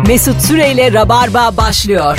Mesut 0.00 0.42
Süreyle 0.42 0.92
Rabarba 0.92 1.56
başlıyor. 1.56 2.18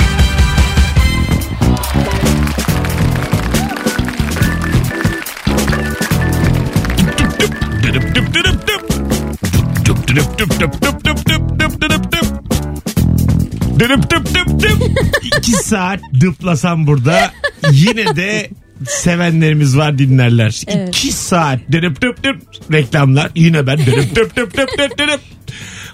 İki 15.38 15.52
saat 15.52 16.00
dıplasam 16.20 16.86
burada 16.86 17.32
yine 17.72 18.16
de 18.16 18.50
sevenlerimiz 18.86 19.76
var 19.76 19.98
dinlerler. 19.98 20.62
Evet. 20.66 20.88
İki 20.88 21.12
saat 21.12 21.58
dırıp 21.72 22.02
dıp 22.02 22.24
dıp 22.24 22.42
reklamlar. 22.72 23.30
Yine 23.34 23.66
ben 23.66 23.78
dırıp 23.78 24.16
dıp 24.16 24.36
dıp 24.36 24.56
dıp 24.56 24.68
dıp 24.78 24.98
dırıp. 24.98 25.20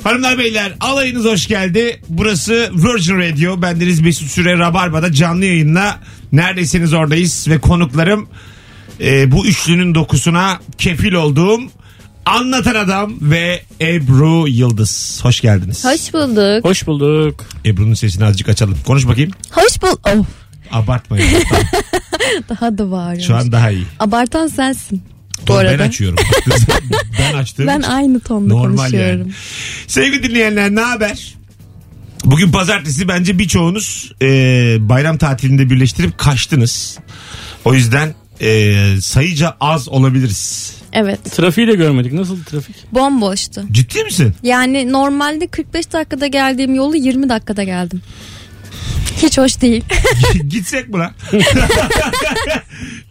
Hanımlar 0.05 0.39
beyler 0.39 0.73
alayınız 0.81 1.25
hoş 1.25 1.47
geldi. 1.47 2.01
Burası 2.09 2.71
Virgin 2.75 3.17
Radio. 3.17 3.63
Bendeniz 3.63 4.01
Mesut 4.01 4.29
Süre 4.29 4.59
Rabarba'da 4.59 5.13
canlı 5.13 5.45
yayınla 5.45 5.99
neredesiniz 6.33 6.93
oradayız 6.93 7.49
ve 7.49 7.59
konuklarım 7.59 8.29
e, 9.01 9.33
bu 9.33 9.47
üçlünün 9.47 9.95
dokusuna 9.95 10.61
kefil 10.79 11.13
olduğum 11.13 11.61
Anlatan 12.27 12.75
Adam 12.75 13.15
ve 13.21 13.63
Ebru 13.81 14.49
Yıldız. 14.49 15.21
Hoş 15.23 15.41
geldiniz. 15.41 15.85
Hoş 15.85 16.15
bulduk. 16.15 16.65
Hoş 16.65 16.87
bulduk. 16.87 17.45
Ebru'nun 17.67 17.95
sesini 17.95 18.25
azıcık 18.25 18.49
açalım. 18.49 18.77
Konuş 18.87 19.07
bakayım. 19.09 19.31
Hoş 19.51 19.83
bul. 19.83 19.97
Oh, 20.07 20.25
Abartmayın. 20.73 21.27
Daha 22.49 22.79
da 22.79 22.91
bağırıyor. 22.91 23.27
Şu 23.27 23.37
an 23.37 23.53
daha 23.53 23.71
iyi. 23.71 23.85
Abartan 23.99 24.47
sensin. 24.47 25.03
Bu 25.49 25.55
arada. 25.55 25.79
ben 25.79 25.89
açıyorum. 25.89 26.19
ben 27.19 27.35
açtığım 27.35 27.67
Ben 27.67 27.79
için. 27.81 27.91
aynı 27.91 28.21
tonda 28.21 28.55
Normal 28.55 28.77
konuşuyorum. 28.77 29.21
yani. 29.21 29.33
Sevgili 29.87 30.23
dinleyenler 30.23 30.75
ne 30.75 30.81
haber? 30.81 31.35
Bugün 32.25 32.51
pazartesi 32.53 33.09
bence 33.09 33.39
birçoğunuz 33.39 34.13
e, 34.23 34.27
bayram 34.81 35.19
tatilinde 35.19 35.71
birleştirip 35.71 36.19
kaçtınız. 36.19 36.99
O 37.65 37.75
yüzden 37.75 38.15
e, 38.41 38.75
sayıca 39.01 39.57
az 39.61 39.89
olabiliriz. 39.89 40.75
Evet. 40.93 41.25
Trafiği 41.33 41.67
de 41.69 41.75
görmedik. 41.75 42.13
Nasıl 42.13 42.45
trafik? 42.45 42.77
Bomboştu. 42.93 43.63
Ciddi 43.73 44.05
misin? 44.05 44.35
Yani 44.43 44.93
normalde 44.93 45.47
45 45.47 45.93
dakikada 45.93 46.27
geldiğim 46.27 46.75
yolu 46.75 46.97
20 46.97 47.29
dakikada 47.29 47.63
geldim. 47.65 48.03
Hiç 49.23 49.39
hoş 49.39 49.61
değil. 49.61 49.85
Gitsek 50.49 50.89
mi 50.89 50.99
lan? 50.99 51.13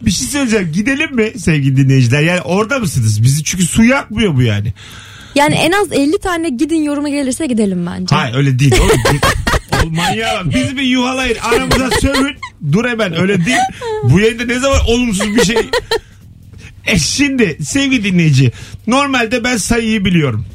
bir 0.02 0.10
şey 0.10 0.26
söyleyeceğim. 0.26 0.72
Gidelim 0.72 1.14
mi 1.14 1.32
sevgili 1.38 1.76
dinleyiciler? 1.76 2.20
Yani 2.20 2.40
orada 2.40 2.78
mısınız? 2.78 3.22
Bizi 3.22 3.44
çünkü 3.44 3.64
su 3.64 3.84
yakmıyor 3.84 4.36
bu 4.36 4.42
yani. 4.42 4.74
Yani 5.34 5.54
en 5.54 5.72
az 5.72 5.92
50 5.92 6.18
tane 6.18 6.48
gidin 6.48 6.82
yoruma 6.82 7.08
gelirse 7.08 7.46
gidelim 7.46 7.86
bence. 7.86 8.16
Hayır 8.16 8.34
öyle 8.34 8.58
değil. 8.58 8.74
Oğlum, 8.80 9.20
Oğlum 9.82 9.94
manyağa 9.94 10.42
bak. 10.46 10.54
Bizi 10.54 10.76
bir 10.76 10.82
yuhalayın. 10.82 11.36
Aramıza 11.38 11.90
sövün. 12.00 12.36
Dur 12.72 12.88
hemen 12.88 13.20
öyle 13.20 13.46
değil. 13.46 13.58
Bu 14.04 14.20
yayında 14.20 14.44
ne 14.44 14.58
zaman 14.58 14.80
olumsuz 14.86 15.36
bir 15.36 15.44
şey. 15.44 15.70
E 16.86 16.98
şimdi 16.98 17.58
sevgili 17.64 18.04
dinleyici. 18.04 18.52
Normalde 18.86 19.44
ben 19.44 19.56
sayıyı 19.56 20.04
biliyorum. 20.04 20.46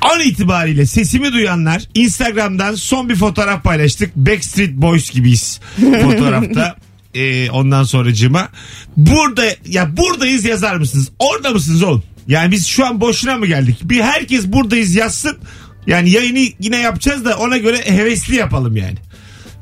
An 0.00 0.20
itibariyle 0.20 0.86
sesimi 0.86 1.32
duyanlar 1.32 1.88
Instagram'dan 1.94 2.74
son 2.74 3.08
bir 3.08 3.16
fotoğraf 3.16 3.64
paylaştık. 3.64 4.16
Backstreet 4.16 4.72
Boys 4.72 5.10
gibiyiz 5.10 5.60
fotoğrafta. 6.02 6.76
Ee, 7.14 7.50
ondan 7.50 7.82
sonracığıma 7.82 8.48
burada 8.96 9.44
ya 9.66 9.96
buradayız 9.96 10.44
yazar 10.44 10.76
mısınız? 10.76 11.08
Orada 11.18 11.50
mısınız 11.50 11.82
oğlum? 11.82 12.02
Yani 12.28 12.52
biz 12.52 12.66
şu 12.66 12.86
an 12.86 13.00
boşuna 13.00 13.36
mı 13.36 13.46
geldik? 13.46 13.78
Bir 13.82 14.00
herkes 14.00 14.46
buradayız 14.46 14.94
yazsın. 14.94 15.38
Yani 15.86 16.10
yayını 16.10 16.38
yine 16.60 16.76
yapacağız 16.76 17.24
da 17.24 17.38
ona 17.38 17.56
göre 17.56 17.78
hevesli 17.84 18.36
yapalım 18.36 18.76
yani. 18.76 18.96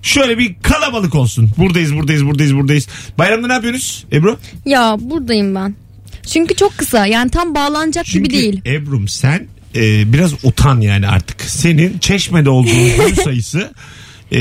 Şöyle 0.02 0.38
bir 0.38 0.54
kalabalık 0.62 1.14
olsun. 1.14 1.50
Buradayız, 1.58 1.94
buradayız, 1.96 2.26
buradayız, 2.26 2.54
buradayız. 2.54 2.88
Bayramda 3.18 3.46
ne 3.46 3.52
yapıyorsunuz 3.52 4.04
Ebru? 4.12 4.38
Ya 4.64 4.96
buradayım 5.00 5.54
ben. 5.54 5.74
Çünkü 6.26 6.54
çok 6.56 6.78
kısa 6.78 7.06
yani 7.06 7.30
tam 7.30 7.54
bağlanacak 7.54 8.06
Çünkü 8.06 8.28
gibi 8.28 8.38
değil. 8.38 8.60
Ebru'm 8.66 9.08
sen 9.08 9.46
e, 9.76 10.12
biraz 10.12 10.32
utan 10.44 10.80
yani 10.80 11.08
artık. 11.08 11.40
Senin 11.42 11.98
çeşmede 11.98 12.50
olduğun 12.50 12.96
gün 12.96 13.14
sayısı 13.24 13.70
e, 14.32 14.38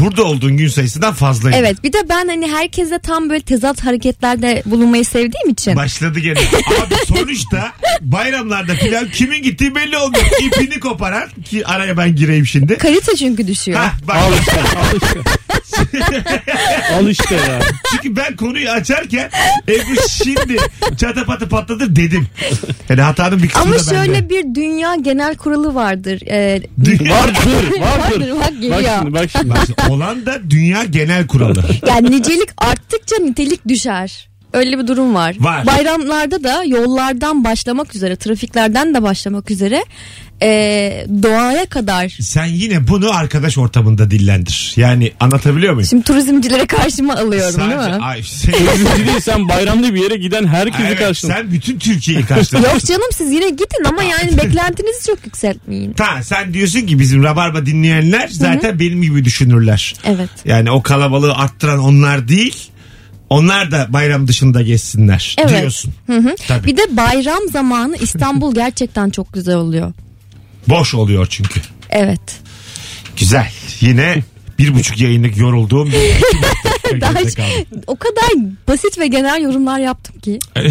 burada 0.00 0.24
olduğun 0.24 0.56
gün 0.56 0.68
sayısından 0.68 1.14
fazlaydı. 1.14 1.56
Evet 1.56 1.84
bir 1.84 1.92
de 1.92 1.98
ben 2.08 2.28
hani 2.28 2.50
herkese 2.50 2.98
tam 2.98 3.30
böyle 3.30 3.42
tezat 3.42 3.84
hareketlerde 3.84 4.62
bulunmayı 4.66 5.04
sevdiğim 5.04 5.48
için. 5.48 5.76
Başladı 5.76 6.18
gene. 6.18 6.38
Abi 6.84 6.94
sonuçta 7.08 7.72
bayramlarda 8.00 8.74
filan 8.74 9.10
kimin 9.10 9.42
gittiği 9.42 9.74
belli 9.74 9.96
olmuyor. 9.96 10.24
İpini 10.42 10.80
koparan 10.80 11.30
ki 11.44 11.66
araya 11.66 11.96
ben 11.96 12.16
gireyim 12.16 12.46
şimdi. 12.46 12.78
Kalite 12.78 13.16
çünkü 13.16 13.46
düşüyor. 13.46 13.78
Hah, 13.80 13.92
bak, 14.08 14.16
Al 14.16 14.32
işte. 14.40 14.60
Al 14.60 14.98
işte. 15.02 15.20
Al 16.98 17.08
işte 17.08 17.34
ya. 17.34 17.60
çünkü 17.90 18.16
ben 18.16 18.36
konuyu 18.36 18.70
açarken 18.70 19.30
Ebru 19.68 20.08
şimdi 20.24 20.56
çatapatı 20.96 21.48
patladı 21.48 21.96
dedim. 21.96 22.26
Yani 22.88 23.00
hatanın 23.00 23.42
bir 23.42 23.48
kısmı 23.48 23.62
Ama 23.62 23.72
da 23.74 23.78
bende. 23.78 23.90
şöyle 23.94 24.28
bir 24.30 24.54
dünya 24.54 24.94
genel 24.94 25.36
kuralı 25.36 25.74
vardır. 25.74 26.20
Ee, 26.26 26.62
Vardır. 27.10 27.80
Vardır. 27.80 28.20
Vardır, 28.20 28.32
bak 28.40 28.50
geliyor. 28.60 28.82
Bak 28.82 28.90
şimdi 28.98 29.14
bak 29.14 29.30
şimdi. 29.30 29.50
Bak 29.50 29.58
şimdi, 29.66 29.92
olan 29.92 30.26
da 30.26 30.50
dünya 30.50 30.84
genel 30.84 31.26
kuralı. 31.26 31.64
yani 31.86 32.10
nicelik 32.10 32.48
arttıkça 32.58 33.16
nitelik 33.16 33.68
düşer. 33.68 34.31
Öyle 34.52 34.78
bir 34.78 34.86
durum 34.86 35.14
var. 35.14 35.36
Var. 35.40 35.66
Bayramlarda 35.66 36.44
da 36.44 36.64
yollardan 36.66 37.44
başlamak 37.44 37.94
üzere, 37.94 38.16
trafiklerden 38.16 38.94
de 38.94 39.02
başlamak 39.02 39.50
üzere 39.50 39.84
ee, 40.44 41.06
doğaya 41.22 41.66
kadar. 41.66 42.08
Sen 42.20 42.44
yine 42.44 42.88
bunu 42.88 43.16
arkadaş 43.16 43.58
ortamında 43.58 44.10
dillendir. 44.10 44.72
Yani 44.76 45.12
anlatabiliyor 45.20 45.72
muyum? 45.72 45.88
Şimdi 45.88 46.02
turizmcilere 46.04 46.66
karşıma 46.66 47.14
alıyorum 47.14 47.60
değil 47.60 47.70
Sadece- 47.70 47.98
mi? 47.98 48.04
Ay, 48.04 48.22
sen, 48.22 48.52
Turizmci 48.52 49.06
değil 49.06 49.20
sen 49.20 49.48
bayramda 49.48 49.94
bir 49.94 50.02
yere 50.02 50.16
giden 50.16 50.46
herkesi 50.46 50.84
Evet, 50.86 50.98
karşıla. 50.98 51.34
sen 51.34 51.52
bütün 51.52 51.78
Türkiye'yi 51.78 52.26
karşıladın. 52.26 52.68
Yok 52.68 52.84
canım 52.84 53.08
siz 53.12 53.32
yine 53.32 53.50
gidin 53.50 53.84
ama 53.88 54.02
yani 54.02 54.36
beklentinizi 54.44 55.06
çok 55.06 55.26
yükseltmeyin. 55.26 55.92
Ta 55.92 56.22
sen 56.22 56.54
diyorsun 56.54 56.80
ki 56.80 56.98
bizim 56.98 57.22
Rabarba 57.24 57.66
dinleyenler 57.66 58.28
zaten 58.28 58.78
benim 58.80 59.02
gibi 59.02 59.24
düşünürler. 59.24 59.94
Evet. 60.04 60.30
Yani 60.44 60.70
o 60.70 60.82
kalabalığı 60.82 61.34
arttıran 61.34 61.78
onlar 61.78 62.28
değil. 62.28 62.56
Onlar 63.32 63.70
da 63.70 63.86
bayram 63.92 64.28
dışında 64.28 64.62
geçsinler 64.62 65.36
Evet. 65.38 65.60
diyorsun. 65.60 65.94
Tabii. 66.48 66.66
Bir 66.66 66.76
de 66.76 66.96
bayram 66.96 67.48
zamanı 67.52 67.96
İstanbul 67.96 68.54
gerçekten 68.62 69.10
çok 69.10 69.32
güzel 69.32 69.54
oluyor. 69.54 69.92
Boş 70.68 70.94
oluyor 70.94 71.26
çünkü. 71.30 71.60
Evet. 71.90 72.40
Güzel. 73.16 73.50
Yine 73.80 74.22
bir 74.58 74.74
buçuk 74.74 75.00
yayınlık 75.00 75.36
yorulduğum 75.36 75.92
bir 75.92 75.98
iki 75.98 76.36
Daha 77.00 77.18
hiç- 77.18 77.38
o 77.86 77.96
kadar 77.96 78.28
basit 78.68 78.98
ve 78.98 79.06
genel 79.06 79.42
yorumlar 79.42 79.78
yaptım 79.80 80.20
ki. 80.20 80.38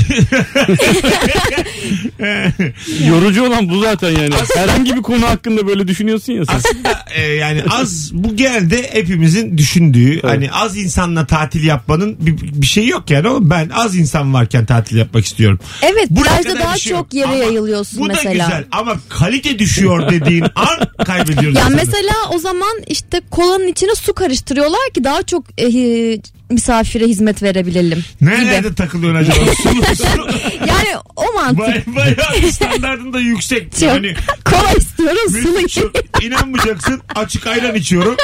Yorucu 3.08 3.48
olan 3.48 3.70
bu 3.70 3.80
zaten 3.82 4.10
yani. 4.10 4.34
Herhangi 4.56 4.96
bir 4.96 5.02
konu 5.02 5.30
hakkında 5.30 5.68
böyle 5.68 5.88
düşünüyorsun 5.88 6.34
ya 6.34 6.46
sen. 6.46 6.56
Aslında 6.56 7.06
e, 7.16 7.22
yani 7.28 7.64
az 7.70 8.10
bu 8.14 8.36
genelde 8.36 8.90
hepimizin 8.94 9.58
düşündüğü 9.58 10.22
hani 10.22 10.52
az 10.52 10.78
insanla 10.78 11.28
tatil 11.28 11.64
yapmanın 11.64 12.16
bir, 12.20 12.62
bir 12.62 12.66
şey 12.68 12.88
yok 12.88 13.10
yani 13.10 13.28
oğlum 13.28 13.50
ben 13.50 13.70
az 13.70 13.96
insan 13.96 14.34
varken 14.34 14.66
tatil 14.66 14.98
yapmak 14.98 15.26
istiyorum. 15.26 15.60
Evet 15.82 16.08
Buraya 16.10 16.42
plajda 16.42 16.60
daha 16.60 16.78
şey 16.78 16.92
çok 16.94 17.14
yere 17.14 17.26
Ama 17.28 17.36
yayılıyorsun 17.36 18.00
bu 18.00 18.06
mesela. 18.06 18.30
da 18.40 18.44
güzel 18.46 18.64
ama 18.72 18.96
kalite 19.10 19.60
düşüyor 19.60 20.12
dediğin 20.12 20.46
an 20.56 21.06
kaybediyoruz. 21.06 21.58
Ya 21.58 21.62
insanı. 21.64 21.76
mesela 21.76 22.14
o 22.34 22.40
zaman 22.40 22.72
işte 22.88 23.22
kolanın 23.32 23.68
içine 23.68 23.96
su 23.96 24.14
karıştırıyorlar 24.14 24.90
ki 24.94 25.04
daha 25.04 25.24
çok 25.24 25.44
e, 25.58 25.66
e, 26.14 26.22
misafire 26.50 27.06
hizmet 27.08 27.44
verebilelim 27.44 28.04
Nerelerde 28.22 28.68
gibi. 28.68 28.76
takılıyorsun 28.76 29.20
acaba? 29.32 29.46
Sulu, 29.64 29.96
sulu. 29.96 30.28
Yani 30.68 30.88
o 31.16 31.34
mantık. 31.34 31.58
Bay, 31.60 31.84
bayağı 31.96 32.52
standartın 32.52 33.14
da 33.14 33.20
yüksek. 33.20 33.72
Çok. 33.72 33.82
Yani 33.82 34.16
Kola 34.46 34.72
istiyorum 34.78 35.18
sulu 35.44 35.70
şu, 35.70 35.92
inanmayacaksın 36.26 37.02
açık 37.16 37.48
ayran 37.48 37.76
içiyorum. 37.76 38.16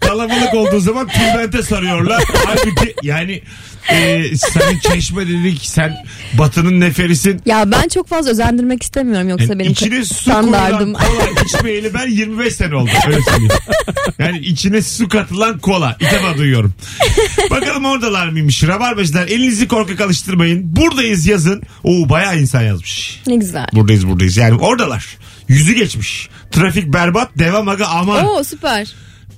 Kalabalık 0.00 0.54
olduğu 0.54 0.80
zaman 0.80 1.08
tülbente 1.08 1.62
sarıyorlar. 1.62 2.22
Halbuki 2.46 2.94
yani 3.02 3.42
e, 3.90 4.24
senin 4.36 4.78
çeşme 4.78 5.28
dedik 5.28 5.60
sen 5.62 5.96
batının 6.38 6.80
neferisin. 6.80 7.42
Ya 7.46 7.70
ben 7.70 7.88
çok 7.88 8.08
fazla 8.08 8.30
özendirmek 8.30 8.82
istemiyorum 8.82 9.28
yoksa 9.28 9.44
Yani 9.44 9.58
benim 9.58 9.72
içine 9.72 10.04
su 10.04 10.14
standardım. 10.14 10.94
koyulan 10.94 11.26
kola 11.34 11.44
içmeyeli 11.44 11.94
ben 11.94 12.06
25 12.10 12.54
sene 12.54 12.74
oldu. 12.74 12.90
Öyle 13.06 13.22
söyleyeyim. 13.22 13.52
Yani 14.18 14.38
içine 14.38 14.82
su 14.82 15.08
katılan 15.08 15.58
kola. 15.58 15.96
İlk 16.00 16.12
defa 16.12 16.36
duyuyorum. 16.38 16.74
Bakalım 17.50 17.84
oradalar 17.84 18.28
mıymış? 18.28 18.64
Rabarbacılar 18.64 19.26
elinizi 19.26 19.68
korkak 19.68 20.00
alıştırmayın. 20.00 20.76
Buradayız 20.76 21.26
yazın. 21.26 21.62
Oo 21.84 22.08
bayağı 22.08 22.38
insan 22.40 22.62
yazmış. 22.62 23.20
Ne 23.26 23.36
güzel. 23.36 23.66
Buradayız 23.72 24.06
buradayız. 24.08 24.36
Yani 24.36 24.58
oradalar. 24.60 25.06
Yüzü 25.48 25.72
geçmiş. 25.74 26.28
Trafik 26.52 26.92
berbat. 26.92 27.30
Devam 27.38 27.68
aga 27.68 27.86
aman. 27.86 28.24
Oo 28.26 28.44
süper. 28.44 28.94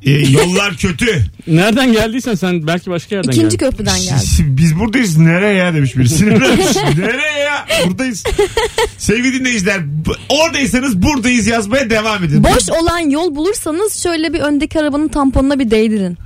E, 0.06 0.10
yollar 0.10 0.76
kötü. 0.76 1.24
Nereden 1.46 1.92
geldiysen 1.92 2.34
sen 2.34 2.66
belki 2.66 2.90
başka 2.90 3.14
yerden 3.14 3.30
İkinci 3.30 3.56
geldin. 3.58 3.70
köprüden 3.70 4.00
geldi. 4.00 4.24
Biz 4.40 4.78
buradayız. 4.78 5.18
Nereye 5.18 5.54
ya 5.54 5.74
demiş 5.74 5.96
biri. 5.96 6.08
Sinirlenmiş. 6.08 6.76
Nereye 6.98 7.38
ya? 7.44 7.66
Buradayız. 7.86 8.24
Sevgili 8.98 9.38
dinleyiciler 9.40 9.80
bu- 10.06 10.14
oradaysanız 10.28 11.02
buradayız 11.02 11.46
yazmaya 11.46 11.90
devam 11.90 12.24
edin. 12.24 12.44
Boş 12.44 12.70
olan 12.82 13.10
yol 13.10 13.34
bulursanız 13.34 14.02
şöyle 14.02 14.32
bir 14.32 14.40
öndeki 14.40 14.80
arabanın 14.80 15.08
tamponuna 15.08 15.58
bir 15.58 15.70
değdirin. 15.70 16.18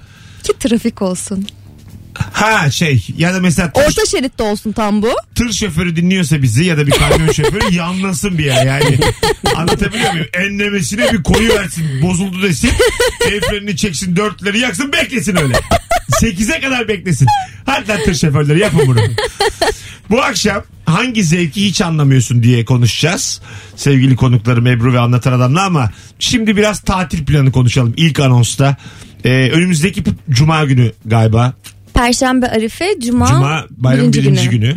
Ki 0.43 0.53
trafik 0.61 1.03
olsun. 1.03 1.47
Ha 2.33 2.71
şey 2.71 3.07
ya 3.19 3.35
da 3.35 3.41
mesela 3.41 3.73
tır, 3.73 3.83
Orta 3.83 4.07
şeritte 4.07 4.43
olsun 4.43 4.73
tam 4.73 5.03
bu. 5.03 5.09
tır 5.35 5.53
şoförü 5.53 5.97
dinliyorsa 5.97 6.43
bizi 6.43 6.65
ya 6.65 6.77
da 6.79 6.87
bir 6.87 6.93
kamyon 6.93 7.33
şoförü 7.33 7.75
yanlasın 7.75 8.39
bir 8.39 8.45
yer 8.45 8.67
yani. 8.67 8.99
Anlatabiliyor 9.57 10.13
muyum? 10.13 10.27
Enlemesine 10.35 11.13
bir 11.13 11.23
koyu 11.23 11.49
versin 11.55 12.03
bozuldu 12.03 12.43
desin. 12.43 12.71
El 13.27 13.41
frenini 13.41 13.77
çeksin 13.77 14.17
dörtleri 14.17 14.59
yaksın 14.59 14.93
beklesin 14.93 15.37
öyle. 15.37 15.55
Sekize 16.21 16.61
kadar 16.61 16.89
beklesin. 16.89 17.27
Hatta 17.67 17.97
tır 18.03 18.15
şoförleri 18.15 18.59
yapın 18.59 18.81
bunu. 18.87 19.01
Bu 20.11 20.23
akşam 20.23 20.63
hangi 20.87 21.25
zevki 21.25 21.65
hiç 21.65 21.81
anlamıyorsun 21.81 22.43
diye 22.43 22.65
konuşacağız. 22.65 23.41
Sevgili 23.77 24.17
konuklarım 24.17 24.67
Ebru 24.67 24.93
ve 24.93 25.01
Anlatan 25.01 25.33
Adam'la 25.33 25.65
ama 25.65 25.91
şimdi 26.19 26.57
biraz 26.57 26.81
tatil 26.81 27.25
planı 27.25 27.53
konuşalım 27.53 27.95
ilk 27.97 28.21
anonsta. 28.21 28.77
Ee, 29.25 29.51
önümüzdeki 29.53 30.03
cuma 30.31 30.65
günü 30.65 30.93
galiba 31.05 31.53
Perşembe 31.95 32.49
Arife, 32.49 32.95
Cuma, 33.01 33.27
Cuma 33.27 33.65
bayram 33.71 34.13
birinci, 34.13 34.51
günü. 34.51 34.77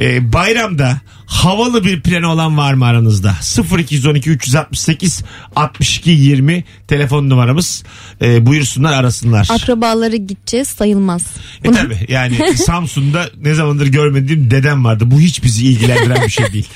Ee, 0.00 0.32
bayramda 0.32 1.00
havalı 1.26 1.84
bir 1.84 2.00
planı 2.00 2.28
olan 2.32 2.58
var 2.58 2.74
mı 2.74 2.84
aranızda? 2.84 3.34
0212 3.78 4.30
368 4.30 5.24
62 5.56 6.10
20 6.10 6.64
telefon 6.88 7.30
numaramız. 7.30 7.84
Ee, 8.22 8.46
buyursunlar 8.46 8.92
arasınlar. 8.92 9.48
Akrabaları 9.50 10.16
gideceğiz 10.16 10.68
sayılmaz. 10.68 11.26
E 11.64 11.70
tabi 11.70 11.98
yani 12.08 12.56
Samsun'da 12.56 13.30
ne 13.40 13.54
zamandır 13.54 13.86
görmediğim 13.86 14.50
dedem 14.50 14.84
vardı. 14.84 15.04
Bu 15.06 15.20
hiç 15.20 15.44
bizi 15.44 15.66
ilgilendiren 15.66 16.24
bir 16.26 16.30
şey 16.30 16.52
değil. 16.52 16.68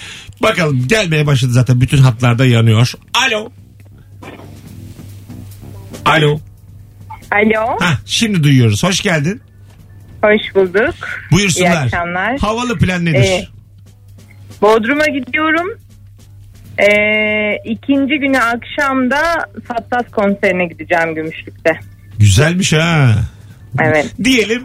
Bakalım 0.43 0.89
gelmeye 0.89 1.27
başladı 1.27 1.53
zaten 1.53 1.81
bütün 1.81 1.99
hatlarda 1.99 2.47
yanıyor. 2.47 2.93
Alo. 3.15 3.53
Alo. 6.05 6.41
Alo, 7.31 7.77
Hah, 7.81 7.97
şimdi 8.07 8.43
duyuyoruz. 8.43 8.83
Hoş 8.83 9.01
geldin. 9.01 9.41
Hoş 10.27 10.55
bulduk. 10.55 10.95
Buyursunlar. 11.33 11.71
İyi 11.71 11.79
akşamlar. 11.79 12.39
Havalı 12.39 12.79
plan 12.79 13.05
nedir? 13.05 13.19
Ee, 13.19 13.47
Bodrum'a 14.63 15.07
gidiyorum. 15.07 15.79
Ee, 16.79 17.57
ikinci 17.65 18.15
günü 18.19 18.39
akşamda 18.39 19.23
Sattas 19.69 20.11
konserine 20.13 20.67
gideceğim 20.67 21.15
Gümüşlük'te. 21.15 21.71
Güzelmiş 22.19 22.73
ha. 22.73 23.15
Evet. 23.83 24.15
Diyelim 24.25 24.63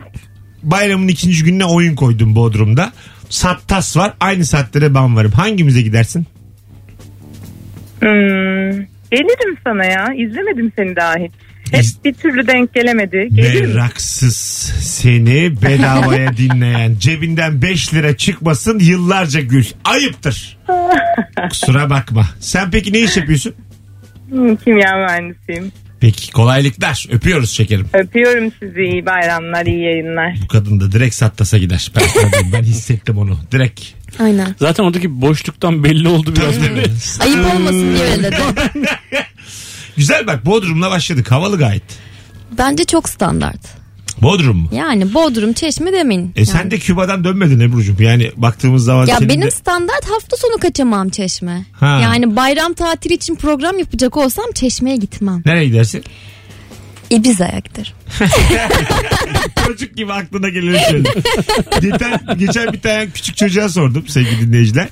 bayramın 0.63 1.07
ikinci 1.07 1.43
gününe 1.43 1.65
oyun 1.65 1.95
koydum 1.95 2.35
Bodrum'da. 2.35 2.91
Sattas 3.29 3.97
var. 3.97 4.13
Aynı 4.19 4.45
saatlere 4.45 4.95
ben 4.95 5.15
varım. 5.15 5.31
Hangimize 5.31 5.81
gidersin? 5.81 6.25
Hmm, 7.99 8.71
gelirim 9.11 9.57
sana 9.63 9.85
ya. 9.85 10.07
İzlemedim 10.17 10.71
seni 10.77 10.95
daha 10.95 11.15
hiç. 11.15 11.31
Hep 11.71 11.85
bir 12.06 12.13
türlü 12.13 12.47
denk 12.47 12.73
gelemedi. 12.73 13.29
Gelir 13.33 13.62
mi? 13.62 13.68
Meraksız 13.73 14.35
seni 14.81 15.62
bedavaya 15.62 16.38
dinleyen 16.38 16.95
cebinden 17.00 17.62
5 17.62 17.94
lira 17.94 18.18
çıkmasın 18.18 18.79
yıllarca 18.79 19.41
gül. 19.41 19.65
Ayıptır. 19.83 20.57
Kusura 21.50 21.89
bakma. 21.89 22.25
Sen 22.39 22.71
peki 22.71 22.94
ne 22.94 23.00
iş 23.00 23.18
yapıyorsun? 23.18 23.53
Hmm, 24.29 24.56
Kimya 24.56 24.91
mühendisiyim. 24.97 25.71
Peki 26.00 26.31
kolaylıklar. 26.31 27.06
Öpüyoruz 27.12 27.51
şekerim. 27.51 27.88
Öpüyorum 27.94 28.51
sizi. 28.59 28.81
İyi 28.81 29.06
bayramlar, 29.06 29.65
iyi 29.65 29.83
yayınlar. 29.83 30.35
Bu 30.44 30.47
kadın 30.47 30.79
da 30.79 30.91
direkt 30.91 31.15
Sattas'a 31.15 31.57
gider. 31.57 31.91
Ben, 31.95 32.01
sana 32.07 32.31
diyeyim, 32.31 32.53
ben 32.53 32.63
hissettim 32.63 33.18
onu. 33.18 33.38
Direkt. 33.51 33.81
Aynen. 34.19 34.56
Zaten 34.59 34.83
oradaki 34.83 35.21
boşluktan 35.21 35.83
belli 35.83 36.07
oldu 36.07 36.33
biraz. 36.35 36.56
Tabii. 36.56 36.83
Ayıp 37.25 37.53
olmasın 37.56 37.94
diye 37.95 38.03
öyle 38.12 38.23
dedim. 38.23 38.83
Güzel 39.97 40.27
bak 40.27 40.45
Bodrum'la 40.45 40.91
başladık. 40.91 41.31
Havalı 41.31 41.57
gayet. 41.57 41.83
Bence 42.57 42.83
çok 42.85 43.09
standart. 43.09 43.81
Bodrum 44.21 44.57
mu? 44.57 44.69
Yani 44.73 45.13
Bodrum, 45.13 45.53
Çeşme 45.53 45.93
demeyin. 45.93 46.33
E 46.35 46.45
sen 46.45 46.71
de 46.71 46.79
Küba'dan 46.79 47.23
dönmedin 47.23 47.59
Ebru'cum. 47.59 47.95
Yani 47.99 48.31
baktığımız 48.38 48.83
zaman 48.83 49.05
Ya 49.05 49.17
benim 49.21 49.41
de- 49.41 49.51
standart 49.51 50.05
hafta 50.09 50.38
sonu 50.38 50.57
kaçamam 50.57 51.09
Çeşme. 51.09 51.65
Ha. 51.79 51.99
Yani 52.03 52.35
bayram 52.35 52.73
tatili 52.73 53.13
için 53.13 53.35
program 53.35 53.79
yapacak 53.79 54.17
olsam 54.17 54.45
Çeşme'ye 54.55 54.97
gitmem. 54.97 55.41
Nereye 55.45 55.65
gidersin? 55.65 56.03
Ibiza'ya 57.09 57.59
giderim. 57.59 57.91
Çocuk 59.67 59.97
gibi 59.97 60.13
aklına 60.13 60.49
geleni 60.49 60.79
söyle. 60.89 61.09
geçen, 61.81 62.19
geçen 62.37 62.73
bir 62.73 62.81
tane 62.81 63.09
küçük 63.09 63.37
çocuğa 63.37 63.69
sordum 63.69 64.07
sevgili 64.07 64.41
dinleyiciler. 64.41 64.87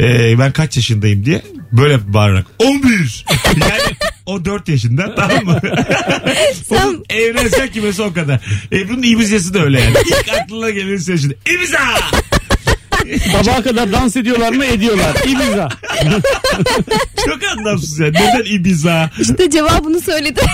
Ee, 0.00 0.38
ben 0.38 0.52
kaç 0.52 0.76
yaşındayım 0.76 1.24
diye. 1.24 1.42
Böyle 1.72 2.12
bağırarak 2.12 2.46
11. 2.58 3.26
Yani 3.60 3.96
o 4.26 4.44
4 4.44 4.68
yaşında 4.68 5.14
tamam 5.14 5.44
mı? 5.44 5.60
Onun 6.70 7.04
evrensel 7.10 7.72
kümesi 7.72 8.02
o 8.02 8.12
kadar. 8.12 8.40
Ebru'nun 8.72 9.02
İbizya'sı 9.02 9.54
da 9.54 9.62
öyle 9.62 9.80
yani. 9.80 9.94
İlk 10.06 10.28
aklına 10.40 10.70
geleni 10.70 11.00
söyle 11.00 11.18
şimdi. 11.20 11.38
İbizya! 11.56 11.80
Sabaha 13.32 13.62
kadar 13.62 13.92
dans 13.92 14.16
ediyorlar 14.16 14.52
mı 14.52 14.64
ediyorlar. 14.64 15.16
Ibiza. 15.26 15.68
Çok 17.24 17.44
anlamsız 17.56 17.98
ya. 17.98 18.06
Neden 18.06 18.54
Ibiza? 18.54 19.10
İşte 19.20 19.50
cevabını 19.50 20.00
söyledim. 20.00 20.44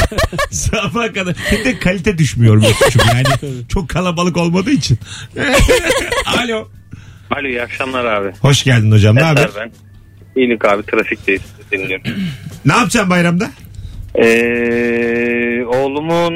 Sabaha 0.50 1.12
kadar. 1.12 1.36
Bir 1.52 1.64
de 1.64 1.78
kalite 1.78 2.18
düşmüyor 2.18 2.56
Mesut'cum. 2.56 3.02
Yani 3.14 3.26
çok 3.68 3.88
kalabalık 3.88 4.36
olmadığı 4.36 4.70
için. 4.70 4.98
Alo. 6.26 6.68
Alo 7.30 7.48
iyi 7.48 7.62
akşamlar 7.62 8.04
abi. 8.04 8.32
Hoş 8.40 8.64
geldin 8.64 8.92
hocam. 8.92 9.16
Ne 9.16 9.22
haber? 9.22 9.50
Ben. 9.56 9.72
İyilik 10.40 10.64
abi 10.64 10.82
trafikteyiz 10.82 11.42
dinliyorum. 11.72 12.04
Ne 12.64 12.72
yapacaksın 12.72 13.10
bayramda? 13.10 13.50
Ee, 14.14 15.64
oğlumun 15.64 16.34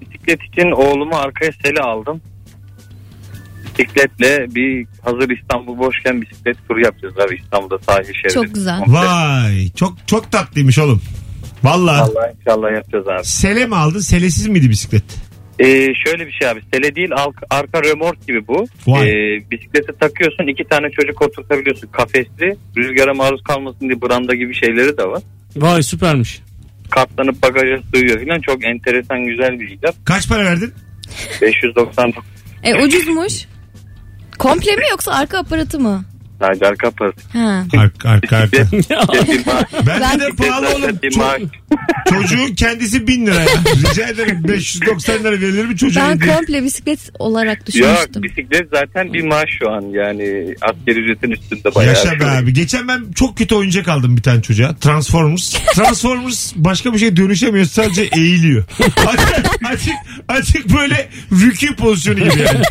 bisiklet 0.00 0.42
için 0.42 0.70
oğlumu 0.70 1.16
arkaya 1.16 1.52
sele 1.64 1.80
aldım. 1.80 2.20
Bisikletle 3.64 4.54
bir 4.54 4.86
hazır 5.02 5.30
İstanbul 5.30 5.78
boşken 5.78 6.22
bisiklet 6.22 6.68
turu 6.68 6.80
yapacağız 6.80 7.14
abi 7.18 7.34
İstanbul'da 7.44 7.78
sahil 7.78 8.04
şeridi. 8.04 8.34
Çok 8.34 8.54
güzel. 8.54 8.80
Vay 8.86 9.68
çok 9.76 9.94
çok 10.06 10.32
tatlıymış 10.32 10.78
oğlum. 10.78 11.02
Valla. 11.64 12.02
Allah 12.02 12.32
inşallah 12.40 12.72
yapacağız 12.76 13.08
abi. 13.08 13.24
Sele 13.24 13.66
mi 13.66 13.76
aldın? 13.76 14.00
Selesiz 14.00 14.46
miydi 14.46 14.70
bisiklet? 14.70 15.04
Ee, 15.58 15.94
şöyle 16.06 16.26
bir 16.26 16.32
şey 16.32 16.48
abi 16.48 16.60
sele 16.72 16.94
değil 16.94 17.10
arka 17.50 17.82
römork 17.82 18.26
gibi 18.26 18.46
bu. 18.48 18.66
Vay. 18.86 19.08
Ee, 19.08 19.40
bisiklete 19.50 19.92
takıyorsun 20.00 20.46
iki 20.46 20.64
tane 20.64 20.90
çocuk 20.90 21.22
oturtabiliyorsun 21.22 21.88
kafesli. 21.88 22.56
Rüzgara 22.76 23.14
maruz 23.14 23.42
kalmasın 23.42 23.80
diye 23.88 24.02
branda 24.02 24.34
gibi 24.34 24.54
şeyleri 24.54 24.98
de 24.98 25.04
var. 25.04 25.22
Vay 25.56 25.82
süpermiş. 25.82 26.40
Katlanıp 26.90 27.42
bagaja 27.42 27.82
sığıyor 27.94 28.26
falan 28.26 28.40
çok 28.40 28.64
enteresan 28.64 29.24
güzel 29.24 29.60
bir 29.60 29.68
icat. 29.68 29.94
Kaç 30.04 30.28
para 30.28 30.44
verdin? 30.44 30.72
599 31.42 32.24
E 32.62 32.74
ucuzmuş. 32.74 33.46
Komple 34.38 34.76
mi 34.76 34.82
yoksa 34.90 35.12
arka 35.12 35.38
aparatı 35.38 35.80
mı? 35.80 36.04
Sadece 36.40 36.66
arka 36.66 36.90
parası. 36.90 37.16
Ha. 37.32 37.64
Arka 37.76 38.08
arka 38.08 38.36
arka. 38.36 38.56
Bence 39.86 40.24
de 40.24 40.28
pahalı 40.36 40.68
oğlum. 40.68 40.90
Ço- 41.02 41.48
çocuğun 42.08 42.54
kendisi 42.54 43.06
bin 43.06 43.26
lira 43.26 43.40
ya. 43.40 43.46
Rica 43.90 44.08
ederim 44.08 44.40
590 44.48 45.18
lira 45.18 45.30
verilir 45.30 45.64
mi 45.66 45.76
çocuğa? 45.76 46.08
Ben 46.08 46.16
hediye? 46.16 46.34
komple 46.36 46.64
bisiklet 46.64 47.10
olarak 47.18 47.58
Yok 47.58 47.66
düşünmüştüm. 47.66 48.22
bisiklet 48.22 48.68
zaten 48.72 49.12
bir 49.12 49.24
maaş 49.24 49.48
şu 49.58 49.70
an 49.70 49.82
yani 49.82 50.54
asgari 50.62 50.98
ücretin 51.00 51.30
üstünde 51.30 51.74
bayağı. 51.74 51.94
Yaşa 51.94 52.20
be 52.20 52.24
abi. 52.26 52.52
Geçen 52.52 52.88
ben 52.88 53.12
çok 53.14 53.38
kötü 53.38 53.54
oyuncak 53.54 53.88
aldım 53.88 54.16
bir 54.16 54.22
tane 54.22 54.42
çocuğa. 54.42 54.74
Transformers. 54.74 55.54
Transformers 55.74 56.52
başka 56.56 56.92
bir 56.94 56.98
şeye 56.98 57.16
dönüşemiyor. 57.16 57.66
Sadece 57.66 58.02
eğiliyor. 58.02 58.64
Açık, 59.06 59.28
açık, 59.72 59.92
açık 60.28 60.74
böyle 60.76 61.08
rükü 61.32 61.76
pozisyonu 61.76 62.18
gibi 62.18 62.40
yani. 62.42 62.62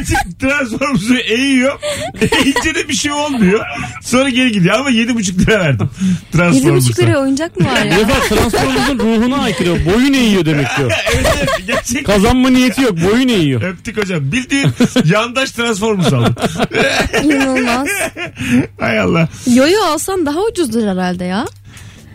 Açık 0.00 0.40
Transformers'ı 0.40 1.16
eğiyor. 1.16 1.78
Eğince 2.20 2.74
de 2.74 2.88
bir 2.88 2.94
şey 2.94 3.12
olmuyor. 3.14 3.64
Sonra 4.02 4.28
geri 4.28 4.52
gidiyor 4.52 4.74
ama 4.74 4.90
7,5 4.90 5.38
lira 5.38 5.60
verdim. 5.60 5.90
Yedi 6.02 6.32
Transformers'a. 6.32 6.88
buçuk 6.88 6.98
liraya 7.00 7.18
oyuncak 7.18 7.60
mı 7.60 7.66
var 7.66 7.84
ya? 7.84 7.98
defa 7.98 8.34
Transformers'ın 8.34 8.98
ruhuna 8.98 9.42
aykırı. 9.42 9.84
Boyun 9.86 10.12
eğiyor 10.12 10.44
demek 10.44 10.66
ki 10.66 10.82
o. 10.84 10.88
Evet, 11.14 11.26
evet, 11.38 11.48
gerçekten. 11.66 12.02
Kazanma 12.04 12.50
niyeti 12.50 12.82
yok. 12.82 12.92
Boyun 13.12 13.28
eğiyor. 13.28 13.62
Öptük 13.62 13.96
hocam. 13.96 14.32
Bildiğin 14.32 14.66
yandaş 15.04 15.50
Transformers 15.50 16.12
aldım. 16.12 16.34
İnanılmaz. 17.24 17.88
Hay 18.80 19.00
Allah. 19.00 19.28
Yoyo 19.54 19.82
alsan 19.84 20.26
daha 20.26 20.40
ucuzdur 20.44 20.86
herhalde 20.88 21.24
ya. 21.24 21.44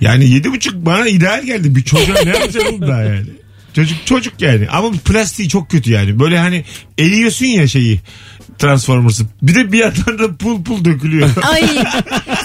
Yani 0.02 0.30
yedi 0.30 0.52
buçuk 0.52 0.74
bana 0.76 1.08
ideal 1.08 1.44
geldi. 1.44 1.76
Bir 1.76 1.84
çocuğa 1.84 2.16
ne 2.24 2.30
yapacaksın 2.30 2.82
daha 2.82 3.02
yani? 3.02 3.26
Çocuk 3.74 4.06
çocuk 4.06 4.42
yani. 4.42 4.70
Ama 4.70 4.92
plastiği 5.06 5.50
çok 5.50 5.70
kötü 5.70 5.92
yani. 5.92 6.20
Böyle 6.20 6.40
hani 6.40 6.66
eğiyorsun 6.98 7.46
ya 7.46 7.68
şeyi. 7.68 8.00
Transformers'ı. 8.60 9.24
Bir 9.42 9.56
de 9.56 9.72
bir 9.72 9.78
yandan 9.80 10.20
da 10.20 10.38
pul 10.38 10.64
pul 10.64 10.86
dökülüyor. 10.86 11.30
Ay 11.54 11.62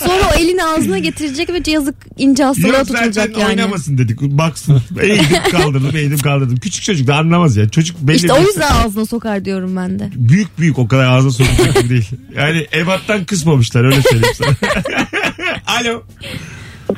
sonra 0.01 0.23
o 0.33 0.39
elini 0.41 0.65
ağzına 0.65 0.99
getirecek 0.99 1.49
ve 1.53 1.71
yazık 1.71 1.95
ince 2.19 2.45
hastalığa 2.45 2.69
Yok 2.79 2.87
zaten 2.87 3.11
tutulacak 3.11 3.39
yani. 3.39 3.49
oynamasın 3.51 3.99
dedik. 3.99 4.21
Baksın. 4.21 4.83
Eğildim 5.01 5.43
kaldırdım 5.51 5.97
eğildim 5.97 6.19
kaldırdım. 6.19 6.57
Küçük 6.57 6.83
çocuk 6.83 7.07
da 7.07 7.17
anlamaz 7.17 7.57
ya. 7.57 7.69
Çocuk 7.69 8.01
belli 8.01 8.17
İşte 8.17 8.29
bir- 8.29 8.33
o 8.33 8.39
yüzden 8.41 8.73
ağzına 8.73 9.07
sokar 9.07 9.45
diyorum 9.45 9.77
ben 9.77 9.99
de. 9.99 10.11
Büyük 10.15 10.59
büyük 10.59 10.79
o 10.79 10.89
kadar 10.89 11.05
ağza 11.05 11.31
sokacak 11.31 11.75
gibi 11.77 11.91
değil. 11.91 12.09
Yani 12.37 12.67
ebattan 12.75 13.25
kısmamışlar 13.25 13.85
öyle 13.85 14.03
söyleyeyim 14.03 14.35
sana. 14.39 14.51
Alo. 15.81 16.03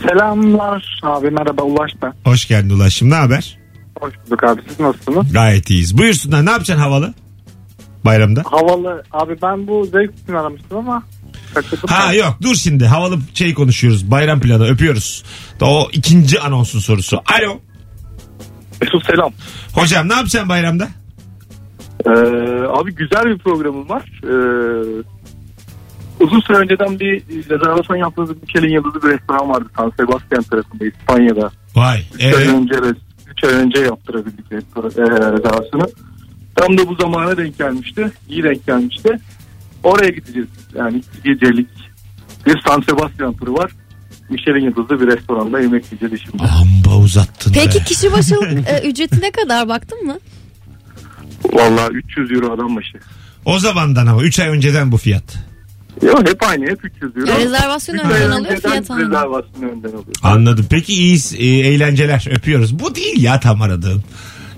Selamlar 0.08 0.98
abi 1.02 1.30
merhaba 1.30 1.62
Ulaş 1.62 1.90
ben. 2.02 2.12
Hoş 2.24 2.48
geldin 2.48 2.70
Ulaş'ım 2.70 3.10
ne 3.10 3.14
haber? 3.14 3.58
Hoş 4.00 4.14
bulduk 4.26 4.44
abi 4.44 4.60
siz 4.68 4.80
nasılsınız? 4.80 5.32
Gayet 5.32 5.70
iyiyiz. 5.70 5.98
Buyursunlar 5.98 6.46
ne 6.46 6.50
yapacaksın 6.50 6.82
havalı? 6.82 7.14
Bayramda. 8.06 8.42
Havalı 8.50 9.02
abi 9.12 9.36
ben 9.42 9.66
bu 9.66 9.84
zevk 9.86 10.18
için 10.22 10.32
aramıştım 10.34 10.78
ama 10.78 11.02
kaçırdım. 11.54 11.88
Ha 11.88 12.12
yok 12.14 12.36
dur 12.42 12.54
şimdi 12.54 12.86
havalı 12.86 13.18
şey 13.34 13.54
konuşuyoruz. 13.54 14.10
Bayram 14.10 14.40
planı 14.40 14.66
öpüyoruz. 14.68 15.24
O 15.62 15.88
ikinci 15.92 16.40
anonsun 16.40 16.78
sorusu. 16.78 17.16
Alo. 17.16 17.58
Mesut 18.82 19.06
selam. 19.06 19.32
Hocam 19.74 20.08
ne 20.08 20.14
yapacaksın 20.14 20.48
bayramda? 20.48 20.88
Ee, 22.06 22.10
abi 22.80 22.94
güzel 22.94 23.24
bir 23.24 23.38
programım 23.38 23.88
var. 23.88 24.02
Ee, 24.24 25.02
uzun 26.20 26.40
süre 26.40 26.56
önceden 26.56 27.00
bir 27.00 27.22
rezervasyon 27.50 27.96
yaptığımız 27.96 28.30
bir 28.30 28.40
Michelin 28.42 28.74
yıldızı 28.74 29.02
bir 29.02 29.08
restoran 29.08 29.48
vardı 29.48 29.68
San 29.76 29.92
Sebastian 29.96 30.42
tarafında 30.42 30.84
İspanya'da. 30.86 31.50
Vay. 31.76 32.02
3 32.14 32.22
ay 32.24 32.28
Evet. 32.30 32.48
önce, 32.48 32.74
3 33.30 33.44
ay 33.44 33.50
önce 33.54 33.80
yaptırabildik 33.80 34.52
restoran- 34.52 35.00
e, 35.00 35.32
rezervasyonu. 35.32 35.86
Tam 36.56 36.78
da 36.78 36.88
bu 36.88 36.94
zamana 36.94 37.36
denk 37.36 37.58
gelmişti. 37.58 38.10
İyi 38.28 38.42
denk 38.42 38.66
gelmişti. 38.66 39.18
Oraya 39.84 40.10
gideceğiz. 40.10 40.48
Yani 40.74 40.98
iki 40.98 41.22
gecelik 41.22 41.68
bir 42.46 42.62
San 42.66 42.80
Sebastian 42.80 43.32
turu 43.36 43.54
var. 43.54 43.70
Michelin 44.30 44.64
yıldızlı 44.64 45.00
bir 45.00 45.06
restoranda 45.06 45.60
yemek 45.60 45.84
yiyeceğiz 45.92 46.24
şimdi. 46.30 46.42
Amba 46.42 46.96
uzattın 46.96 47.52
Peki 47.52 47.78
be. 47.78 47.84
kişi 47.84 48.12
başı 48.12 48.34
e, 48.66 48.88
ücreti 48.88 49.20
ne 49.20 49.30
kadar 49.30 49.68
baktın 49.68 50.06
mı? 50.06 50.18
Vallahi 51.52 51.92
300 51.92 52.32
euro 52.32 52.52
adam 52.54 52.76
başı. 52.76 52.98
O 53.44 53.58
zamandan 53.58 54.06
ama 54.06 54.22
3 54.22 54.40
ay 54.40 54.48
önceden 54.48 54.92
bu 54.92 54.96
fiyat. 54.96 55.36
Yok 56.02 56.28
hep 56.28 56.42
aynı 56.42 56.64
hep 56.64 56.84
300 56.84 57.16
euro. 57.16 57.30
Ya 57.30 57.38
rezervasyon 57.38 57.98
önden 57.98 58.30
alıyor, 58.30 58.60
fiyat 58.60 58.90
aynı. 58.90 59.06
Rezervasyon 59.06 59.62
önden 59.62 59.88
alıyor. 59.88 60.14
Anladım. 60.22 60.66
Peki 60.70 60.92
iyi 60.94 61.18
e, 61.38 61.46
eğlenceler 61.46 62.28
öpüyoruz. 62.30 62.78
Bu 62.78 62.94
değil 62.94 63.22
ya 63.22 63.40
tam 63.40 63.62
aradığım. 63.62 64.02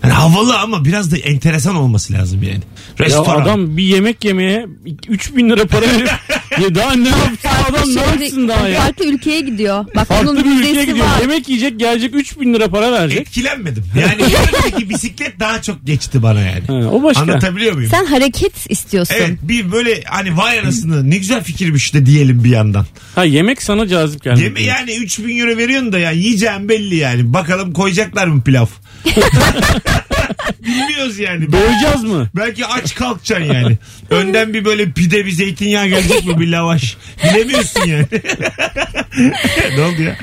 Yani 0.03 0.13
havalı 0.13 0.59
ama 0.59 0.85
biraz 0.85 1.13
da 1.13 1.17
enteresan 1.17 1.75
olması 1.77 2.13
lazım 2.13 2.43
yani. 2.43 2.63
Ya 2.99 3.07
Restoran. 3.07 3.43
adam 3.43 3.77
bir 3.77 3.83
yemek 3.83 4.25
yemeye 4.25 4.67
3000 5.09 5.51
lira 5.51 5.67
para 5.67 5.87
verip 5.87 6.11
ya 6.63 6.75
daha 6.75 6.93
ne 6.95 7.09
yapsın 7.09 7.49
adam 7.71 7.89
ne 7.89 7.93
Şehri- 8.01 8.23
yapsın 8.23 8.49
daha 8.49 8.69
ya. 8.69 8.81
Farklı 8.81 9.05
ülkeye 9.07 9.41
gidiyor. 9.41 9.87
Bak 9.97 10.09
Farklı 10.09 10.27
bunun 10.29 10.45
bir 10.45 10.69
ülkeye 10.69 10.85
gidiyor. 10.85 11.07
var. 11.07 11.21
Yemek 11.21 11.49
yiyecek 11.49 11.79
gelecek 11.81 12.15
3000 12.15 12.55
lira 12.55 12.69
para 12.69 12.93
verecek. 12.93 13.21
Etkilenmedim. 13.21 13.85
Yani 14.01 14.23
yanındaki 14.33 14.91
bisiklet 14.91 15.41
daha 15.41 15.63
çok 15.63 15.87
geçti 15.87 16.23
bana 16.23 16.41
yani. 16.41 16.63
Ha, 16.67 16.73
o 16.91 17.03
başka. 17.03 17.23
Anlatabiliyor 17.23 17.73
muyum? 17.75 17.91
Sen 17.91 18.05
hareket 18.05 18.71
istiyorsun. 18.71 19.15
Evet 19.19 19.39
bir 19.43 19.73
böyle 19.73 20.03
hani 20.05 20.37
vay 20.37 20.59
anasını 20.59 21.11
ne 21.11 21.17
güzel 21.17 21.43
fikirmiş 21.45 21.95
de 21.95 22.07
diyelim 22.07 22.45
bir 22.45 22.51
yandan. 22.51 22.87
Ha 23.15 23.25
yemek 23.25 23.63
sana 23.63 23.87
cazip 23.89 24.25
geldi. 24.25 24.43
Yeme 24.43 24.63
yani 24.63 24.95
3000 24.97 25.39
euro 25.39 25.57
veriyorsun 25.57 25.93
da 25.93 25.99
ya 25.99 26.11
yiyeceğim 26.11 26.69
belli 26.69 26.97
yani. 26.97 27.35
Bakalım 27.35 27.73
koyacaklar 27.73 28.27
mı 28.27 28.43
pilav? 28.45 28.67
Bilmiyoruz 30.67 31.19
yani. 31.19 31.53
Doyacağız 31.53 32.05
mı? 32.05 32.29
Belki 32.37 32.67
aç 32.67 32.95
kalkacaksın 32.95 33.53
yani. 33.53 33.79
Önden 34.11 34.55
bir 34.55 34.65
böyle 34.65 34.91
pide 34.93 35.27
bir 35.27 35.31
zeytinyağı 35.31 35.87
gelecek 35.87 36.27
mi 36.27 36.41
bir 36.41 36.49
lavaş? 36.49 36.97
Bilemiyorsun 37.25 37.87
yani. 37.87 38.07
ne 39.77 39.83
oldu 39.83 40.03
ya? 40.03 40.17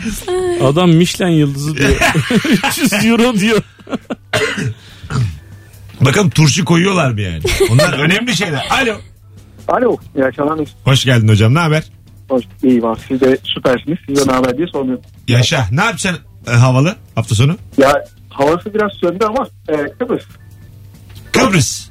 Adam 0.67 0.91
Michelin 0.91 1.31
yıldızı 1.31 1.77
diyor. 1.77 1.91
300 2.69 2.93
euro 3.05 3.39
diyor. 3.39 3.61
Bakalım 6.01 6.29
turşu 6.29 6.65
koyuyorlar 6.65 7.11
mı 7.11 7.21
yani? 7.21 7.41
Onlar 7.71 7.93
önemli 7.93 8.35
şeyler. 8.35 8.67
Alo. 8.69 8.95
Alo. 9.67 9.97
İyi 10.15 10.25
akşamlar. 10.25 10.67
Hoş 10.83 11.05
geldin 11.05 11.27
hocam 11.27 11.53
ne 11.53 11.59
haber? 11.59 11.83
Hoş, 12.29 12.43
iyi 12.63 12.83
var. 12.83 12.99
Siz 13.07 13.21
de 13.21 13.37
süpersiniz. 13.43 13.97
Size 14.07 14.27
ne 14.27 14.31
haber 14.31 14.57
diye 14.57 14.67
sormuyorum. 14.67 15.03
Yaşa. 15.27 15.67
Ne 15.71 15.83
yapacaksın 15.83 16.21
e, 16.47 16.51
havalı 16.51 16.95
hafta 17.15 17.35
sonu? 17.35 17.57
Ya 17.77 18.05
havası 18.35 18.73
biraz 18.73 18.91
söndü 18.93 19.25
ama 19.25 19.47
e, 19.69 19.73
Kıbrıs. 19.99 20.23
Kıbrıs. 21.31 21.89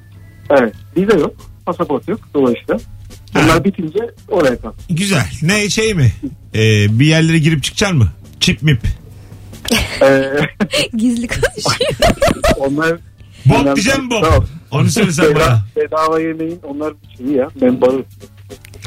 Evet. 0.50 0.74
Vize 0.96 1.18
yok. 1.18 1.34
Pasaport 1.66 2.08
yok. 2.08 2.20
Dolayısıyla. 2.34 2.78
Bunlar 3.34 3.64
bitince 3.64 3.98
oraya 4.28 4.56
kal. 4.56 4.72
Güzel. 4.90 5.26
Ne 5.42 5.70
şey 5.70 5.94
mi? 5.94 6.12
Ee, 6.54 6.58
bir 6.98 7.06
yerlere 7.06 7.38
girip 7.38 7.62
çıkacaksın 7.62 7.98
mı? 7.98 8.08
Çip 8.40 8.62
mip. 8.62 8.80
Ee, 10.02 10.30
Gizli 10.96 11.28
konuşuyor. 11.28 11.90
onlar 12.56 12.98
Bob 13.46 13.74
diyeceğim 13.74 14.10
Bob. 14.10 14.22
Tamam. 14.24 14.44
Onu 14.70 14.90
söyle 14.90 15.12
sen 15.12 15.34
bana. 15.34 15.64
bedava 15.76 16.20
yemeğin 16.20 16.60
onlar 16.62 16.94
şeyi 17.16 17.32
ya. 17.36 17.48
Ben 17.60 17.80
bağı. 17.80 18.04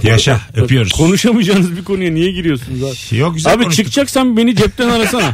Yaşa. 0.04 0.42
Öpüyoruz. 0.56 0.92
Konuşamayacağınız 0.92 1.78
bir 1.78 1.84
konuya 1.84 2.12
niye 2.12 2.32
giriyorsunuz 2.32 2.84
abi? 2.84 3.18
Yok 3.20 3.36
güzel 3.36 3.54
Abi 3.54 3.64
konuştuk. 3.64 3.86
çıkacaksan 3.86 4.38
beni 4.38 4.56
cepten 4.56 4.90
arasana. 4.90 5.34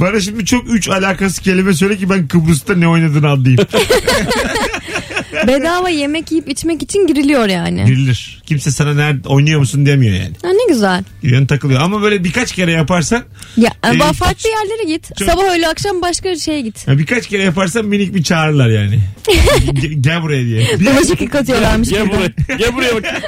Bana 0.00 0.20
şimdi 0.20 0.44
çok 0.46 0.70
üç 0.70 0.88
alakası 0.88 1.42
kelime 1.42 1.72
söyle 1.74 1.96
ki 1.96 2.10
ben 2.10 2.28
Kıbrıs'ta 2.28 2.74
ne 2.74 2.88
oynadığını 2.88 3.28
anlayayım. 3.28 3.66
Bedava 5.46 5.88
yemek 5.88 6.32
yiyip 6.32 6.48
içmek 6.48 6.82
için 6.82 7.06
giriliyor 7.06 7.48
yani. 7.48 7.84
Girilir. 7.84 8.42
Kimse 8.46 8.70
sana 8.70 8.94
nerede 8.94 9.28
oynuyor 9.28 9.60
musun 9.60 9.86
demiyor 9.86 10.14
yani. 10.14 10.32
Ha, 10.42 10.48
ne 10.48 10.72
güzel. 10.72 11.04
Giriyorsun 11.22 11.46
takılıyor. 11.46 11.80
Ama 11.80 12.02
böyle 12.02 12.24
birkaç 12.24 12.52
kere 12.52 12.72
yaparsan 12.72 13.22
Ya 13.56 13.70
Ee, 13.84 13.88
ama 13.88 14.12
farklı 14.12 14.48
yerlere 14.48 14.84
git. 14.94 15.16
çok- 15.18 15.28
Sabah 15.30 15.44
öğle 15.54 15.68
akşam 15.68 16.02
başka 16.02 16.36
şeye 16.36 16.60
git. 16.60 16.88
ya 16.88 16.98
birkaç 16.98 17.26
kere 17.26 17.42
yaparsan 17.42 17.84
minik 17.86 18.14
bir 18.14 18.22
çağırırlar 18.22 18.68
yani. 18.68 18.98
Ge- 19.66 20.00
Gel 20.00 20.22
buraya 20.22 20.44
diye. 20.44 20.66
Bir- 20.80 20.86
Bulaşık 20.86 21.20
yıkatıyorlarmış. 21.20 21.88
gel 21.90 22.04
gibi. 22.04 22.12
buraya. 22.16 22.56
Gel 22.58 22.74
buraya 22.74 22.94
bak. 22.94 23.04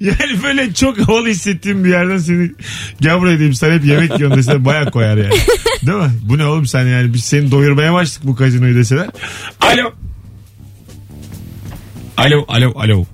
yani 0.00 0.42
böyle 0.42 0.74
çok 0.74 0.98
havalı 0.98 1.28
hissettiğim 1.28 1.84
bir 1.84 1.90
yerden 1.90 2.18
seni 2.18 2.50
gel 3.00 3.20
buraya 3.20 3.38
diyeyim 3.38 3.54
sen 3.54 3.70
hep 3.72 3.84
yemek 3.84 4.14
yiyorsun 4.18 4.38
deseler 4.38 4.64
baya 4.64 4.90
koyar 4.90 5.16
yani. 5.16 5.34
Değil 5.86 5.98
mi? 5.98 6.10
Bu 6.22 6.38
ne 6.38 6.46
oğlum 6.46 6.66
sen 6.66 6.86
yani 6.86 7.14
biz 7.14 7.24
seni 7.24 7.50
doyurmaya 7.50 7.92
başladık 7.94 8.20
bu 8.24 8.36
gazinoyu 8.36 8.74
deseler. 8.76 9.06
Alo. 9.60 9.92
Alo 12.16 12.44
alo 12.48 12.72
alo. 12.76 13.04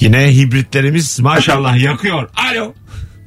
Yine 0.00 0.36
hibritlerimiz 0.36 1.20
maşallah 1.20 1.78
yakıyor. 1.82 2.28
Alo. 2.36 2.74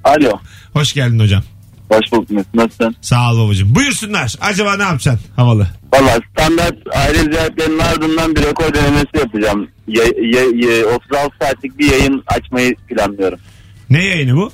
Alo. 0.03 0.39
Hoş 0.74 0.93
geldin 0.93 1.19
hocam. 1.19 1.43
Hoş 1.91 2.12
bulduk 2.12 2.29
Mesut. 2.31 2.53
Nasılsın? 2.53 2.95
Sağ 3.01 3.33
ol 3.33 3.45
babacığım. 3.45 3.75
Buyursunlar. 3.75 4.36
Acaba 4.41 4.77
ne 4.77 4.83
yapacaksın 4.83 5.21
havalı? 5.36 5.67
Valla 5.93 6.19
standart 6.31 6.75
aile 6.95 7.17
ziyaretlerinin 7.24 7.79
ardından 7.79 8.36
bir 8.36 8.43
rekor 8.43 8.74
denemesi 8.74 9.17
yapacağım. 9.17 9.67
Ya, 9.88 10.03
ya- 10.03 10.69
ya- 10.79 10.86
36 10.86 11.36
saatlik 11.41 11.79
bir 11.79 11.91
yayın 11.91 12.24
açmayı 12.27 12.75
planlıyorum. 12.75 13.39
Ne 13.89 14.05
yayını 14.05 14.36
bu? 14.36 14.51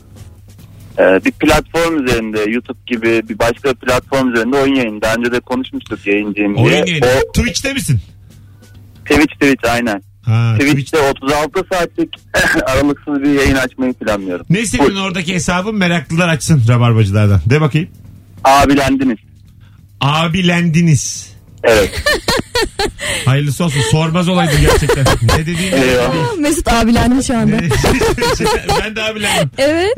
Ee, 0.99 1.25
bir 1.25 1.31
platform 1.31 2.05
üzerinde 2.05 2.39
YouTube 2.51 2.77
gibi 2.87 3.29
bir 3.29 3.39
başka 3.39 3.73
platform 3.73 4.33
üzerinde 4.33 4.57
oyun 4.57 4.75
yayını. 4.75 5.01
Daha 5.01 5.13
önce 5.15 5.31
de 5.31 5.39
konuşmuştuk 5.39 6.07
yayıncıyım 6.07 6.55
diye. 6.55 6.65
Oyun 6.65 6.85
yayını. 6.85 7.05
O 7.05 7.31
Twitch'te 7.31 7.73
misin? 7.73 7.99
Twitch 9.05 9.33
Twitch 9.33 9.69
aynen. 9.71 10.03
Ha, 10.25 10.55
Twitch. 10.59 10.71
Twitch'te 10.71 10.99
36 10.99 11.63
saatlik 11.73 12.09
aralıksız 12.65 13.21
bir 13.21 13.29
yayın 13.29 13.55
açmayı 13.55 13.93
planlıyorum. 13.93 14.45
Ne 14.49 14.65
senin 14.65 14.95
oradaki 14.95 15.33
hesabın 15.33 15.75
meraklılar 15.75 16.29
açsın 16.29 16.63
rabarbacılardan. 16.67 17.41
De 17.45 17.61
bakayım. 17.61 17.89
Abilendiniz. 18.43 19.17
Abilendiniz. 20.01 21.33
Evet. 21.63 22.03
Hayırlısı 23.25 23.63
olsun. 23.63 23.81
Sormaz 23.91 24.29
olaydı 24.29 24.51
gerçekten. 24.61 25.05
ne 25.21 25.37
dediğini 25.45 25.75
Eyvallah. 25.75 26.37
Mesut 26.39 26.67
abilendi 26.67 27.23
şu 27.23 27.37
anda. 27.37 27.55
ben 28.83 28.95
de 28.95 29.03
abilendim. 29.03 29.49
Evet. 29.57 29.93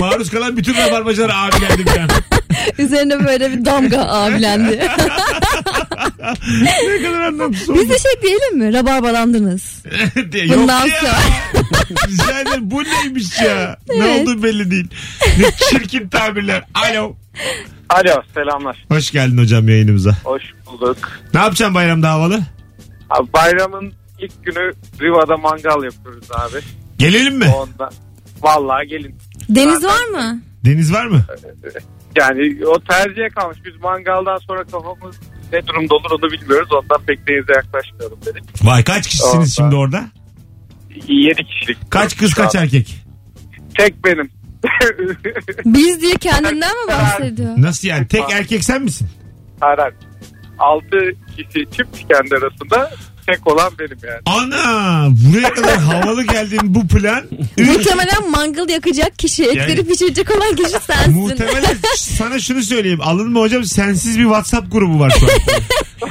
Maruz 0.00 0.30
kalan 0.30 0.56
bütün 0.56 0.74
rabarbacılar 0.74 1.30
abilendi 1.34 1.86
bir 1.86 2.00
an. 2.00 2.10
Üzerine 2.78 3.24
böyle 3.26 3.50
bir 3.52 3.64
damga 3.64 4.00
abilendi. 4.08 4.88
Ne 6.62 7.02
kadar 7.02 7.20
anlamsız 7.20 7.70
oldu. 7.70 7.78
Biz 7.82 7.90
de 7.90 7.98
şey 7.98 8.22
diyelim 8.22 8.58
mi? 8.58 8.72
Rabarbalandınız. 8.72 9.82
diye. 10.32 10.46
Yok 10.46 10.58
Bundan 10.58 10.86
ya. 10.86 10.94
sonra. 11.00 11.12
Rica 12.08 12.40
ederim. 12.40 12.70
Bu 12.70 12.84
neymiş 12.84 13.40
ya? 13.40 13.76
Ne 13.88 13.94
Evet. 14.06 14.28
olduğu 14.28 14.42
belli 14.42 14.70
değil. 14.70 14.86
Ne 15.38 15.50
çirkin 15.70 16.08
tabirler. 16.08 16.64
Alo. 16.74 17.16
Alo 17.88 18.22
selamlar. 18.34 18.84
Hoş 18.88 19.10
geldin 19.10 19.38
hocam 19.38 19.68
yayınımıza. 19.68 20.16
Hoş 20.24 20.42
bulduk. 20.66 20.98
Ne 21.34 21.40
yapacaksın 21.40 21.74
bayramda 21.74 22.10
havalı? 22.10 22.40
Abi 23.10 23.32
bayramın 23.32 23.92
ilk 24.18 24.44
günü 24.44 24.72
Riva'da 25.00 25.36
mangal 25.36 25.84
yapıyoruz 25.84 26.28
abi. 26.32 26.58
Gelelim 26.98 27.36
mi? 27.38 27.48
Onda 27.56 27.90
vallahi 28.42 28.86
gelin. 28.88 29.14
Deniz 29.48 29.84
var 29.84 30.04
mı? 30.12 30.40
Deniz 30.64 30.92
var 30.92 31.06
mı? 31.06 31.24
Yani 32.16 32.66
o 32.66 32.80
tercihe 32.80 33.28
kalmış. 33.28 33.58
Biz 33.64 33.80
mangaldan 33.80 34.36
sonra 34.36 34.64
kafamız 34.64 35.20
ne 35.52 35.66
durumda 35.66 35.94
olur 35.94 36.10
onu 36.10 36.32
bilmiyoruz. 36.32 36.68
Ondan 36.72 37.06
pek 37.06 37.26
denize 37.28 37.52
yaklaşmayalım 37.56 38.18
dedik. 38.26 38.44
Vay 38.64 38.84
kaç 38.84 39.06
kişisiniz 39.06 39.34
Orada. 39.34 39.46
şimdi 39.46 39.74
orada? 39.74 40.04
7 41.08 41.44
kişilik. 41.44 41.90
Kaç 41.90 42.16
kız 42.16 42.34
kaç 42.34 42.54
erkek? 42.54 42.96
Tek 43.78 44.04
benim. 44.04 44.30
Biz 45.64 46.00
diye 46.02 46.14
kendinden 46.14 46.70
mi 46.84 46.88
bahsediyor? 46.88 47.54
Nasıl 47.56 47.88
yani? 47.88 48.08
Tek 48.08 48.30
erkek 48.32 48.64
sen 48.64 48.82
misin? 48.82 49.08
Hayır 49.60 49.78
hayır. 49.78 49.94
6 50.58 50.86
kişi 51.36 51.70
çift 51.70 51.96
kendi 52.08 52.34
arasında 52.36 52.90
tek 53.26 53.46
olan 53.46 53.72
benim 53.78 53.98
yani. 54.02 54.20
Ana 54.26 55.08
buraya 55.10 55.54
kadar 55.54 55.78
havalı 55.78 56.22
geldin 56.26 56.60
bu 56.62 56.88
plan. 56.88 57.22
Muhtemelen 57.58 58.30
mangal 58.30 58.68
yakacak 58.68 59.18
kişi, 59.18 59.44
etleri 59.44 59.70
Yani- 59.70 59.86
pişirecek 59.88 60.30
olan 60.36 60.56
kişi 60.56 60.70
sensin. 60.86 61.14
Muhtemelen 61.14 61.76
sana 61.96 62.38
şunu 62.40 62.62
söyleyeyim. 62.62 63.00
Alınma 63.02 63.40
hocam 63.40 63.64
sensiz 63.64 64.18
bir 64.18 64.24
WhatsApp 64.24 64.72
grubu 64.72 65.00
var 65.00 65.12
şu 65.20 65.26
an. 65.26 65.30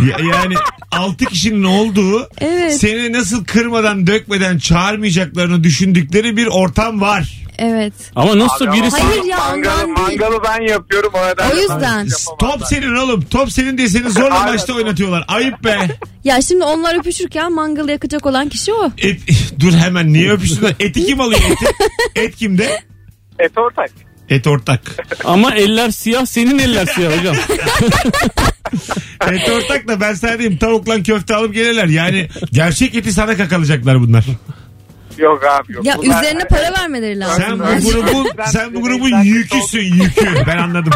Ya- 0.06 0.36
yani 0.36 0.56
6 0.92 1.26
kişinin 1.26 1.64
olduğu 1.64 2.30
Evet. 2.42 2.78
seni 2.78 3.14
nasıl 3.14 3.46
kırmadan 3.46 4.08
dökmeden 4.08 4.58
çağırmayacaklarını 4.58 5.64
düşündükleri 5.64 6.38
bir 6.38 6.48
ortam 6.48 7.02
var. 7.02 7.42
Evet. 7.58 7.94
Ama 8.16 8.40
nasıl 8.40 8.68
Abi 8.68 8.78
birisi... 8.78 9.02
Hayır 9.02 9.24
ya, 9.24 9.38
mangalı, 9.38 9.74
ondan 9.84 10.08
değil. 10.10 10.20
mangalı 10.20 10.44
ben 10.44 10.68
yapıyorum 10.74 11.12
o 11.14 11.28
nedenle. 11.28 11.54
O 11.54 11.58
yüzden. 11.58 12.08
Top 12.40 12.62
senin 12.70 12.96
oğlum. 12.96 13.22
Top 13.22 13.52
senin 13.52 13.78
diye 13.78 13.90
seni 13.90 14.10
zorla 14.12 14.40
Aynen. 14.40 14.52
maçta 14.54 14.74
oynatıyorlar. 14.74 15.26
Ayıp 15.28 15.64
be. 15.64 15.78
Ya 16.24 16.42
şimdi 16.42 16.64
onlar 16.64 17.01
öpüşürken 17.02 17.54
mangal 17.54 17.90
yakacak 17.90 18.26
olan 18.26 18.50
kişi 18.50 18.74
o. 18.74 18.92
Et, 18.98 19.22
dur 19.60 19.74
hemen 19.74 20.14
niye 20.14 20.32
öpüştüler? 20.32 20.76
Eti 20.80 21.06
kim 21.06 21.22
alıyor 21.22 21.42
eti? 21.52 21.66
Et 22.16 22.36
kimde? 22.36 22.82
Et 23.40 23.58
ortak. 23.58 23.92
Et 24.30 24.48
ortak. 24.48 24.82
Ama 25.26 25.56
eller 25.56 25.92
siyah 25.92 26.26
senin 26.26 26.60
eller 26.60 26.86
siyah 26.86 27.20
hocam. 27.20 27.36
Et 29.32 29.50
ortak 29.50 29.88
da 29.88 30.02
ben 30.02 30.14
sana 30.14 30.40
diyeyim 30.40 30.58
tavukla 30.58 31.04
köfte 31.04 31.36
alıp 31.36 31.54
gelirler. 31.54 31.86
Yani 31.86 32.28
gerçek 32.52 32.96
eti 32.96 33.14
sana 33.14 33.38
kakalacaklar 33.38 34.02
bunlar. 34.02 34.26
Yok 35.18 35.44
abi 35.46 35.74
yok. 35.74 35.86
Ya 35.86 35.98
Bunlar- 35.98 36.22
üzerine 36.24 36.44
para 36.50 36.74
vermeleri 36.80 37.20
lazım. 37.20 37.44
Sen 37.44 37.60
bu 37.60 37.92
grubun 37.92 38.28
sen 38.46 38.74
bu 38.74 38.82
grubun 38.82 39.24
yüküsün 39.24 39.94
yükü. 39.94 40.28
Ben 40.48 40.58
anladım. 40.58 40.94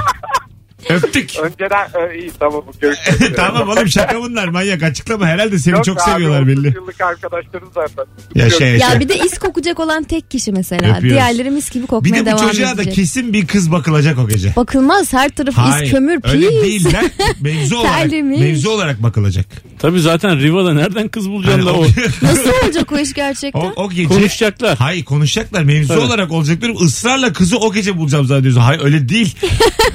Öptük. 0.89 1.31
Önceden 1.39 1.87
Ö, 2.09 2.13
iyi 2.15 2.31
tamam 2.39 2.63
görüşürüz. 2.81 3.31
tamam 3.35 3.69
oğlum 3.69 3.87
şaka 3.87 4.21
bunlar 4.21 4.47
manyak 4.47 4.83
açıklama 4.83 5.27
herhalde 5.27 5.59
seni 5.59 5.73
Yok 5.75 5.85
çok 5.85 6.01
abi, 6.01 6.11
seviyorlar 6.11 6.41
30 6.41 6.47
belli. 6.47 6.75
yıllık 6.75 7.01
arkadaşlarım 7.01 7.69
zaten. 7.75 8.05
Yaşa 8.35 8.65
yaşa. 8.65 8.93
Ya 8.93 8.99
bir 8.99 9.09
de 9.09 9.17
is 9.17 9.37
kokacak 9.37 9.79
olan 9.79 10.03
tek 10.03 10.31
kişi 10.31 10.51
mesela. 10.51 10.81
Öpüyoruz. 10.97 11.09
Diğerleri 11.09 11.49
mis 11.51 11.69
gibi 11.71 11.83
Bir 11.83 11.87
kokmaya 11.87 12.15
de 12.15 12.21
bu 12.21 12.25
devam 12.25 12.47
çocuğa 12.47 12.67
da 12.69 12.73
edecek. 12.73 12.93
kesin 12.95 13.33
bir 13.33 13.47
kız 13.47 13.71
bakılacak 13.71 14.17
o 14.19 14.27
gece. 14.27 14.55
Bakılmaz 14.55 15.13
her 15.13 15.29
tarafı 15.29 15.61
is 15.85 15.91
kömür 15.91 16.19
öyle 16.23 16.49
pis. 16.49 16.61
değil 16.63 16.93
lan. 16.93 17.05
Mevzu 17.41 17.77
olarak, 17.77 17.99
Terlemiş. 17.99 18.39
mevzu 18.39 18.69
olarak 18.69 19.03
bakılacak. 19.03 19.45
Tabii 19.79 19.99
zaten 19.99 20.39
Riva'da 20.39 20.73
nereden 20.73 21.07
kız 21.07 21.29
bulacaksın 21.29 21.61
Hani 21.61 21.75
da 21.75 21.79
o. 21.79 21.83
Nasıl 22.21 22.49
olacak 22.65 22.91
o 22.91 22.97
iş 22.99 23.13
gerçekten? 23.13 23.59
o, 23.61 23.73
o 23.75 23.89
gece 23.89 24.07
Konuşacaklar. 24.07 24.77
Hayır 24.77 25.05
konuşacaklar 25.05 25.63
mevzu 25.63 25.93
Evet. 25.93 26.03
olarak 26.03 26.31
olacaklar. 26.31 26.69
Israrla 26.85 27.33
kızı 27.33 27.57
o 27.57 27.73
gece 27.73 27.97
bulacağım 27.97 28.25
zannediyorsun. 28.25 28.61
Hayır 28.61 28.81
öyle 28.83 29.09
değil. 29.09 29.35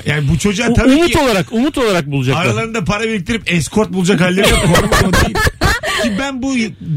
Yani 0.07 0.29
bu 0.33 0.39
çocuğa 0.39 0.73
tabii 0.85 0.95
umut 0.95 1.11
ki 1.13 1.19
olarak 1.19 1.53
umut 1.53 1.79
olarak 1.79 2.07
bulacaklar. 2.11 2.45
aralarında 2.47 2.85
para 2.85 3.05
biriktirip 3.05 3.43
eskort 3.53 3.93
bulacak 3.93 4.21
halleri 4.21 4.51
yok. 4.51 4.59
Ki 6.03 6.13
ben 6.19 6.43
bu 6.43 6.55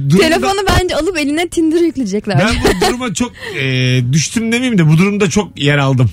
durumda, 0.10 0.18
Telefonu 0.18 0.60
bence 0.70 0.96
alıp 0.96 1.18
eline 1.18 1.48
Tinder 1.48 1.80
yükleyecekler. 1.82 2.40
ben 2.40 2.56
bu 2.82 2.86
duruma 2.88 3.14
çok 3.14 3.32
e, 3.60 4.02
düştüm 4.14 4.52
demeyeyim 4.52 4.78
de 4.78 4.88
bu 4.88 4.98
durumda 4.98 5.30
çok 5.30 5.60
yer 5.62 5.78
aldım. 5.78 6.12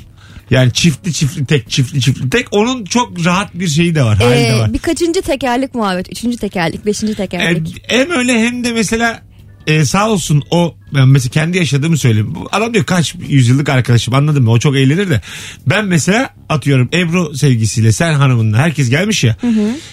Yani 0.50 0.73
çiftli 0.73 1.12
çiftli 1.12 1.47
tek 1.47 1.71
çiftli 1.71 2.00
çiftli 2.00 2.31
tek 2.31 2.47
onun 2.50 2.85
çok 2.85 3.25
rahat 3.25 3.55
bir 3.55 3.69
şeyi 3.69 3.95
de 3.95 4.03
var 4.03 4.17
hali 4.19 4.31
de 4.35 4.41
Ee, 4.47 4.59
var. 4.59 4.73
bir 4.73 4.79
kaçıncı 4.79 5.23
tekerlik 5.23 5.75
muhabbet? 5.75 6.11
Üçüncü 6.12 6.37
tekerlik, 6.39 6.87
beşinci 6.87 7.15
tekerlik. 7.15 7.83
hem 7.89 8.11
öyle 8.11 8.39
hem 8.47 8.65
de 8.65 8.73
mesela 8.73 9.23
e, 9.67 9.85
sağ 9.85 10.11
olsun 10.11 10.43
o 10.50 10.75
ben 10.95 11.09
mesela 11.09 11.31
kendi 11.31 11.59
yaşadığımı 11.59 11.99
söyleyeyim. 11.99 12.35
Bu 12.35 12.49
Adam 12.52 12.75
diyor 12.75 12.85
kaç 12.85 13.14
yüzyıllık 13.29 13.69
arkadaşım 13.69 14.14
anladın 14.14 14.43
mı? 14.43 14.50
O 14.50 14.59
çok 14.59 14.76
eğlenir 14.76 15.11
de. 15.11 15.21
Ben 15.67 15.85
mesela 15.85 16.31
atıyorum 16.49 16.88
Ebru 16.93 17.37
sevgisiyle 17.37 17.93
sen 17.93 18.14
hanımınla 18.14 18.59
herkes 18.59 18.90
gelmiş 18.90 19.25
ya. 19.25 19.37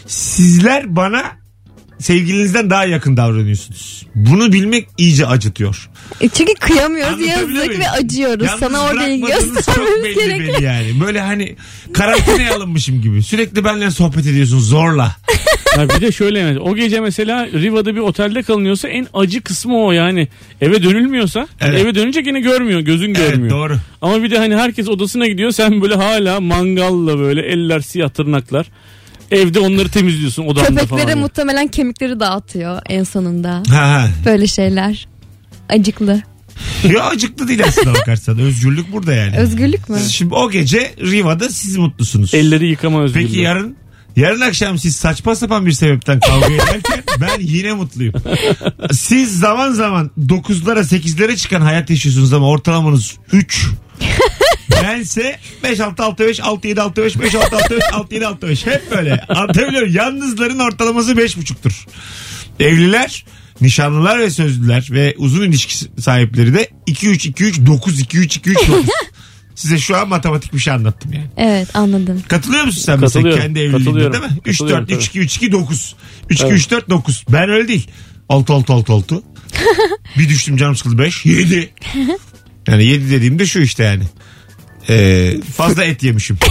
Sizler 0.07 0.95
bana 0.95 1.23
sevgilinizden 1.99 2.69
daha 2.69 2.85
yakın 2.85 3.17
davranıyorsunuz. 3.17 4.05
Bunu 4.15 4.53
bilmek 4.53 4.87
iyice 4.97 5.27
acıtıyor. 5.27 5.89
E, 6.21 6.29
çünkü 6.29 6.53
kıyamıyoruz, 6.53 7.13
Anlatabiliyor 7.13 7.39
yazık 7.55 7.67
muyum? 7.67 7.81
ve 7.81 7.89
acıyoruz. 7.89 8.45
Yalnız 8.45 8.59
Sana 8.59 8.81
orada 8.81 9.07
ilgi 9.07 9.23
bırakmadığınız 9.23 9.65
çok 9.65 9.75
göstermemiz 9.75 10.17
belli 10.17 10.39
belli 10.39 10.63
yani. 10.63 11.01
Böyle 11.01 11.21
hani 11.21 11.55
karantinaya 11.93 12.55
alınmışım 12.55 13.01
gibi. 13.01 13.23
Sürekli 13.23 13.63
benimle 13.65 13.91
sohbet 13.91 14.25
ediyorsun 14.25 14.59
zorla. 14.59 15.15
Ha 15.77 15.89
bir 15.89 16.01
de 16.01 16.11
şöyle 16.11 16.39
yani 16.39 16.59
o 16.59 16.75
gece 16.75 16.99
mesela 16.99 17.47
Riva'da 17.47 17.95
bir 17.95 17.99
otelde 17.99 18.43
kalınıyorsa 18.43 18.87
en 18.87 19.07
acı 19.13 19.41
kısmı 19.41 19.77
o 19.85 19.91
yani. 19.91 20.27
Eve 20.61 20.83
dönülmüyorsa 20.83 21.47
Evet. 21.61 21.81
eve 21.81 21.95
dönünce 21.95 22.21
gene 22.21 22.39
görmüyor 22.39 22.79
gözün 22.79 23.15
Evet 23.15 23.29
görmüyor. 23.31 23.49
doğru. 23.57 23.77
Ama 24.01 24.23
bir 24.23 24.31
de 24.31 24.37
hani 24.37 24.55
herkes 24.55 24.89
odasına 24.89 25.27
gidiyor 25.27 25.51
sen 25.51 25.81
böyle 25.81 25.95
hala 25.95 26.39
mangalla 26.41 27.19
böyle 27.19 27.41
eller 27.41 27.79
siyah 27.79 28.09
tırnaklar. 28.09 28.67
Evde 29.31 29.59
onları 29.59 29.89
temizliyorsun 29.89 30.43
odanda 30.45 30.67
Köpeklere 30.81 31.01
falan. 31.03 31.17
muhtemelen 31.19 31.67
kemikleri 31.67 32.19
dağıtıyor 32.19 32.81
en 32.89 33.03
sonunda. 33.03 33.63
Ha 33.69 33.89
ha. 33.89 34.07
Böyle 34.25 34.47
şeyler. 34.47 35.07
Acıklı. 35.69 36.21
Ya 36.93 37.03
acıklı 37.03 37.47
değil 37.47 37.63
aslında 37.67 37.93
bakarsan. 37.93 38.39
Özgürlük 38.39 38.91
burada 38.93 39.13
yani. 39.13 39.37
Özgürlük 39.37 39.89
mü? 39.89 39.97
Şimdi 40.11 40.33
o 40.33 40.51
gece 40.51 40.91
Riva'da 41.01 41.49
siz 41.49 41.77
mutlusunuz. 41.77 42.33
Elleri 42.33 42.67
yıkama 42.67 43.01
özgürlüğü. 43.03 43.25
Peki 43.27 43.39
yarın 43.39 43.75
yarın 44.17 44.41
akşam 44.41 44.77
siz 44.77 44.95
saçma 44.95 45.35
sapan 45.35 45.65
bir 45.65 45.71
sebepten 45.71 46.19
kavga 46.19 46.53
ederken 46.53 47.03
ben 47.21 47.39
yine 47.39 47.73
mutluyum. 47.73 48.13
Siz 48.91 49.39
zaman 49.39 49.71
zaman 49.71 50.11
9'lara 50.19 50.79
8'lere 50.79 51.35
çıkan 51.35 51.61
hayat 51.61 51.89
yaşıyorsunuz 51.89 52.33
ama 52.33 52.49
ortalamanız 52.49 53.15
3. 53.33 53.67
Bense 54.83 55.39
5 55.63 55.79
6 55.79 56.03
6 56.03 56.27
5 56.27 56.39
6 56.39 56.67
7 56.67 56.81
6 56.81 57.03
5 57.03 57.19
5 57.19 57.35
6 57.35 57.55
6 57.55 57.75
5 57.75 57.83
6 57.93 58.15
7 58.15 58.27
6 58.27 58.47
5 58.47 58.65
hep 58.65 58.91
böyle. 58.91 59.21
Anlatabiliyor 59.21 59.81
muyum? 59.81 59.95
Yalnızların 59.95 60.59
ortalaması 60.59 61.11
5,5'tur. 61.11 61.87
Evliler 62.59 63.25
nişanlılar 63.61 64.19
ve 64.19 64.29
sözlüler 64.29 64.87
ve 64.91 65.15
uzun 65.17 65.49
ilişki 65.49 66.01
sahipleri 66.01 66.53
de 66.53 66.69
2 66.85 67.07
3 69.57 69.65
2 69.65 69.65
3 69.65 69.65
9 69.65 69.65
2 69.65 69.65
3 69.65 69.65
2 69.65 69.65
3 69.65 69.65
9. 69.65 69.67
Size 69.67 69.77
şu 69.77 69.97
an 69.97 70.09
matematik 70.09 70.53
bir 70.53 70.59
şey 70.59 70.73
anlattım 70.73 71.13
yani. 71.13 71.27
Evet 71.37 71.75
anladım. 71.75 72.23
Katılıyor 72.27 72.63
musun 72.63 72.81
sen 72.81 72.99
mesela 72.99 73.23
Katılıyorum, 73.23 73.41
kendi 73.43 73.59
evliliğinde 73.59 73.83
katılıyorum. 73.83 74.13
değil 74.13 74.23
mi? 74.23 74.39
3 74.45 74.57
Katılıyorum, 74.57 74.87
4 74.87 74.97
3 74.99 75.05
2 75.07 75.19
3 75.19 75.35
2 75.37 75.51
9. 75.51 75.95
3 76.29 76.37
2 76.39 76.47
Evet. 76.47 76.57
3 76.59 76.71
4 76.71 76.89
9. 76.89 77.23
Ben 77.29 77.49
öyle 77.49 77.67
değil. 77.67 77.87
6 78.29 78.53
6 78.53 78.73
6 78.73 78.93
6. 78.93 79.21
bir 80.17 80.29
düştüm 80.29 80.57
canım 80.57 80.75
sıkıldı 80.75 80.97
5 80.97 81.25
7. 81.25 81.73
Yani 82.67 82.85
7 82.85 83.11
dediğimde 83.11 83.45
şu 83.45 83.59
işte 83.59 83.83
yani. 83.83 84.03
Ee, 84.89 85.33
fazla 85.57 85.83
et 85.83 86.03
yemişim. 86.03 86.37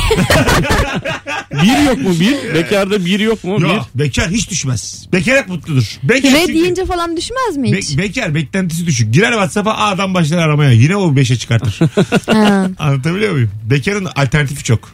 Bir 1.62 1.84
yok 1.86 1.98
mu 1.98 2.20
bir? 2.20 2.54
Bekarda 2.54 3.04
bir 3.04 3.20
yok 3.20 3.44
mu? 3.44 3.60
Yok, 3.60 3.86
bekar 3.94 4.30
hiç 4.30 4.50
düşmez. 4.50 5.06
Bekar 5.12 5.38
hep 5.38 5.48
mutludur. 5.48 5.98
Bekar 6.02 6.32
Ve 6.32 6.40
çünkü- 6.40 6.54
deyince 6.54 6.84
falan 6.86 7.16
düşmez 7.16 7.56
mi 7.56 7.72
Be- 7.72 7.78
hiç? 7.78 7.98
bekar 7.98 8.34
beklentisi 8.34 8.86
düşük. 8.86 9.14
Girer 9.14 9.30
WhatsApp'a 9.32 9.74
A'dan 9.76 10.14
başlar 10.14 10.38
aramaya. 10.38 10.72
Yine 10.72 10.96
o 10.96 11.12
5'e 11.14 11.36
çıkartır. 11.36 11.78
Ha. 12.32 12.68
Anlatabiliyor 12.78 13.32
muyum? 13.32 13.50
Bekarın 13.64 14.04
alternatifi 14.04 14.64
çok. 14.64 14.88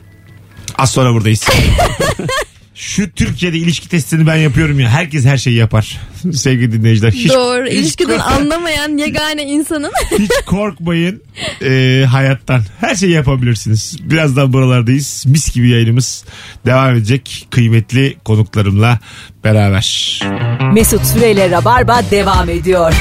Az 0.78 0.90
sonra 0.90 1.12
buradayız. 1.14 1.44
Şu 2.82 3.10
Türkiye'de 3.12 3.58
ilişki 3.58 3.88
testini 3.88 4.26
ben 4.26 4.36
yapıyorum 4.36 4.80
ya. 4.80 4.88
Herkes 4.88 5.24
her 5.24 5.36
şeyi 5.38 5.56
yapar. 5.56 6.00
Sevgili 6.32 6.72
dinleyiciler. 6.72 7.12
Hiç, 7.12 7.28
Doğru. 7.32 7.66
hiç 7.66 7.72
İlişkiden 7.72 8.18
kork- 8.18 8.32
anlamayan 8.32 8.98
yegane 8.98 9.42
insanın. 9.42 9.92
hiç 10.18 10.30
korkmayın 10.46 11.22
e, 11.64 12.04
hayattan. 12.10 12.62
Her 12.80 12.94
şeyi 12.94 13.12
yapabilirsiniz. 13.12 13.96
Birazdan 14.10 14.52
buralardayız. 14.52 15.24
Mis 15.26 15.52
gibi 15.54 15.68
yayınımız 15.70 16.24
devam 16.66 16.94
edecek. 16.94 17.46
Kıymetli 17.50 18.16
konuklarımla 18.24 18.98
beraber. 19.44 20.20
Mesut 20.74 21.04
Süreyle 21.06 21.50
Rabarba 21.50 22.02
devam 22.10 22.50
ediyor. 22.50 22.94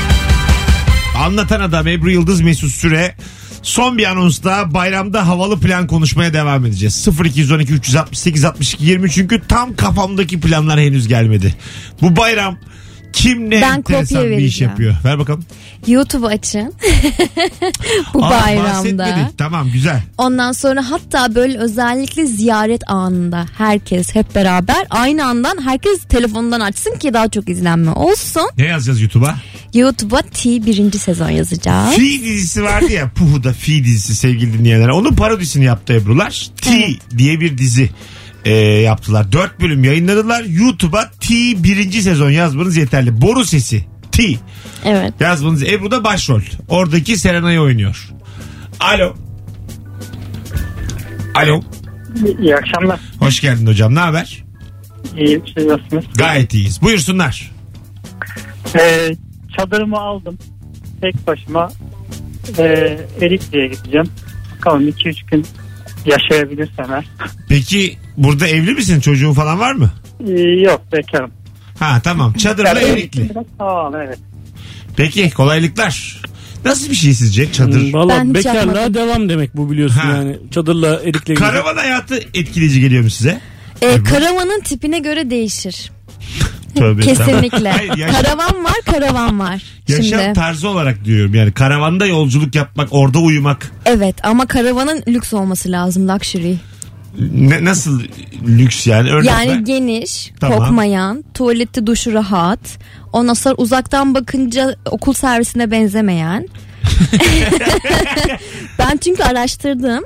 Anlatan 1.18 1.60
adam 1.60 1.88
Ebru 1.88 2.12
Yıldız 2.12 2.42
Mesut 2.42 2.72
Süre. 2.72 3.16
Son 3.64 3.98
bir 3.98 4.06
anonsta 4.06 4.74
bayramda 4.74 5.28
havalı 5.28 5.60
plan 5.60 5.88
konuşmaya 5.88 6.34
devam 6.34 6.66
edeceğiz. 6.66 7.08
0212 7.26 7.74
368 7.74 8.46
62 8.46 8.86
20 8.86 9.12
çünkü 9.12 9.42
tam 9.48 9.76
kafamdaki 9.76 10.40
planlar 10.40 10.80
henüz 10.80 11.08
gelmedi. 11.08 11.56
Bu 12.02 12.16
bayram 12.16 12.58
kim 13.14 13.50
ne 13.50 13.62
Ben 13.62 13.78
enteresan 13.78 14.24
bir 14.24 14.30
iş 14.32 14.38
vereceğim. 14.38 14.72
yapıyor. 14.72 14.96
Ver 15.06 15.20
bakalım. 15.20 15.46
YouTube 15.88 16.28
açın. 16.28 16.74
Bu 18.14 18.26
Aa, 18.26 18.30
bayramda. 18.30 18.70
bahsetmedik. 18.70 19.38
Tamam 19.38 19.72
güzel. 19.74 20.02
Ondan 20.18 20.52
sonra 20.52 20.90
hatta 20.92 21.36
böyle 21.36 21.58
özellikle 21.58 22.26
ziyaret 22.26 22.90
anında 22.90 23.46
herkes 23.58 24.16
hep 24.16 24.36
beraber 24.36 24.86
aynı 24.90 25.26
andan 25.26 25.62
herkes 25.66 26.04
telefonundan 26.10 26.60
açsın 26.60 26.98
ki 26.98 27.14
daha 27.14 27.28
çok 27.28 27.50
izlenme 27.50 27.92
olsun. 27.92 28.50
Ne 28.58 28.66
yazacağız 28.66 29.02
YouTube'a? 29.02 29.36
YouTube'a 29.74 30.22
T 30.22 30.66
birinci 30.66 31.00
sezon 31.00 31.30
yazacağız. 31.30 31.96
Fi 31.96 32.24
dizisi 32.24 32.64
vardı 32.64 32.92
ya 32.92 33.10
Puhu'da 33.16 33.54
Fi 33.54 33.84
dizisi 33.84 34.16
sevgili 34.16 34.54
dinleyenler. 34.60 34.88
Onun 34.90 35.16
parodisini 35.16 35.66
yaptı 35.66 35.94
Ebrular. 35.94 36.48
T 36.62 36.90
diye 37.18 37.40
bir 37.40 37.58
dizi 37.58 37.90
e, 38.46 38.54
yaptılar. 38.60 39.32
Dört 39.32 39.62
bölüm 39.62 39.84
yayınladılar. 39.84 40.44
YouTube'a 40.44 41.12
T 41.20 41.34
birinci 41.64 42.02
sezon 42.02 42.30
yazmanız 42.30 42.78
yeterli. 42.78 43.22
Boru 43.22 43.46
sesi. 43.46 43.86
T 44.12 44.22
2. 44.24 44.40
Evet. 44.86 45.14
Yazmanız 45.20 45.64
Ebru 45.64 45.92
da 45.92 46.04
başrol. 46.04 46.42
Oradaki 46.68 47.18
Serenay'ı 47.18 47.62
oynuyor. 47.62 48.10
Alo. 48.80 49.16
Alo. 51.36 51.62
İyi 52.40 52.56
akşamlar. 52.56 53.00
Hoş 53.20 53.40
geldin 53.42 53.68
hocam. 53.68 53.96
Ne 53.96 54.00
haber? 54.00 54.44
İyi 55.18 55.42
siz 55.58 55.66
nasılsınız? 55.66 56.06
Gayet 56.16 56.54
iyiyiz. 56.54 56.82
Buyursunlar. 56.82 57.52
Ee, 58.80 59.16
çadırımı 59.58 59.98
aldım. 59.98 60.38
Tek 61.02 61.28
başıma 61.28 61.72
e, 62.58 62.64
Erikli'ye 63.22 63.68
gideceğim. 63.68 64.08
Bakalım 64.58 64.88
2-3 64.88 65.32
gün 65.32 65.46
yaşayabilirsem 66.06 66.86
eğer. 66.92 67.06
Peki 67.50 67.98
burada 68.24 68.48
evli 68.48 68.72
misin? 68.74 69.00
Çocuğun 69.00 69.34
falan 69.34 69.60
var 69.60 69.72
mı? 69.74 69.92
Ee, 70.28 70.32
yok 70.42 70.82
bekarım. 70.94 71.32
Ha 71.80 72.00
tamam. 72.04 72.34
Çadırla 72.34 72.82
Erikli. 72.82 73.30
Pahalı 73.58 74.04
evet. 74.08 74.20
Peki 74.98 75.30
kolaylıklar. 75.30 76.22
Nasıl 76.66 76.90
bir 76.90 76.96
şey 76.96 77.14
sizce 77.14 77.52
çadır? 77.52 77.82
Hmm, 77.82 77.94
Valla 77.94 78.10
Ben 78.10 78.26
hiç 78.30 78.36
bekarlığa 78.36 78.62
yapmadım. 78.82 78.94
devam 78.94 79.30
demek 79.30 79.58
bu 79.58 79.72
biliyorsun 79.72 80.00
Ha. 80.00 80.08
yani. 80.18 80.38
Çadırla 80.52 81.00
erikle 81.04 81.34
Karavan 81.34 81.76
hayatı 81.78 82.16
etkileyici 82.34 82.82
geliyor 82.82 83.04
mu 83.04 83.10
size? 83.10 83.42
Ee, 83.82 84.04
karavanın 84.04 84.62
tipine 84.62 85.00
göre 85.00 85.30
değişir. 85.30 85.92
Tövbe 86.76 87.02
Kesinlikle. 87.02 87.42
estağfurullah. 87.42 87.78
Hayır, 87.78 87.98
yaşam, 87.98 88.22
Karavan 88.24 88.64
var, 88.64 88.74
karavan 88.86 89.40
var. 89.40 89.64
yaşam 89.88 90.04
Şimdi. 90.06 90.34
tarzı 90.34 90.70
olarak 90.70 91.06
diyorum. 91.06 91.36
Yani 91.36 91.52
karavanda 91.52 92.06
yolculuk 92.06 92.56
yapmak, 92.56 92.88
orada 92.92 93.20
uyumak. 93.20 93.72
Evet 93.86 94.16
ama 94.24 94.46
karavanın 94.46 95.04
lüks 95.08 95.34
olması 95.34 95.72
lazım 95.72 96.08
luxury. 96.10 96.54
Ne, 97.20 97.66
nasıl 97.66 98.02
lüks 98.48 98.88
yani? 98.88 99.12
Örnek 99.12 99.32
ver. 99.32 99.46
Yani 99.46 99.64
geniş, 99.64 100.32
Tamam. 100.40 100.60
kokmayan, 100.60 101.24
tuvaleti 101.34 101.88
duşu 101.88 102.14
rahat. 102.14 102.60
Ondan 103.14 103.34
sonra 103.34 103.56
uzaktan 103.56 104.16
bakınca 104.16 104.76
okul 104.86 105.14
servisine 105.14 105.72
benzemeyen. 105.72 106.48
ben 108.80 108.98
çünkü 108.98 109.24
araştırdım. 109.24 110.04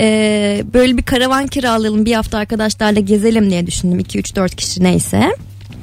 Ee, 0.00 0.64
böyle 0.74 0.96
bir 0.96 1.02
karavan 1.02 1.46
kiralayalım 1.46 2.04
bir 2.04 2.14
hafta 2.14 2.38
arkadaşlarla 2.38 3.00
gezelim 3.00 3.50
diye 3.50 3.66
düşündüm 3.66 4.00
2-3-4 4.00 4.56
kişi 4.56 4.84
neyse. 4.84 5.30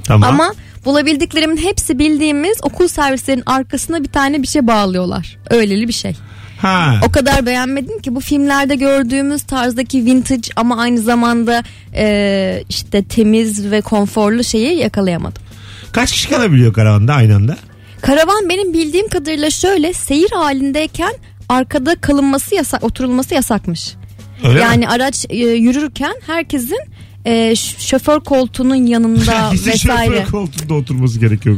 Tamam. 0.04 0.30
Ama 0.30 0.54
bulabildiklerimin 0.86 1.58
hepsi 1.58 2.00
bildiğimiz 2.00 2.58
okul 2.64 2.88
servislerinin 2.88 3.44
arkasına 3.46 4.04
bir 4.04 4.10
tane 4.10 4.42
bir 4.42 4.48
şey 4.48 4.68
bağlıyorlar. 4.68 5.38
Öyleli 5.50 5.88
bir 5.88 5.94
şey. 5.94 6.16
Ha. 6.58 7.00
O 7.08 7.12
kadar 7.12 7.46
beğenmedim 7.46 8.00
ki 8.00 8.16
bu 8.16 8.20
filmlerde 8.20 8.76
gördüğümüz 8.76 9.44
tarzdaki 9.44 10.06
vintage 10.06 10.50
ama 10.56 10.78
aynı 10.78 11.00
zamanda 11.00 11.64
e, 11.96 12.64
işte 12.70 13.04
temiz 13.04 13.72
ve 13.72 13.82
konforlu 13.82 14.44
şeyi 14.44 14.78
yakalayamadım. 14.78 15.44
Kaç 15.92 16.12
kişi 16.12 16.30
kalabiliyor 16.30 16.74
karavanda 16.74 17.14
aynı 17.14 17.36
anda? 17.36 17.58
Karavan 18.02 18.50
benim 18.50 18.74
bildiğim 18.74 19.08
kadarıyla 19.08 19.50
şöyle 19.50 19.94
seyir 19.94 20.32
halindeyken 20.32 21.14
arkada 21.50 21.96
kalınması 21.96 22.56
yasak, 22.56 22.84
oturulması 22.84 23.34
yasakmış. 23.34 23.96
Öyle 24.44 24.54
mi? 24.54 24.62
yani 24.62 24.90
araç 24.90 25.26
e, 25.30 25.36
yürürken 25.38 26.16
herkesin 26.28 26.80
e, 27.26 27.56
şoför 27.80 28.20
koltuğunun 28.20 28.76
yanında 28.76 29.44
Herkesin 29.46 29.72
vesaire. 29.72 30.16
şoför 30.16 30.32
koltuğunda 30.32 30.74
oturması 30.74 31.20
gerekiyor. 31.20 31.58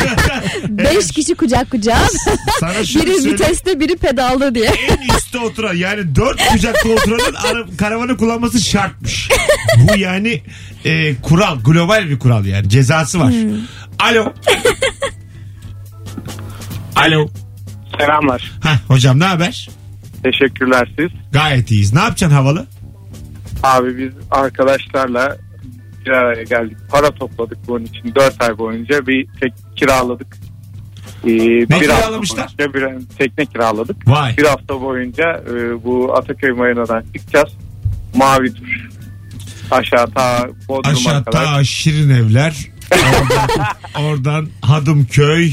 Beş 0.68 1.10
kişi 1.10 1.34
kucak 1.34 1.70
kucağa. 1.70 1.98
Sana 2.60 2.84
şunu 2.84 3.02
biri 3.02 3.12
söyleyeyim. 3.14 3.38
viteste 3.38 3.80
biri 3.80 3.96
pedalda 3.96 4.54
diye. 4.54 4.66
En 4.88 5.16
üstte 5.16 5.38
oturan 5.38 5.74
yani 5.74 6.16
dört 6.16 6.48
kucakta 6.48 6.88
oturanın 6.88 7.34
ara- 7.34 7.76
karavanı 7.76 8.16
kullanması 8.16 8.60
şartmış. 8.60 9.28
Bu 9.78 9.96
yani 9.98 10.42
e, 10.84 11.14
kural 11.14 11.60
global 11.64 12.08
bir 12.08 12.18
kural 12.18 12.44
yani 12.46 12.68
cezası 12.68 13.20
var. 13.20 13.32
Hmm. 13.32 13.56
Alo. 13.98 14.32
Alo. 16.96 17.28
Selamlar. 17.98 18.52
Hah, 18.62 18.78
hocam 18.88 19.20
ne 19.20 19.24
haber? 19.24 19.68
Teşekkürler 20.24 20.88
siz. 20.98 21.08
Gayet 21.32 21.70
iyiyiz. 21.70 21.92
Ne 21.92 22.00
yapacaksın 22.00 22.36
havalı? 22.36 22.66
Abi 23.62 23.98
biz 23.98 24.12
arkadaşlarla 24.30 25.36
bir 26.06 26.10
araya 26.10 26.42
geldik. 26.42 26.76
Para 26.90 27.10
topladık 27.10 27.58
bunun 27.68 27.84
için. 27.84 28.14
4 28.14 28.42
ay 28.42 28.58
boyunca 28.58 29.06
bir 29.06 29.26
tek 29.40 29.52
kiraladık. 29.76 30.36
Ee, 31.24 31.28
bir 31.28 31.70
hafta 31.70 31.78
kiralamışlar? 31.78 32.54
boyunca 32.58 33.00
Bir 33.00 33.06
tekne 33.18 33.46
kiraladık. 33.46 34.08
Vay. 34.08 34.36
Bir 34.36 34.44
hafta 34.44 34.80
boyunca 34.80 35.44
e, 35.50 35.84
bu 35.84 36.14
Ataköy 36.16 36.50
Marina'dan 36.50 37.04
çıkacağız. 37.16 37.52
Mavi 38.14 38.54
tur. 38.54 38.88
Aşağı 39.70 40.10
ta 40.10 40.48
Bodrum'a 40.68 40.92
Aşağı 40.98 41.24
kadar. 41.24 41.44
ta 41.44 41.64
şirin 41.64 42.10
evler. 42.10 42.56
Oradan, 42.92 43.48
oradan 44.04 44.48
Hadımköy. 44.62 45.52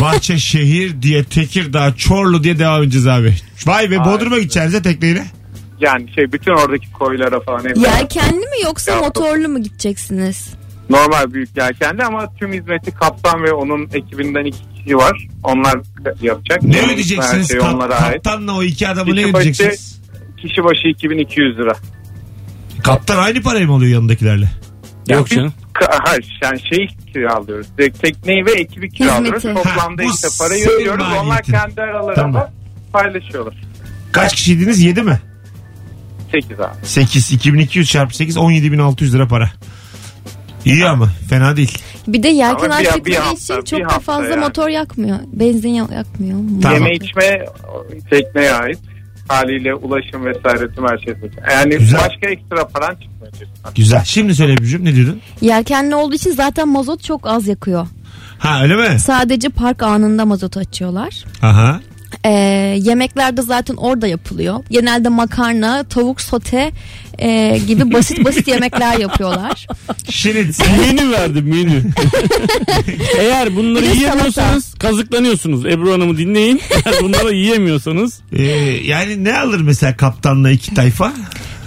Bahçeşehir 0.00 1.02
diye 1.02 1.24
Tekirdağ, 1.24 1.96
Çorlu 1.96 2.44
diye 2.44 2.58
devam 2.58 2.82
edeceğiz 2.82 3.06
abi. 3.06 3.34
Vay 3.66 3.90
be. 3.90 3.98
Bodrum'a 4.04 4.38
gideceğiz 4.38 4.72
de 4.72 4.82
tekneyle. 4.82 5.24
Yani 5.82 6.12
şey 6.14 6.32
bütün 6.32 6.52
oradaki 6.52 6.92
koylara 6.92 7.40
falan. 7.40 7.62
Yelkenli 7.76 8.36
mi 8.38 8.56
yoksa 8.64 8.92
Ya, 8.92 8.98
motorlu 9.00 9.48
mu 9.48 9.62
gideceksiniz? 9.62 10.54
Normal 10.90 11.32
büyük 11.32 11.56
yelkenli 11.56 12.04
ama 12.04 12.34
tüm 12.34 12.52
hizmeti 12.52 12.90
kaptan 12.90 13.42
ve 13.42 13.52
onun 13.52 13.88
ekibinden 13.92 14.44
iki 14.44 14.58
kişi 14.74 14.96
var. 14.96 15.26
Onlar 15.42 15.74
yapacak. 16.22 16.62
Ne 16.62 16.82
ödeyeceksiniz? 16.86 17.48
Şey 17.48 17.58
Kap- 17.58 17.74
onlara 17.74 17.94
ait. 18.02 18.14
kaptanla 18.14 18.56
o 18.56 18.62
iki 18.62 18.88
adamı 18.88 19.10
ne 19.10 19.22
Kişi 19.22 19.32
başı- 19.32 19.40
ödeyeceksiniz? 19.42 20.00
Kişi 20.36 20.64
başı 20.64 20.88
2200 20.88 21.58
lira. 21.58 21.72
Kaptan 22.84 23.18
aynı 23.18 23.42
parayı 23.42 23.66
mı 23.66 23.74
alıyor 23.74 23.92
yanındakilerle? 23.92 24.48
Yok 25.08 25.28
canım. 25.28 25.52
Ka- 25.74 25.98
Hayır 26.04 26.38
yani 26.42 26.60
şey 26.60 26.88
kiralıyoruz. 27.12 27.66
Direkt 27.78 28.00
tekneyi 28.02 28.46
ve 28.46 28.52
ekibi 28.52 28.90
kiralıyoruz. 28.90 29.44
Hizmeti. 29.44 29.62
Toplamda 29.62 30.02
Ha, 30.02 30.06
bu 30.08 30.12
işte 30.14 30.28
parayı 30.40 30.64
senin 30.64 30.74
ödüyoruz. 30.76 31.04
Onlar 31.22 31.42
kendi 31.42 31.80
aralarında 31.82 32.14
Tamam. 32.14 32.50
paylaşıyorlar. 32.92 33.54
Kaç 34.12 34.34
kişiydiniz? 34.34 34.80
7 34.80 35.02
mi? 35.02 35.20
8 36.32 36.60
abi. 36.60 36.68
8. 36.82 37.32
2200 37.32 37.88
çarpı 37.90 38.16
8 38.16 38.36
17600 38.36 39.14
lira 39.14 39.28
para. 39.28 39.50
İyi 40.64 40.84
ama 40.86 41.08
fena 41.28 41.56
değil. 41.56 41.78
Bir 42.06 42.22
de 42.22 42.28
yelken 42.28 42.64
Ama 42.70 42.78
bir- 42.78 42.84
bir 42.84 42.88
açtıkları 42.88 43.18
hafta, 43.18 43.32
için 43.54 43.56
bir 43.56 43.64
çok 43.64 43.80
da 43.80 43.84
hafta 43.84 44.00
fazla 44.00 44.28
yani. 44.28 44.40
motor 44.40 44.68
yakmıyor. 44.68 45.18
Benzin 45.32 45.68
ya- 45.68 45.88
yakmıyor. 45.96 46.38
Tamam. 46.62 46.78
Yeme 46.78 46.94
içme 46.94 47.44
tekneye 48.10 48.52
ait. 48.52 48.78
Haliyle 49.28 49.74
ulaşım 49.74 50.24
vesaire 50.24 50.74
tüm 50.74 50.84
her 50.88 50.98
şey. 50.98 51.14
Yani 51.52 51.78
Güzel. 51.78 52.00
başka 52.00 52.26
ekstra 52.30 52.68
paran 52.68 52.94
çıkmıyor. 52.94 53.32
Güzel. 53.74 54.04
Şimdi 54.04 54.34
söyle 54.34 54.56
Bücüm 54.56 54.84
ne 54.84 54.94
diyordun? 54.94 55.20
Yelkenli 55.40 55.94
olduğu 55.94 56.14
için 56.14 56.30
zaten 56.30 56.68
mazot 56.68 57.02
çok 57.04 57.26
az 57.26 57.46
yakıyor. 57.48 57.86
Ha 58.38 58.62
öyle 58.62 58.76
mi? 58.76 58.98
Sadece 59.00 59.48
park 59.48 59.82
anında 59.82 60.24
mazot 60.24 60.56
açıyorlar. 60.56 61.24
Aha. 61.42 61.80
Ee, 62.24 62.30
yemekler 62.82 63.36
de 63.36 63.42
zaten 63.42 63.74
orada 63.74 64.06
yapılıyor. 64.06 64.64
Genelde 64.70 65.08
makarna, 65.08 65.84
tavuk 65.84 66.20
sote 66.20 66.72
e, 67.18 67.58
gibi 67.66 67.92
basit 67.92 68.24
basit 68.24 68.48
yemekler 68.54 68.98
yapıyorlar. 68.98 69.66
Şimdi 70.10 70.38
menü 70.80 71.10
verdim 71.10 71.48
menü. 71.48 71.82
Eğer 73.18 73.56
bunları 73.56 73.82
Bir 73.82 73.90
de 73.90 73.94
yiyemiyorsanız 73.94 74.74
kazıklanıyorsunuz. 74.74 75.66
Ebru 75.66 75.92
Hanım'ı 75.92 76.18
dinleyin. 76.18 76.60
Eğer 76.70 77.02
bunları 77.02 77.34
yiyemiyorsanız 77.34 78.20
e, 78.32 78.42
yani 78.84 79.24
ne 79.24 79.38
alır 79.38 79.60
mesela 79.60 79.96
kaptanla 79.96 80.50
iki 80.50 80.74
tayfa? 80.74 81.12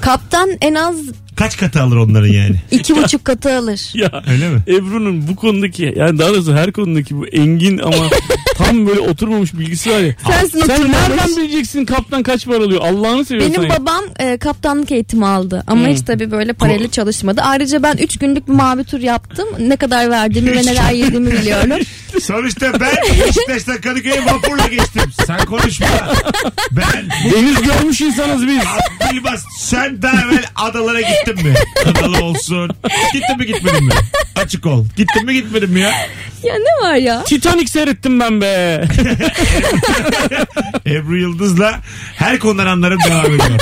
Kaptan 0.01 0.49
en 0.61 0.73
az 0.73 0.95
Kaç 1.35 1.57
katı 1.57 1.81
alır 1.81 1.95
onların 1.97 2.27
yani? 2.27 2.55
iki 2.71 2.95
buçuk 2.95 3.25
katı 3.25 3.57
alır. 3.57 3.91
ya 3.93 4.23
Öyle 4.31 4.49
mi? 4.49 4.61
Ebru'nun 4.67 5.27
bu 5.27 5.35
konudaki 5.35 5.93
yani 5.95 6.19
daha 6.19 6.29
doğrusu 6.29 6.53
her 6.55 6.71
konudaki 6.71 7.17
bu 7.17 7.27
engin 7.27 7.77
ama 7.77 7.95
tam 8.57 8.87
böyle 8.87 8.99
oturmamış 8.99 9.53
bilgisi 9.53 9.91
var 9.91 9.99
ya. 9.99 10.15
Sensin 10.27 10.59
Sen 10.59 10.73
oturmamış. 10.73 10.97
nereden 11.09 11.37
bileceksin 11.37 11.85
kaptan 11.85 12.23
kaç 12.23 12.45
para 12.45 12.63
alıyor? 12.63 12.81
Allah'ını 12.81 13.25
seviyorsan. 13.25 13.53
Benim 13.63 13.69
ya. 13.71 13.79
babam 13.79 14.03
e, 14.19 14.37
kaptanlık 14.37 14.91
eğitimi 14.91 15.25
aldı 15.25 15.63
ama 15.67 15.81
Hmm. 15.85 15.93
hiç 15.93 16.01
tabii 16.01 16.31
böyle 16.31 16.53
parayla 16.53 16.91
çalışmadı. 16.91 17.41
Ayrıca 17.41 17.83
ben 17.83 17.97
3 17.97 18.17
günlük 18.19 18.47
bir 18.47 18.53
mavi 18.53 18.83
tur 18.83 18.99
yaptım. 18.99 19.47
Ne 19.59 19.75
kadar 19.77 20.09
verdiğimi 20.09 20.51
ve 20.51 20.57
neler 20.65 20.91
yediğimi 20.91 21.31
biliyorum. 21.31 21.69
Sonuçta 22.21 22.79
ben 22.79 22.95
Beşiktaş'tan 23.27 23.81
Kadıköy'e 23.81 24.25
vapurla 24.25 24.67
geçtim. 24.67 25.03
Sen 25.27 25.45
konuşma. 25.45 25.87
Ben 26.71 27.05
Deniz 27.33 27.61
görmüş 27.61 28.01
insanız 28.01 28.47
biz. 28.47 28.59
Bilmaz. 29.11 29.43
Sen 29.57 30.01
daha 30.01 30.21
evvel 30.21 30.45
adalara 30.55 31.01
gittin 31.01 31.24
mi? 31.33 31.53
Adalı 31.85 32.23
olsun. 32.25 32.69
Gittin 33.13 33.37
mi 33.37 33.45
gitmedin 33.45 33.83
mi? 33.85 33.91
Açık 34.35 34.65
ol. 34.65 34.85
Gittin 34.97 35.25
mi 35.25 35.33
gitmedin 35.33 35.69
mi 35.69 35.79
ya? 35.79 35.91
ya 36.43 36.53
ne 36.55 36.87
var 36.87 36.95
ya? 36.95 37.23
Titanic 37.23 37.67
seyrettim 37.71 38.19
ben 38.19 38.41
be. 38.41 38.83
Ebru 40.85 41.17
Yıldız'la 41.17 41.79
her 42.15 42.39
konudan 42.39 42.67
anlarım 42.67 42.99
devam 43.09 43.25
ediyor. 43.25 43.59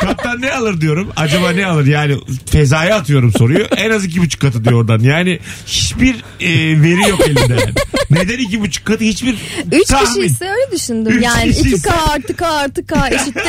Kaptan 0.00 0.40
ne 0.42 0.52
alır 0.52 0.80
diyorum. 0.80 1.12
Acaba 1.16 1.50
ne 1.50 1.66
alır? 1.66 1.86
Yani 1.86 2.16
fezaya 2.50 2.96
atıyorum 2.96 3.32
soruyu. 3.32 3.64
En 3.76 3.90
az 3.90 4.04
iki 4.04 4.20
buçuk 4.22 4.40
katı 4.40 4.64
diyor 4.64 4.80
oradan. 4.80 4.98
Yani 4.98 5.38
hiçbir 5.66 6.14
e, 6.40 6.48
veri 6.82 7.08
yok 7.10 7.20
elinde. 7.20 7.52
Yani. 7.60 7.72
Neden 8.10 8.38
iki 8.38 8.60
buçuk 8.60 8.84
katı? 8.86 9.04
Hiçbir 9.04 9.36
3 9.72 9.88
tahmin. 9.88 10.06
kişi 10.06 10.20
ise 10.26 10.44
öyle 10.44 10.72
düşündüm. 10.72 11.12
Üç 11.18 11.24
yani 11.24 11.52
kişi 11.52 11.62
2K 11.62 11.74
ise- 11.74 11.90
artı 11.92 12.36
K 12.36 12.46
artı 12.48 12.86
K 12.86 13.08
eşittir 13.08 13.42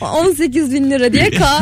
18 0.00 0.72
bin 0.72 0.90
lira 0.90 1.12
diye 1.12 1.30
K. 1.30 1.60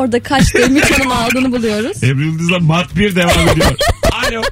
Orada 0.00 0.22
kaç 0.22 0.54
diye 0.54 0.66
Miço'nun 0.66 1.10
aldığını 1.10 1.52
buluyoruz. 1.52 2.02
Ebru 2.04 2.24
Yıldız'la 2.24 2.58
mat 2.58 2.96
bir 2.96 3.16
devam 3.16 3.48
ediyor. 3.48 3.74
Alo. 4.12 4.42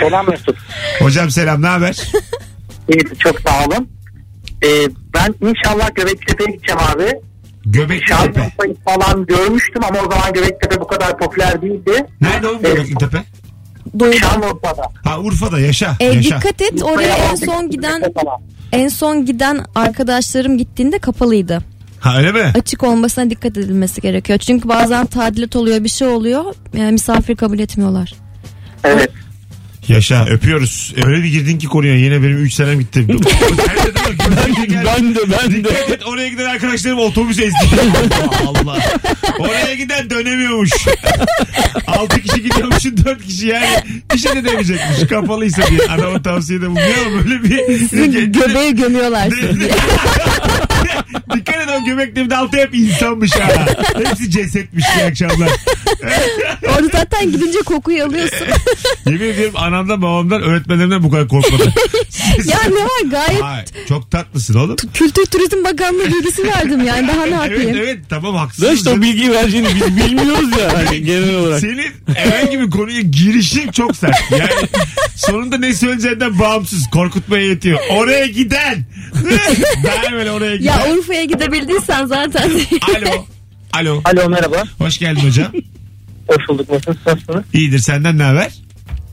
Selam 0.00 0.30
Mesut. 0.30 0.56
Hocam 0.98 1.30
selam 1.30 1.62
ne 1.62 1.66
haber? 1.66 2.12
İyi, 2.88 3.18
çok 3.18 3.40
sağ 3.40 3.64
olun. 3.64 3.88
Ee, 4.64 4.68
ben 5.14 5.34
inşallah 5.48 5.94
Göbektepe'ye 5.94 6.56
gideceğim 6.56 6.80
abi. 6.94 7.20
Göbekli 7.66 8.06
Tepe. 8.06 8.40
Şanlıurfa'yı 8.40 8.74
falan 8.84 9.26
görmüştüm 9.26 9.84
ama 9.84 9.98
o 10.06 10.10
zaman 10.10 10.32
Göbektepe 10.32 10.80
bu 10.80 10.86
kadar 10.86 11.18
popüler 11.18 11.62
değildi. 11.62 12.06
Nerede 12.20 12.48
oğlum 12.48 12.62
Göbekli 12.62 12.94
Tepe? 12.94 13.22
Doğru. 14.00 14.12
Şanlıurfa'da. 14.12 14.82
Ha 15.04 15.20
Urfa'da 15.20 15.60
yaşa. 15.60 15.96
E, 16.00 16.04
yaşa. 16.04 16.36
dikkat 16.36 16.62
et 16.62 16.82
oraya 16.82 17.16
en 17.16 17.34
son 17.34 17.70
giden 17.70 18.02
en 18.72 18.88
son 18.88 19.26
giden 19.26 19.64
arkadaşlarım 19.74 20.58
gittiğinde 20.58 20.98
kapalıydı. 20.98 21.75
Ha 22.00 22.18
öyle 22.18 22.32
mi? 22.32 22.52
Açık 22.54 22.82
olmasına 22.82 23.30
dikkat 23.30 23.56
edilmesi 23.56 24.00
gerekiyor. 24.00 24.38
Çünkü 24.38 24.68
bazen 24.68 25.06
tadilat 25.06 25.56
oluyor 25.56 25.84
bir 25.84 25.88
şey 25.88 26.08
oluyor. 26.08 26.44
Yani 26.76 26.92
misafir 26.92 27.36
kabul 27.36 27.58
etmiyorlar. 27.58 28.14
Evet. 28.84 29.10
Yaşa 29.88 30.26
öpüyoruz. 30.26 30.94
Öyle 31.06 31.22
bir 31.22 31.28
girdin 31.28 31.58
ki 31.58 31.66
konuya 31.66 31.96
yine 31.96 32.22
benim 32.22 32.38
3 32.38 32.54
senem 32.54 32.78
gitti. 32.80 33.06
Ben 34.86 35.14
de 35.14 35.20
ben 35.32 35.52
de. 35.52 35.56
Dikkat 35.56 35.90
et 35.90 36.06
oraya 36.06 36.28
giden 36.28 36.44
arkadaşlarım 36.44 36.98
otobüs 36.98 37.38
ezdi. 37.38 37.54
Allah. 38.46 38.78
Oraya 39.38 39.74
giden 39.74 40.10
dönemiyormuş. 40.10 40.70
6 41.86 42.20
kişi 42.20 42.42
gidiyormuşsun 42.42 42.96
4 43.04 43.24
kişi 43.24 43.46
yani 43.46 43.66
bir 44.14 44.18
şey 44.18 44.32
de 44.34 44.44
demeyecekmiş. 44.44 45.08
Kapalıysa 45.08 45.62
diye 45.66 45.80
adama 45.88 46.22
tavsiyede 46.22 46.66
bulunuyor 46.66 47.06
ama 47.06 47.24
böyle 47.24 47.42
bir... 47.44 47.78
Sizin 47.78 48.32
göbeği 48.32 48.74
gömüyorlar. 48.76 49.28
Dikkat 51.34 51.56
et 51.56 51.68
o 51.80 51.84
göbeklerin 51.84 52.30
altı 52.30 52.56
hep 52.56 52.74
insanmış 52.74 53.30
ha. 53.32 53.66
Hepsi 54.04 54.30
cesetmiş 54.30 54.84
iyi 54.96 55.04
akşamlar. 55.04 55.48
Orada 56.68 56.88
zaten 56.92 57.32
gidince 57.32 57.58
kokuyu 57.58 58.04
alıyorsun. 58.04 58.46
Yemin 59.06 59.20
ediyorum 59.28 59.54
anamdan 59.56 60.02
babamdan 60.02 60.42
öğretmenlerimden 60.42 61.02
bu 61.02 61.10
kadar 61.10 61.28
korkmadım. 61.28 61.72
ya 62.44 62.58
ne 62.68 62.84
var 62.84 63.10
gayet 63.26 63.42
Ay, 63.42 63.64
çok 63.88 64.10
tatlısın 64.10 64.54
oğlum. 64.54 64.76
Kültür 64.94 65.24
Turizm 65.26 65.64
Bakanlığı 65.64 66.06
bilgisi 66.06 66.46
verdim 66.46 66.84
yani 66.84 67.08
daha 67.08 67.26
ne 67.26 67.36
Evet 67.46 67.50
yapayım? 67.58 67.76
evet 67.82 67.98
tamam 68.08 68.34
Da 68.34 68.40
haklısın. 68.40 68.74
işte 68.74 68.90
o 68.90 69.02
bilgiyi 69.02 69.32
vereceğini 69.32 69.68
biz 69.74 69.96
bilmiyoruz 69.96 70.50
ya 70.60 70.72
hani 70.78 71.02
genel 71.02 71.34
olarak. 71.34 71.60
Senin 71.60 71.86
herhangi 72.14 72.60
bir 72.60 72.70
konuya 72.70 73.00
girişin 73.00 73.70
çok 73.70 73.96
sert. 73.96 74.16
Yani 74.32 74.50
sonunda 75.16 75.58
ne 75.58 75.74
söyleyeceğinden 75.74 76.38
bağımsız. 76.38 76.86
Korkutmaya 76.92 77.42
yetiyor. 77.46 77.78
Oraya 77.90 78.26
giden. 78.26 78.84
ben 79.84 80.12
böyle 80.12 80.30
oraya 80.30 80.56
giden. 80.56 80.72
Ya 80.72 80.75
Urfa'ya 80.84 81.24
gidebildiysen 81.24 82.06
zaten. 82.06 82.50
Alo. 82.96 83.26
Alo. 83.72 84.00
Alo 84.04 84.28
merhaba. 84.28 84.62
Hoş 84.78 84.98
geldin 84.98 85.20
hocam. 85.20 85.52
Hoş 86.28 86.48
bulduk. 86.48 86.68
Nasılsınız? 86.70 87.44
İyidir 87.52 87.78
senden 87.78 88.18
ne 88.18 88.22
haber? 88.22 88.52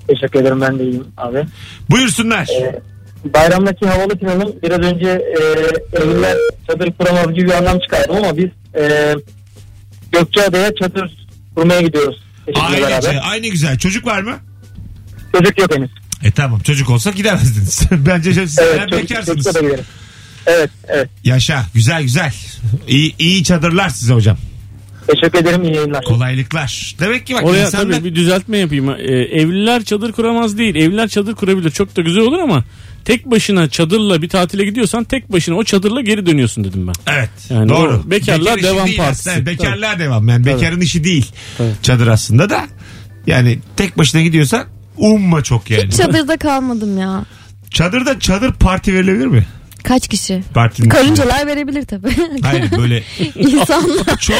Teşekkür 0.07 0.39
ederim 0.41 0.61
ben 0.61 0.79
de 0.79 0.83
iyiyim 0.83 1.07
abi. 1.17 1.43
Buyursunlar. 1.89 2.47
Ee, 2.61 2.81
bayramdaki 3.33 3.85
havalı 3.87 4.17
planım 4.17 4.53
biraz 4.63 4.79
önce 4.79 5.07
e, 5.09 5.39
evliler 5.97 6.37
çadır 6.67 6.91
kuramaz 6.93 7.27
gibi 7.35 7.45
bir 7.45 7.51
anlam 7.53 7.79
çıkardım 7.79 8.15
ama 8.15 8.37
biz 8.37 8.45
e, 8.81 9.13
Gökçeada'ya 10.11 10.75
çadır 10.75 11.27
kurmaya 11.55 11.81
gidiyoruz. 11.81 12.23
Aynı, 12.55 12.77
beraber. 12.81 13.01
şey, 13.11 13.19
aynı 13.23 13.47
güzel. 13.47 13.77
Çocuk 13.77 14.05
var 14.05 14.21
mı? 14.21 14.35
Çocuk 15.37 15.59
yok 15.59 15.75
henüz. 15.75 15.89
E 16.23 16.31
tamam 16.31 16.59
çocuk 16.59 16.89
olsa 16.89 17.11
gidemezdiniz. 17.11 17.81
Bence 17.91 18.33
siz 18.33 18.59
Evet 18.59 18.79
çocuk, 18.89 19.09
bekarsınız. 19.09 19.47
giderim. 19.47 19.85
Evet 20.47 20.69
evet. 20.87 21.09
Yaşa 21.23 21.65
güzel 21.73 22.03
güzel. 22.03 22.33
İyi, 22.87 23.15
iyi 23.19 23.43
çadırlar 23.43 23.89
size 23.89 24.13
hocam. 24.13 24.37
Teşekkür 25.07 25.39
ederim 25.39 25.63
iyi 25.63 25.75
yayınlar. 25.75 26.03
Kolaylıklar. 26.03 26.95
Demek 26.99 27.27
ki 27.27 27.35
bak 27.35 27.43
Oraya 27.43 27.65
insanlar... 27.65 27.93
tabii 27.97 28.05
bir 28.05 28.15
düzeltme 28.15 28.57
yapayım. 28.57 28.89
Ee, 28.89 28.93
evliler 29.13 29.83
çadır 29.83 30.11
kuramaz 30.11 30.57
değil. 30.57 30.75
Evliler 30.75 31.07
çadır 31.07 31.35
kurabilir. 31.35 31.71
Çok 31.71 31.97
da 31.97 32.01
güzel 32.01 32.23
olur 32.23 32.39
ama 32.39 32.63
tek 33.05 33.25
başına 33.25 33.69
çadırla 33.69 34.21
bir 34.21 34.29
tatile 34.29 34.65
gidiyorsan 34.65 35.03
tek 35.03 35.31
başına 35.31 35.55
o 35.55 35.63
çadırla 35.63 36.01
geri 36.01 36.25
dönüyorsun 36.25 36.63
dedim 36.63 36.87
ben. 36.87 36.93
Evet. 37.13 37.29
Yani 37.49 37.69
doğru. 37.69 38.03
o 38.07 38.11
bekarlığa 38.11 38.55
Bekar 38.55 38.57
işi 38.57 38.67
devam 38.67 39.05
partisi. 39.05 39.31
aslında. 39.31 39.45
Bekarlığa 39.45 39.99
devam. 39.99 40.27
Yani 40.29 40.45
bekarın 40.45 40.81
işi 40.81 41.03
değil. 41.03 41.25
Tabii. 41.57 41.71
Çadır 41.81 42.07
aslında 42.07 42.49
da. 42.49 42.67
Yani 43.27 43.59
tek 43.77 43.97
başına 43.97 44.21
gidiyorsan 44.21 44.67
umma 44.97 45.43
çok 45.43 45.69
yani. 45.69 45.91
Çadırda 45.91 46.37
kalmadım 46.37 46.97
ya. 46.97 47.25
Çadırda 47.69 48.19
çadır 48.19 48.53
parti 48.53 48.93
verilebilir 48.93 49.27
mi? 49.27 49.45
Kaç 49.83 50.07
kişi? 50.07 50.43
Partinin 50.53 50.87
içinde. 50.89 51.01
Karıncalar 51.01 51.47
verebilir 51.47 51.83
tabii. 51.85 52.15
Hayır 52.41 52.71
böyle 52.77 53.03
İnsanlar. 53.35 54.05
çok 54.19 54.35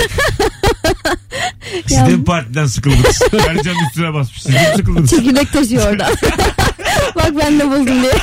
siz 1.88 1.98
Ya. 1.98 2.08
de 2.08 2.16
mi 2.16 2.24
partiden 2.24 2.66
sıkıldınız? 2.66 3.20
Karıncanın 3.32 3.88
üstüne 3.90 4.14
basmış. 4.14 4.44
Siz 4.44 4.56
sıkıldınız? 4.76 5.10
Çekirdek 5.10 5.52
taşıyor 5.54 5.92
oradan. 5.92 6.12
Bak 7.16 7.32
ben 7.40 7.60
de 7.60 7.66
buldum 7.68 8.02
diye. 8.02 8.14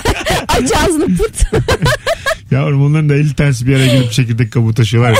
Aç 0.48 0.72
ağzını 0.76 1.16
pırt. 1.16 1.44
Yavrum 2.50 2.84
onların 2.84 3.08
da 3.08 3.14
50 3.14 3.34
tanesi 3.34 3.66
bir 3.66 3.76
araya 3.76 3.86
gelip 3.86 4.12
çekirdek 4.12 4.52
kabuğu 4.52 4.74
taşıyorlar 4.74 5.10
ya. 5.10 5.16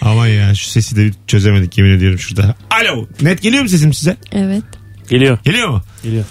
Aman 0.00 0.26
ya 0.26 0.54
şu 0.54 0.66
sesi 0.70 0.96
de 0.96 1.04
bir 1.04 1.14
çözemedik 1.26 1.78
yemin 1.78 1.90
ediyorum 1.96 2.18
şurada. 2.18 2.54
Alo. 2.70 3.06
Net 3.22 3.42
geliyor 3.42 3.62
mu 3.62 3.68
sesim 3.68 3.94
size? 3.94 4.16
Evet. 4.32 4.62
Geliyor. 5.08 5.38
Geliyor 5.44 5.68
mu? 5.68 5.82
Geliyor. 6.02 6.24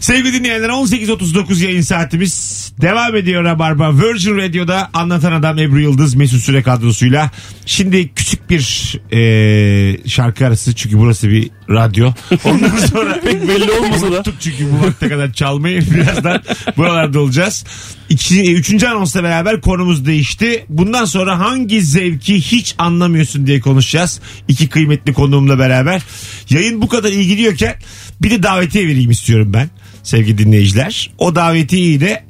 Sevgili 0.00 0.32
dinleyenler 0.32 0.68
18.39 0.68 1.64
yayın 1.64 1.80
saatimiz 1.80 2.72
devam 2.80 3.16
ediyor 3.16 3.44
Rabarba. 3.44 3.98
Virgin 3.98 4.36
Radio'da 4.36 4.90
anlatan 4.94 5.32
adam 5.32 5.58
Ebru 5.58 5.80
Yıldız 5.80 6.14
Mesut 6.14 6.42
Süre 6.42 6.62
kadrosuyla. 6.62 7.30
Şimdi 7.66 8.08
küçük 8.14 8.50
bir 8.50 8.96
e, 9.12 10.08
şarkı 10.08 10.46
arası 10.46 10.74
çünkü 10.74 10.98
burası 10.98 11.28
bir 11.28 11.50
radyo. 11.70 12.12
Ondan 12.44 12.76
sonra 12.76 13.20
Pek 13.24 13.48
belli 13.48 13.70
olmasa 13.70 14.12
da. 14.12 14.22
çünkü 14.40 14.72
bu 14.72 14.86
vakte 14.86 15.08
kadar 15.08 15.32
çalmayı 15.32 15.80
birazdan 15.90 16.42
buralarda 16.76 17.20
olacağız. 17.20 17.64
İki, 18.08 18.54
üçüncü 18.54 18.86
anonsla 18.86 19.22
beraber 19.22 19.60
konumuz 19.60 20.06
değişti. 20.06 20.64
Bundan 20.68 21.04
sonra 21.04 21.38
hangi 21.38 21.82
zevki 21.82 22.40
hiç 22.40 22.74
anlamıyorsun 22.78 23.46
diye 23.46 23.60
konuşacağız. 23.60 24.20
İki 24.48 24.68
kıymetli 24.68 25.12
konuğumla 25.12 25.58
beraber. 25.58 26.02
Yayın 26.50 26.82
bu 26.82 26.88
kadar 26.88 27.12
iyi 27.12 27.26
gidiyorken 27.26 27.74
bir 28.22 28.30
de 28.30 28.42
davetiye 28.42 28.86
vereyim 28.86 29.10
istiyorum 29.10 29.52
ben 29.52 29.70
sevgili 30.02 30.38
dinleyiciler. 30.38 31.10
O 31.18 31.34
davetiyeyi 31.34 32.00
de 32.00 32.24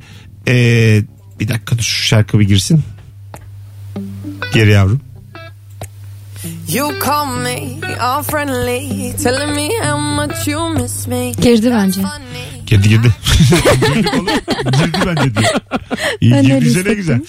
e, 0.49 0.55
bir 1.41 1.49
dakika 1.49 1.79
dur 1.79 1.83
şu 1.83 2.07
şarkı 2.07 2.39
bir 2.39 2.49
girsin. 2.49 2.83
Geri 4.55 4.71
yavrum. 4.71 5.01
You 6.69 6.93
call 7.05 7.27
me 7.27 7.81
all 8.01 8.23
friendly, 8.23 9.13
telling 9.17 9.55
me 9.55 9.69
how 9.83 9.99
much 9.99 10.49
you 10.49 10.75
miss 10.75 11.07
me. 11.07 11.33
Girdi 11.33 11.71
bence. 11.71 12.01
Girdi 12.71 12.89
girdi. 12.89 13.15
girdi 13.95 14.09
oğlum. 14.15 14.27
Girdi 14.65 14.99
bence 15.07 15.35
diyor. 15.35 15.55
İyi 16.21 16.33
Ben 16.33 16.39
öyle 16.39 16.49
girdiyse 16.49 16.85
ne 16.85 16.95
güzel. 16.95 17.21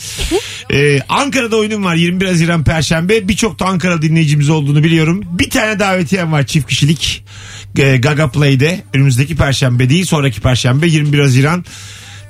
Ee, 0.73 0.99
Ankara'da 1.09 1.57
oyunum 1.57 1.83
var 1.83 1.95
21 1.95 2.25
Haziran 2.25 2.63
Perşembe. 2.63 3.27
Birçok 3.27 3.59
da 3.59 3.65
Ankara 3.65 4.01
dinleyicimiz 4.01 4.49
olduğunu 4.49 4.83
biliyorum. 4.83 5.23
Bir 5.25 5.49
tane 5.49 5.79
davetiyem 5.79 6.31
var 6.31 6.45
çift 6.45 6.67
kişilik. 6.67 7.25
Ee, 7.77 7.97
Gaga 7.97 8.31
Play'de 8.31 8.83
önümüzdeki 8.93 9.35
Perşembe 9.35 9.89
değil 9.89 10.05
sonraki 10.05 10.41
Perşembe 10.41 10.87
21 10.87 11.19
Haziran. 11.19 11.65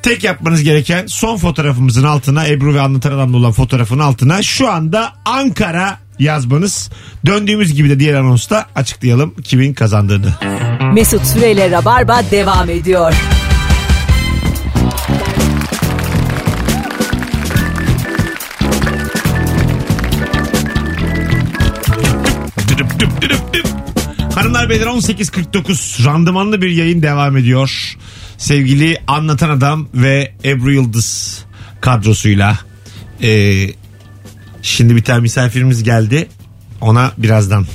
Tek 0.04 0.24
yapmanız 0.24 0.64
gereken 0.64 1.08
son 1.08 1.38
fotoğrafımızın 1.38 2.04
altına 2.04 2.48
Ebru 2.48 2.74
ve 2.74 2.82
Anlatan 2.82 3.12
Adam'la 3.12 3.38
olan 3.38 3.52
fotoğrafın 3.52 4.00
altına 4.00 4.44
şu 4.44 4.72
anda 4.72 5.14
Ankara 5.26 6.00
yazmanız. 6.20 6.90
Döndüğümüz 7.26 7.74
gibi 7.74 7.90
de 7.90 8.00
diğer 8.00 8.14
anonsta 8.14 8.66
açıklayalım 8.76 9.36
kimin 9.44 9.74
kazandığını. 9.74 10.34
Mesut 10.94 11.26
Süreyle 11.26 11.72
Rabarba 11.72 12.22
devam 12.32 12.70
ediyor. 12.70 13.14
Düp 23.22 23.54
düp. 23.54 23.68
Hanımlar 24.36 24.70
beyler 24.70 24.86
18.49 24.86 26.06
randımanlı 26.06 26.62
bir 26.62 26.70
yayın 26.70 27.02
devam 27.02 27.38
ediyor. 27.38 27.98
Sevgili 28.38 28.98
Anlatan 29.08 29.50
Adam 29.50 29.88
ve 29.94 30.34
Ebru 30.46 30.72
Yıldız 30.72 31.42
kadrosuyla. 31.82 32.60
Ee, 33.22 33.68
şimdi 34.62 34.96
bir 34.96 35.04
tane 35.04 35.22
misafirimiz 35.22 35.84
geldi. 35.84 36.28
Ona 36.82 37.12
birazdan 37.18 37.66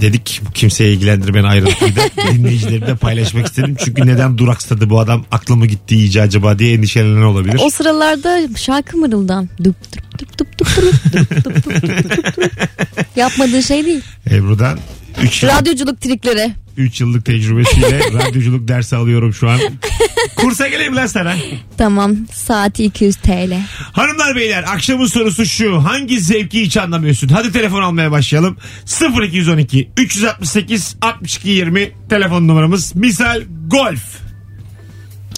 dedik 0.00 0.40
bu 0.48 0.52
kimseye 0.52 0.92
ilgilendirmeyen 0.92 1.44
ayrıntıydı. 1.44 2.00
Dinleyicilerimle 2.32 2.96
paylaşmak 2.96 3.46
istedim. 3.46 3.76
Çünkü 3.84 4.06
neden 4.06 4.38
duraksadı 4.38 4.90
bu 4.90 5.00
adam 5.00 5.24
aklımı 5.30 5.66
gitti 5.66 5.96
iyice 5.96 6.22
acaba 6.22 6.58
diye 6.58 6.72
endişelenen 6.74 7.22
olabilir. 7.22 7.60
O 7.62 7.70
sıralarda 7.70 8.48
şarkı 8.56 8.96
mırıldan. 8.96 9.48
Dup 9.64 9.76
dup 9.92 10.18
dup 10.18 10.38
dup 10.38 10.58
dup 10.58 10.68
dup 10.68 10.84
dup 11.14 11.44
dup 11.44 11.82
dup 11.82 12.16
dup 12.16 12.36
dup. 12.36 12.52
Yapmadığın 13.16 13.60
şey 13.60 13.86
değil. 13.86 14.00
Ebru'dan 14.30 14.78
3 15.22 15.44
Radyoculuk 15.44 16.00
trikleri. 16.00 16.52
3 16.76 17.00
yıllık 17.00 17.24
tecrübesiyle 17.24 17.98
radyoculuk 18.12 18.68
dersi 18.68 18.96
alıyorum 18.96 19.34
şu 19.34 19.50
an. 19.50 19.60
Kursa 20.36 20.68
geleyim 20.68 20.96
lan 20.96 21.06
sana. 21.06 21.34
Tamam 21.78 22.16
saati 22.32 22.84
200 22.84 23.16
TL. 23.16 23.60
Hanımlar 23.92 24.36
beyler 24.36 24.64
akşamın 24.68 25.06
sorusu 25.06 25.46
şu. 25.46 25.84
Hangi 25.84 26.20
zevki 26.20 26.62
hiç 26.62 26.76
anlamıyorsun? 26.76 27.28
Hadi 27.28 27.52
telefon 27.52 27.82
almaya 27.82 28.10
başlayalım. 28.10 28.56
0212 29.22 29.90
368 29.96 30.96
62 31.02 31.48
20 31.50 31.92
telefon 32.08 32.48
numaramız. 32.48 32.94
Misal 32.96 33.42
golf. 33.66 34.25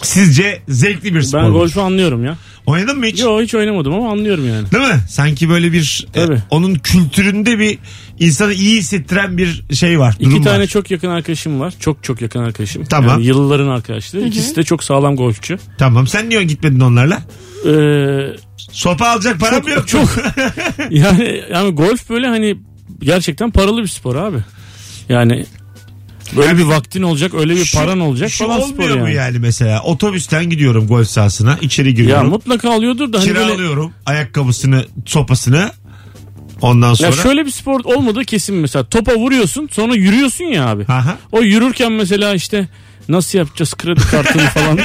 Sizce 0.02 0.62
zevkli 0.68 1.14
bir 1.14 1.22
spor 1.22 1.38
Ben 1.38 1.46
mu? 1.50 1.52
golfü 1.58 1.80
anlıyorum 1.80 2.24
ya. 2.24 2.36
Oynadın 2.66 2.98
mı 2.98 3.06
hiç? 3.06 3.20
Yo 3.22 3.42
hiç 3.42 3.54
oynamadım 3.54 3.94
ama 3.94 4.10
anlıyorum 4.12 4.48
yani. 4.48 4.70
Değil 4.72 4.84
mi? 4.94 5.00
Sanki 5.08 5.48
böyle 5.48 5.72
bir 5.72 6.06
e, 6.14 6.26
Tabii. 6.26 6.42
onun 6.50 6.74
kültüründe 6.74 7.58
bir 7.58 7.78
insanı 8.18 8.52
iyi 8.52 8.78
hissettiren 8.78 9.38
bir 9.38 9.64
şey 9.74 9.98
var. 10.00 10.14
İki 10.20 10.30
durum 10.30 10.42
tane 10.44 10.62
var. 10.62 10.66
çok 10.66 10.90
yakın 10.90 11.08
arkadaşım 11.08 11.60
var. 11.60 11.74
Çok 11.80 12.04
çok 12.04 12.22
yakın 12.22 12.40
arkadaşım. 12.40 12.84
Tamam. 12.84 13.10
Yani 13.10 13.26
yılların 13.26 13.68
arkadaşları. 13.68 14.24
İkisi 14.26 14.56
de 14.56 14.62
çok 14.62 14.84
sağlam 14.84 15.16
golfçü. 15.16 15.58
Tamam 15.78 16.06
sen 16.06 16.28
niye 16.28 16.44
gitmedin 16.44 16.80
onlarla? 16.80 17.22
Ee, 17.66 18.36
Sopa 18.72 19.06
alacak 19.08 19.40
param 19.40 19.60
Çok- 19.62 19.70
yok. 19.70 19.88
çok. 19.88 20.08
yani 20.90 21.42
yani 21.52 21.70
golf 21.74 22.10
böyle 22.10 22.26
hani 22.26 22.56
gerçekten 23.00 23.50
paralı 23.50 23.82
bir 23.82 23.88
spor 23.88 24.16
abi. 24.16 24.38
Yani 25.08 25.46
böyle 26.36 26.48
Yani 26.48 26.58
bir 26.58 26.64
vaktin 26.64 27.02
olacak, 27.02 27.34
öyle 27.34 27.56
bir 27.56 27.64
Şu- 27.64 27.78
paran 27.78 28.00
olacak 28.00 28.30
Şu 28.30 28.46
falan 28.46 28.60
spor 28.60 28.70
olmuyor 28.84 28.96
mu 28.96 29.08
yani. 29.08 29.14
yani 29.16 29.38
mesela? 29.38 29.82
Otobüsten 29.82 30.50
gidiyorum 30.50 30.86
golf 30.86 31.08
sahasına. 31.08 31.58
içeri 31.60 31.88
Ya 31.88 31.94
giriyorum. 31.94 32.28
mutlaka 32.28 32.70
alıyordur 32.70 33.12
da 33.12 33.20
hani 33.20 33.34
böyle 33.34 33.44
kiralıyorum 33.46 33.92
ayakkabısını, 34.06 34.86
sopasını. 35.06 35.70
Ondan 36.60 36.94
sonra. 36.94 37.08
ya 37.08 37.12
şöyle 37.22 37.46
bir 37.46 37.50
spor 37.50 37.80
olmadığı 37.84 38.24
kesin 38.24 38.54
mesela 38.54 38.84
topa 38.84 39.14
vuruyorsun 39.14 39.68
sonra 39.72 39.94
yürüyorsun 39.94 40.44
ya 40.44 40.66
abi. 40.66 40.84
Aha. 40.88 41.16
O 41.32 41.40
yürürken 41.40 41.92
mesela 41.92 42.34
işte 42.34 42.68
nasıl 43.08 43.38
yapacağız 43.38 43.74
kredi 43.74 44.00
kartını 44.10 44.42
falan. 44.54 44.78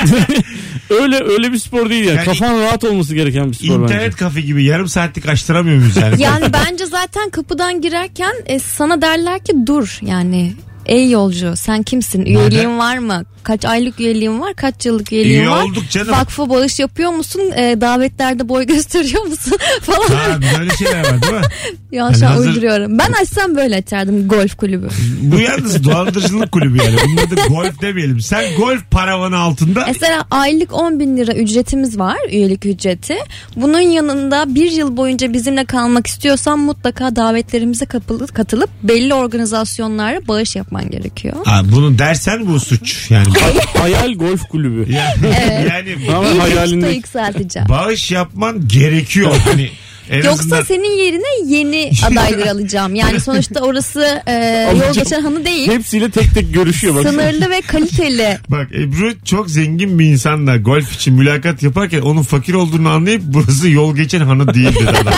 öyle 0.90 1.24
öyle 1.24 1.52
bir 1.52 1.58
spor 1.58 1.90
değil 1.90 2.06
yani. 2.06 2.16
Yani 2.18 2.26
Kafan 2.26 2.60
rahat 2.62 2.84
olması 2.84 3.16
gereken 3.16 3.52
bir 3.52 3.56
spor 3.56 3.66
İnternet 3.80 4.04
bence. 4.06 4.18
kafe 4.18 4.42
gibi 4.42 4.64
yarım 4.64 4.88
saatlik 4.88 5.30
açtıramıyor 5.30 5.78
muyuz 5.78 5.98
yani? 5.98 6.22
Yani 6.22 6.46
bence 6.54 6.86
zaten 6.86 7.30
kapıdan 7.30 7.82
girerken 7.82 8.34
e, 8.46 8.60
sana 8.60 9.02
derler 9.02 9.44
ki 9.44 9.54
dur 9.68 10.00
yani. 10.02 10.54
Ey 10.86 11.12
yolcu 11.12 11.56
sen 11.56 11.84
kimsin? 11.84 12.26
Üyeliğin 12.26 12.78
var 12.80 12.98
mı? 12.98 13.24
Kaç 13.44 13.66
aylık 13.66 14.00
üyeliğin 14.00 14.40
var? 14.42 14.54
Kaç 14.54 14.86
yıllık 14.86 15.12
üyeliğin 15.14 15.40
Üye 15.40 15.50
var? 15.50 15.64
olduk 15.64 15.90
canım. 15.90 16.12
Vakfa 16.12 16.50
bağış 16.50 16.80
yapıyor 16.80 17.12
musun? 17.12 17.42
E, 17.56 17.82
davetlerde 17.82 18.50
boy 18.50 18.66
gösteriyor 18.68 19.24
musun? 19.24 19.58
falan. 19.82 20.08
Ha, 20.08 20.40
böyle 20.60 20.76
şeyler 20.76 21.00
var 21.00 21.22
değil 21.22 21.34
mi? 21.34 21.42
Ya 21.92 22.06
Hani 22.06 22.18
şu 22.20 22.26
an 22.28 22.32
hazır- 22.32 22.48
uyduruyorum. 22.50 23.00
Ben 23.00 23.12
açsam 23.22 23.56
böyle 23.56 23.76
açardım 23.76 24.28
golf 24.28 24.56
kulübü. 24.58 24.88
Bu 25.22 25.40
yalnız 25.40 25.84
dolandırıcılık 25.84 26.52
kulübü 26.52 26.78
yani. 26.84 26.96
Bunun 27.06 27.18
adı 27.18 27.36
golf 27.48 27.82
demeyelim. 27.82 28.20
Sen 28.22 28.44
golf 28.58 28.92
paravanı 28.92 29.38
altında 29.38 29.84
Mesela 29.88 30.26
aylık 30.32 30.74
10 30.74 31.00
bin 31.00 31.18
lira 31.18 31.34
ücretimiz 31.34 32.00
var 32.00 32.18
üyelik 32.32 32.66
ücreti. 32.66 33.16
Bunun 33.56 33.80
yanında 33.80 34.56
bir 34.56 34.72
yıl 34.72 34.98
boyunca 34.98 35.34
bizimle 35.34 35.66
kalmak 35.66 36.08
istiyorsan 36.08 36.60
mutlaka 36.60 37.16
davetlerimize 37.16 37.86
katılıp 38.34 38.70
belli 38.84 39.14
organizasyonlara 39.14 40.28
bağış 40.28 40.56
yapman 40.56 40.90
gerekiyor. 40.90 41.36
Ha, 41.46 41.62
bunu 41.76 42.00
dersen 42.00 42.48
bu 42.48 42.60
suç. 42.60 43.12
Yani, 43.12 43.33
Hayal 43.78 44.13
golf 44.13 44.48
kulübü. 44.50 44.91
yani, 44.91 45.67
yani 45.69 46.15
Ama 46.15 46.67
çıta 46.67 46.88
yükselteceğim. 46.88 47.69
bağış 47.69 48.12
yapman 48.12 48.67
gerekiyor. 48.67 49.36
Hani 49.46 49.69
en 50.10 50.18
Yoksa 50.18 50.32
azından 50.32 50.63
senin 50.63 50.98
yerine 50.98 51.56
yeni 51.56 51.92
adayları 52.06 52.52
alacağım. 52.52 52.96
Yani 52.96 53.20
sonuçta 53.20 53.60
orası 53.60 54.22
e, 54.28 54.34
yol 54.88 54.94
geçen 54.94 55.22
hanı 55.22 55.46
değil. 55.46 55.72
hepsiyle 55.72 56.12
tek 56.12 56.34
tek 56.34 56.54
görüşüyor 56.54 56.96
bak. 56.96 57.04
Sınırlı 57.04 57.50
ve 57.50 57.62
kaliteli. 57.62 58.38
Bak 58.50 58.68
Ebru 58.74 59.13
çok 59.26 59.50
zengin 59.50 60.00
bir 60.00 60.06
insanla 60.06 60.58
golf 60.58 60.96
için 60.96 61.13
mülakat 61.13 61.63
yaparken 61.63 62.02
onun 62.02 62.24
fakir 62.24 62.54
olduğunu 62.54 62.89
anlayıp 62.89 63.22
burası 63.26 63.70
yol 63.70 63.96
geçen 63.96 64.20
hanı 64.22 64.54
değil 64.54 64.76
dedi 64.76 64.89
adam. 64.89 65.13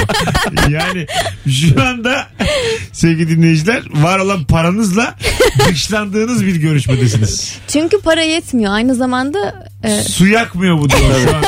yani 0.71 1.06
şu 1.52 1.84
anda 1.84 2.28
sevgili 2.93 3.30
dinleyiciler 3.30 3.84
var 3.93 4.19
olan 4.19 4.43
paranızla 4.45 5.15
dışlandığınız 5.69 6.45
bir 6.45 6.56
görüşmedesiniz. 6.56 7.58
Çünkü 7.67 8.02
para 8.02 8.21
yetmiyor. 8.21 8.74
Aynı 8.74 8.95
zamanda 8.95 9.69
e, 9.84 10.04
Su 10.04 10.28
yakmıyor 10.28 10.78
bu 10.78 10.89
diyor 10.89 11.02
şu 11.24 11.36
an. 11.36 11.43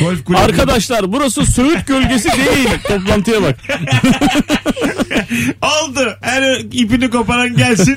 Golf 0.00 0.24
kulübü. 0.24 0.40
Arkadaşlar 0.40 1.12
burası 1.12 1.46
Söğüt 1.46 1.86
gölgesi 1.86 2.28
değil. 2.28 2.68
Toplantıya 2.88 3.42
bak. 3.42 3.56
Oldu. 5.62 6.16
Her 6.20 6.58
ipini 6.60 7.10
koparan 7.10 7.56
gelsin. 7.56 7.96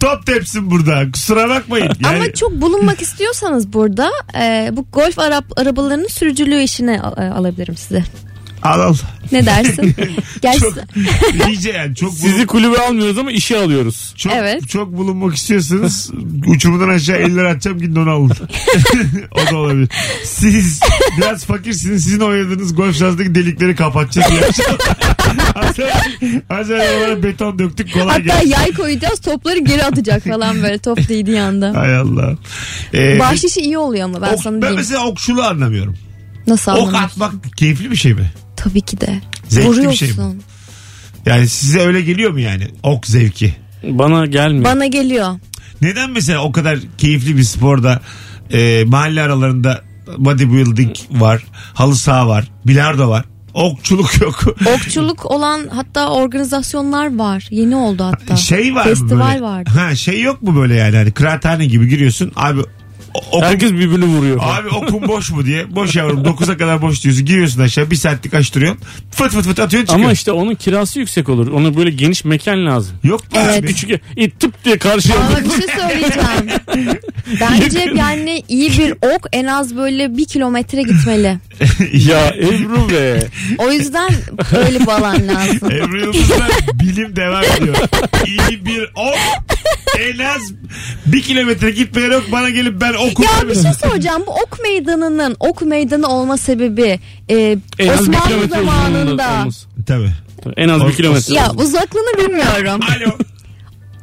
Top 0.00 0.26
tepsin 0.26 0.70
burada. 0.70 1.12
Kusura 1.12 1.48
bakmayın. 1.48 1.90
Yani, 2.00 2.16
Ama 2.16 2.32
çok 2.32 2.52
bulunmak 2.52 3.02
istiyorsanız 3.02 3.72
burada 3.72 4.10
e, 4.40 4.70
bu 4.72 4.86
golf 4.92 5.18
arab 5.18 5.44
arabalarının 5.56 6.08
sürücülüğü 6.08 6.60
işine 6.62 7.00
e, 7.16 7.22
alabilirim 7.22 7.76
size. 7.76 8.04
Al 8.62 8.80
al. 8.80 8.94
Ne 9.32 9.46
dersin? 9.46 9.94
Gerçi 10.42 10.60
Çok, 10.60 10.74
iyice 11.48 11.70
yani 11.76 11.94
çok 11.94 12.12
Sizi 12.14 12.46
kulübe 12.46 12.78
almıyoruz 12.78 13.18
ama 13.18 13.32
işe 13.32 13.58
alıyoruz. 13.58 14.14
Çok, 14.16 14.32
Evet. 14.32 14.68
çok 14.68 14.92
bulunmak 14.96 15.34
istiyorsanız 15.34 16.10
uçurumdan 16.46 16.88
aşağı 16.88 17.16
50 17.16 17.34
lira 17.36 17.50
atacağım 17.50 17.78
gidin 17.78 17.96
onu 17.96 18.10
alın. 18.10 18.30
o 19.32 19.50
da 19.52 19.56
olabilir. 19.56 19.88
Siz 20.24 20.80
biraz 21.18 21.44
fakirsiniz. 21.44 22.04
Sizin 22.04 22.20
oynadığınız 22.20 22.74
golf 22.74 22.96
sahasındaki 22.96 23.34
delikleri 23.34 23.76
kapatacağız. 23.76 24.30
iyi 24.32 24.40
akşamlar. 24.44 24.98
Az 25.54 25.78
önce- 25.78 26.42
Az 26.50 26.70
önce 26.70 27.22
beton 27.22 27.58
döktük 27.58 27.92
kolay 27.92 28.06
hatta 28.08 28.18
gelsin. 28.18 28.48
yay 28.48 28.72
koyacağız 28.72 29.20
topları 29.20 29.58
geri 29.58 29.84
atacak 29.84 30.24
falan 30.24 30.62
böyle 30.62 30.78
top 30.78 31.08
değdiği 31.08 31.40
anda. 31.40 31.72
Hay 31.76 31.96
Allah. 31.96 32.34
Ee, 32.94 33.18
Bahşişi 33.18 33.60
iyi 33.60 33.78
oluyor 33.78 34.04
ama 34.04 34.22
ben 34.22 34.32
ok- 34.34 34.42
sana 34.42 34.54
ben 34.54 34.60
diyeyim. 34.62 34.76
mesela 34.80 35.06
okçuluğu 35.06 35.42
anlamıyorum. 35.42 35.96
Nasıl 36.46 36.72
Ok 36.72 36.78
anlamıyorsun? 36.78 37.06
atmak 37.06 37.56
keyifli 37.56 37.90
bir 37.90 37.96
şey 37.96 38.14
mi? 38.14 38.32
Tabii 38.64 38.80
ki 38.80 39.00
de. 39.00 39.20
Zevkli 39.48 39.68
bir 39.68 39.72
Vuruyorsun. 39.76 40.06
şey 40.06 40.08
mi? 40.24 40.34
Yani 41.26 41.48
size 41.48 41.80
öyle 41.80 42.00
geliyor 42.00 42.30
mu 42.30 42.40
yani? 42.40 42.68
Ok 42.82 43.06
zevki. 43.06 43.54
Bana 43.84 44.26
gelmiyor. 44.26 44.64
Bana 44.64 44.86
geliyor. 44.86 45.38
Neden 45.82 46.10
mesela 46.10 46.42
o 46.42 46.52
kadar 46.52 46.78
keyifli 46.98 47.36
bir 47.36 47.42
sporda 47.42 48.00
e, 48.52 48.84
mahalle 48.86 49.22
aralarında 49.22 49.82
bodybuilding 50.18 50.96
var, 51.10 51.44
halı 51.74 51.96
saha 51.96 52.28
var, 52.28 52.50
bilardo 52.66 53.08
var. 53.08 53.24
Okçuluk 53.54 54.20
yok. 54.20 54.44
Okçuluk 54.74 55.30
olan 55.30 55.60
hatta 55.74 56.08
organizasyonlar 56.08 57.18
var. 57.18 57.46
Yeni 57.50 57.76
oldu 57.76 58.04
hatta. 58.04 58.36
şey 58.36 58.74
var 58.74 58.84
mı 58.84 58.90
Festival 58.90 59.28
böyle? 59.32 59.42
vardı. 59.42 59.70
Ha 59.74 59.94
şey 59.94 60.20
yok 60.22 60.42
mu 60.42 60.56
böyle 60.56 60.74
yani 60.74 60.96
hani 60.96 61.10
kıraathane 61.12 61.66
gibi 61.66 61.88
giriyorsun. 61.88 62.32
Abi 62.36 62.60
o- 63.32 63.42
Herkes 63.42 63.72
birbirini 63.72 64.04
vuruyor. 64.04 64.38
Abi 64.42 64.68
okun 64.68 65.08
boş 65.08 65.30
mu 65.30 65.46
diye. 65.46 65.74
Boş 65.74 65.96
yavrum 65.96 66.22
9'a 66.24 66.56
kadar 66.56 66.82
boş 66.82 67.04
diyorsun. 67.04 67.24
Giriyorsun 67.24 67.60
aşağı 67.60 67.90
bir 67.90 67.96
saatlik 67.96 68.34
açtırıyorsun. 68.34 68.80
Fıt 69.10 69.32
fıt 69.32 69.44
fıt 69.44 69.60
atıyorsun 69.60 69.68
çıkıyorsun. 69.86 70.02
Ama 70.02 70.12
işte 70.12 70.32
onun 70.32 70.54
kirası 70.54 70.98
yüksek 70.98 71.28
olur. 71.28 71.46
Ona 71.52 71.76
böyle 71.76 71.90
geniş 71.90 72.24
mekan 72.24 72.66
lazım. 72.66 72.96
Yok 73.04 73.20
mu 73.32 73.40
Evet. 73.44 73.58
abi? 73.58 73.66
Küçük 73.66 73.90
it 74.16 74.40
tıp 74.40 74.64
diye 74.64 74.78
karşıya 74.78 75.16
Ama 75.18 75.38
bir 75.44 75.50
şey 75.50 75.74
söyleyeceğim. 75.78 76.98
Bence 77.40 77.92
yani 77.96 78.42
iyi 78.48 78.78
bir 78.78 78.92
ok 79.16 79.28
en 79.32 79.46
az 79.46 79.76
böyle 79.76 80.16
bir 80.16 80.24
kilometre 80.24 80.82
gitmeli. 80.82 81.38
ya 82.08 82.26
Ebru 82.28 82.90
be. 82.90 83.26
O 83.58 83.72
yüzden 83.72 84.10
öyle 84.66 84.80
bir 84.80 84.86
alan 84.88 85.28
lazım. 85.28 85.70
Ebru 85.72 86.00
Yıldız'da 86.00 86.48
bilim 86.74 87.16
devam 87.16 87.42
ediyor. 87.44 87.76
İyi 88.26 88.66
bir 88.66 88.90
ok 88.96 89.18
en 90.00 90.18
az 90.18 90.42
bir 91.06 91.22
kilometre 91.22 91.70
gitmeyen 91.70 92.10
ok 92.10 92.32
bana 92.32 92.50
gelip 92.50 92.80
ben 92.80 92.92
okum 92.92 93.24
Ya 93.24 93.48
bir 93.48 93.54
şey 93.54 93.72
soracağım. 93.72 94.22
Bu 94.26 94.30
ok 94.30 94.58
meydanının 94.62 95.36
ok 95.40 95.62
meydanı 95.62 96.06
olma 96.06 96.36
sebebi 96.36 97.00
e, 97.28 97.36
En 97.78 97.88
az 97.88 98.00
bir 98.12 98.16
Osmanlı 98.16 98.26
kilometre 98.28 98.60
uzunluğunda 98.60 98.72
zamanında. 98.72 99.40
olması. 99.40 99.66
Tabii. 99.86 100.10
En 100.56 100.68
az 100.68 100.86
bir 100.88 100.92
kilometre. 100.92 101.34
Ya 101.34 101.50
uzaklığını 101.56 102.18
bilmiyorum. 102.28 102.80
Alo. 102.96 103.18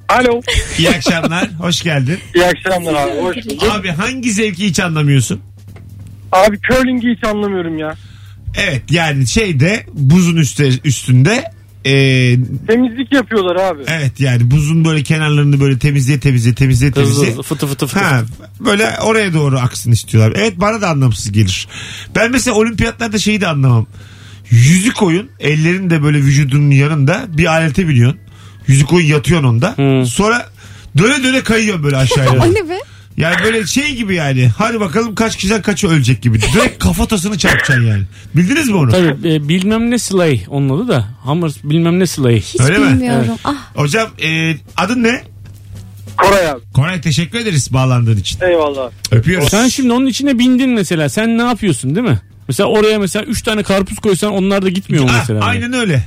Alo. 0.10 0.42
İyi 0.80 0.90
akşamlar. 0.90 1.50
Hoş 1.60 1.82
geldin. 1.84 2.18
İyi 2.36 2.46
akşamlar 2.46 2.94
abi. 2.94 3.22
Hoş 3.22 3.36
bulduk. 3.46 3.64
Abi 3.72 3.90
hangi 3.90 4.32
zevki 4.32 4.66
hiç 4.66 4.80
anlamıyorsun? 4.80 5.42
Abi 6.32 6.60
curling'i 6.70 7.16
hiç 7.18 7.24
anlamıyorum 7.24 7.78
ya. 7.78 7.96
Evet 8.58 8.84
yani 8.92 9.28
şeyde 9.28 9.84
buzun 9.94 10.36
üstte, 10.38 10.70
üstünde 10.84 11.52
e, 11.86 11.92
Temizlik 12.68 13.14
yapıyorlar 13.14 13.56
abi. 13.56 13.84
evet 13.88 14.20
yani 14.20 14.52
buzun 14.52 14.86
böyle 14.86 15.04
kenarlarını 15.04 15.60
böyle 15.60 15.80
temizleye 15.80 16.20
temizleye 16.20 16.56
temizleye 16.56 16.92
Hızlı 16.92 17.04
temizleye. 17.04 17.32
hızlı 17.32 17.44
fıtı 17.44 17.68
fıtı 17.68 17.88
fıtı. 17.88 18.00
Ha, 18.06 18.22
böyle 18.60 18.90
oraya 19.04 19.34
doğru 19.34 19.60
aksın 19.60 19.92
istiyorlar. 19.92 20.34
Evet 20.40 20.54
bana 20.58 20.82
da 20.82 20.90
anlamsız 20.90 21.32
gelir. 21.32 21.68
Ben 22.16 22.32
mesela 22.32 22.56
olimpiyatlarda 22.58 23.18
şeyi 23.18 23.42
de 23.42 23.48
anlamam. 23.48 23.88
Yüzük 24.50 25.04
oyun 25.04 25.30
ellerin 25.40 25.90
de 25.90 26.04
böyle 26.04 26.18
vücudunun 26.18 26.72
yanında 26.72 27.26
bir 27.38 27.46
alete 27.46 27.88
biniyorsun. 27.88 28.20
Yüzük 28.70 28.94
oyun 28.94 29.06
yatıyorsun 29.08 29.48
onda. 29.48 29.78
Hmm. 29.78 30.06
Sonra 30.06 30.46
döne 30.98 31.24
döne 31.24 31.42
kayıyorsun 31.44 31.84
böyle 31.84 31.98
aşağıya. 31.98 32.32
O 32.46 32.54
ne 32.54 32.70
be? 32.70 32.80
Yani 33.18 33.36
böyle 33.44 33.66
şey 33.66 33.96
gibi 33.96 34.16
yani. 34.16 34.52
Hadi 34.58 34.80
bakalım 34.80 35.16
kaç 35.16 35.36
kişiden 35.36 35.62
kaçı 35.62 35.88
ölecek 35.88 36.22
gibi. 36.22 36.42
Direkt 36.42 36.84
kafatasını 36.84 37.38
çarpacaksın 37.38 37.84
yani. 37.88 38.04
Bildiniz 38.36 38.70
mi 38.70 38.76
onu? 38.76 38.92
Tabii 38.92 39.34
e, 39.34 39.48
bilmem 39.50 39.92
ne 39.92 40.00
Slay 40.00 40.42
onun 40.48 40.70
adı 40.78 40.88
da. 40.88 41.08
Hammer 41.24 41.52
bilmem 41.64 42.00
ne 42.00 42.08
Slay. 42.08 42.40
Hiç 42.42 42.62
Öyle 42.62 42.78
mi? 42.78 42.88
bilmiyorum. 42.90 43.28
Ah 43.44 43.56
Hocam 43.76 44.10
e, 44.24 44.56
adın 44.78 45.04
ne? 45.04 45.22
Koray 46.18 46.50
abi. 46.50 46.60
Koray 46.74 47.02
teşekkür 47.02 47.40
ederiz 47.40 47.74
bağlandığın 47.74 48.18
için. 48.18 48.40
Eyvallah. 48.42 48.92
Öpüyoruz. 49.12 49.50
Sen 49.50 49.68
şimdi 49.68 49.92
onun 49.94 50.06
içine 50.06 50.40
bindin 50.40 50.70
mesela. 50.70 51.10
Sen 51.10 51.38
ne 51.38 51.42
yapıyorsun 51.44 51.96
değil 51.96 52.08
mi? 52.08 52.20
Mesela 52.48 52.70
oraya 52.70 53.00
mesela 53.00 53.26
3 53.26 53.42
tane 53.44 53.64
karpuz 53.64 54.00
koysan 54.00 54.32
onlar 54.34 54.62
da 54.62 54.70
gitmiyor 54.70 55.04
mu 55.04 55.10
Ah, 55.14 55.20
mesela? 55.20 55.46
aynen 55.46 55.74
öyle. 55.74 56.04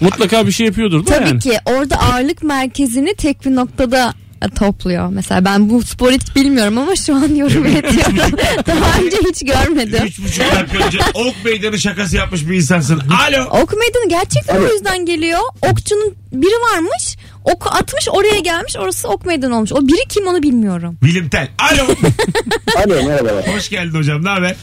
Mutlaka 0.00 0.46
bir 0.46 0.52
şey 0.52 0.66
yapıyordur 0.66 1.06
da 1.06 1.10
tabii 1.10 1.28
yani. 1.28 1.38
ki 1.38 1.58
orada 1.64 1.96
ağırlık 1.96 2.42
merkezini 2.42 3.14
tek 3.14 3.46
bir 3.46 3.54
noktada 3.54 4.14
e, 4.42 4.48
topluyor. 4.48 5.08
Mesela 5.08 5.44
ben 5.44 5.70
bu 5.70 5.82
sporu 5.82 6.10
hiç 6.12 6.36
bilmiyorum 6.36 6.78
ama 6.78 6.96
şu 6.96 7.14
an 7.14 7.34
yorum 7.34 7.66
ediyorum. 7.66 8.16
Daha 8.66 9.00
önce 9.00 9.16
hiç 9.28 9.44
görmedim. 9.44 10.04
Üç 10.04 10.18
buçuk 10.18 10.44
dakika 10.54 10.86
önce 10.86 10.98
ok 11.14 11.34
meydanı 11.44 11.78
şakası 11.78 12.16
yapmış 12.16 12.48
bir 12.48 12.56
insansın. 12.56 13.02
Alo. 13.28 13.44
Ok 13.44 13.72
meydanı 13.72 14.08
gerçekten 14.08 14.56
o 14.56 14.72
yüzden 14.72 15.06
geliyor. 15.06 15.40
Okçunun 15.70 16.14
biri 16.32 16.54
varmış. 16.72 17.16
Oku 17.44 17.68
atmış 17.68 18.08
oraya 18.10 18.38
gelmiş. 18.38 18.76
Orası 18.76 19.08
ok 19.08 19.26
meydanı 19.26 19.56
olmuş. 19.56 19.72
O 19.72 19.88
biri 19.88 20.08
kim 20.08 20.26
onu 20.26 20.42
bilmiyorum. 20.42 20.98
Bilimtel. 21.02 21.48
Alo. 21.58 21.82
Alo 22.84 23.08
merhabalar. 23.08 23.56
Hoş 23.56 23.68
geldin 23.70 23.98
hocam. 23.98 24.24
Ne 24.24 24.28
haber? 24.28 24.56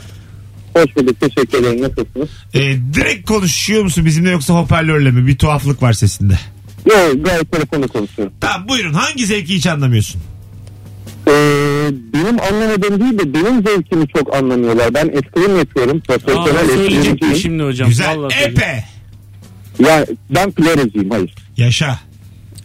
Hoş 0.76 0.96
bulduk. 0.96 1.20
Teşekkür 1.20 1.58
ederim. 1.60 1.82
Nasılsınız? 1.82 2.30
Ee, 2.54 2.60
direkt 2.94 3.28
konuşuyor 3.28 3.84
musun 3.84 4.06
bizimle 4.06 4.30
yoksa 4.32 4.54
hoparlörle 4.54 5.12
mi? 5.12 5.28
Bir 5.28 5.38
tuhaflık 5.38 5.82
var 5.82 5.94
sesinde. 5.94 6.40
Yok 6.86 7.26
gayet 7.26 7.52
telefonla 7.52 7.88
konuşuyorum. 7.88 8.34
Tamam 8.42 8.68
buyurun. 8.68 8.94
Hangi 8.94 9.26
zevki 9.26 9.56
hiç 9.56 9.68
anlamıyorsun? 9.68 10.22
Ee, 11.28 11.32
benim 12.14 12.42
anlamadığım 12.42 13.00
değil 13.02 13.20
de 13.20 13.34
benim 13.34 13.64
zevkimi 13.68 14.08
çok 14.08 14.36
anlamıyorlar. 14.36 14.94
Ben 14.94 15.08
eskrim 15.10 15.58
yapıyorum. 15.58 16.02
Profesyonel 16.02 16.70
eskrimciyim. 16.70 17.36
şimdi 17.36 17.64
hocam. 17.64 17.90
Güzel. 17.90 18.18
Vallahi. 18.18 18.34
Epe. 18.44 18.84
Ya, 19.80 20.06
ben 20.30 20.52
florezciyim 20.52 21.10
hayır. 21.10 21.36
Yaşa. 21.58 22.00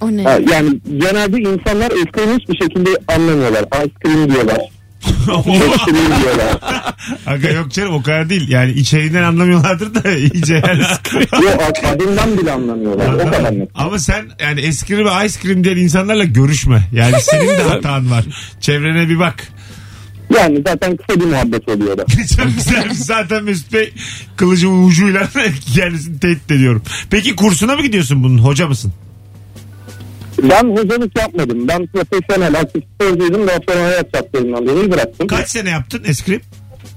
O 0.01 0.11
ne? 0.17 0.23
Ha, 0.23 0.39
yani 0.53 0.81
genelde 0.99 1.41
insanlar 1.41 1.91
eskrim 1.91 2.39
hiçbir 2.39 2.59
şekilde 2.65 2.91
anlamıyorlar. 3.09 3.65
Ice 3.85 3.93
cream 4.05 4.31
diyorlar. 4.31 4.59
Diyorlar. 5.07 6.59
Aga 7.27 7.49
yok 7.49 7.71
canım 7.71 7.95
o 7.95 8.03
kadar 8.03 8.29
değil. 8.31 8.49
Yani 8.49 8.73
içeriğinden 8.73 9.23
anlamıyorlardır 9.23 9.95
da 9.95 10.13
iyice 10.13 10.55
yani. 10.67 10.83
Yok 11.45 11.61
adından 11.95 12.39
bile 12.39 12.53
anlamıyorlar. 12.53 13.15
O 13.15 13.19
kadar 13.31 13.59
net. 13.59 13.71
Ama 13.75 13.99
sen 13.99 14.27
yani 14.41 14.61
eskrim 14.61 14.99
ve 15.07 15.27
ice 15.27 15.41
cream 15.43 15.65
diyen 15.65 15.77
insanlarla 15.77 16.25
görüşme. 16.25 16.89
Yani 16.93 17.21
senin 17.21 17.49
de 17.49 17.63
hatan 17.63 18.11
var. 18.11 18.25
Çevrene 18.61 19.09
bir 19.09 19.19
bak. 19.19 19.49
Yani 20.37 20.63
zaten 20.67 20.97
kısa 20.97 21.21
bir 21.21 21.25
muhabbet 21.25 21.69
oluyor 21.69 21.99
da. 21.99 22.07
Çok 22.37 22.55
güzel. 22.57 22.91
Zaten 22.95 23.45
Mesut 23.45 23.73
Bey 23.73 23.93
kılıcımın 24.37 24.89
ucuyla 24.89 25.29
kendisini 25.75 26.21
tehdit 26.21 26.51
ediyorum. 26.51 26.83
Peki 27.11 27.37
kursuna 27.37 27.77
mı 27.77 27.83
gidiyorsun 27.83 28.25
bunun? 28.25 28.39
Hoca 28.39 28.69
mısın? 28.69 28.93
Ben 30.43 30.77
hocalık 30.77 31.19
yapmadım. 31.19 31.69
Ben 31.69 31.87
profesyonel 31.87 32.55
sporcuydum. 32.95 33.47
Daha 33.47 33.59
sonra 33.69 33.85
hayat 33.85 34.07
şartlarından 34.15 34.67
dolayı 34.67 34.91
bıraktım. 34.93 35.27
Kaç 35.27 35.49
sene 35.49 35.71
yaptın 35.71 36.03
eskrim? 36.07 36.41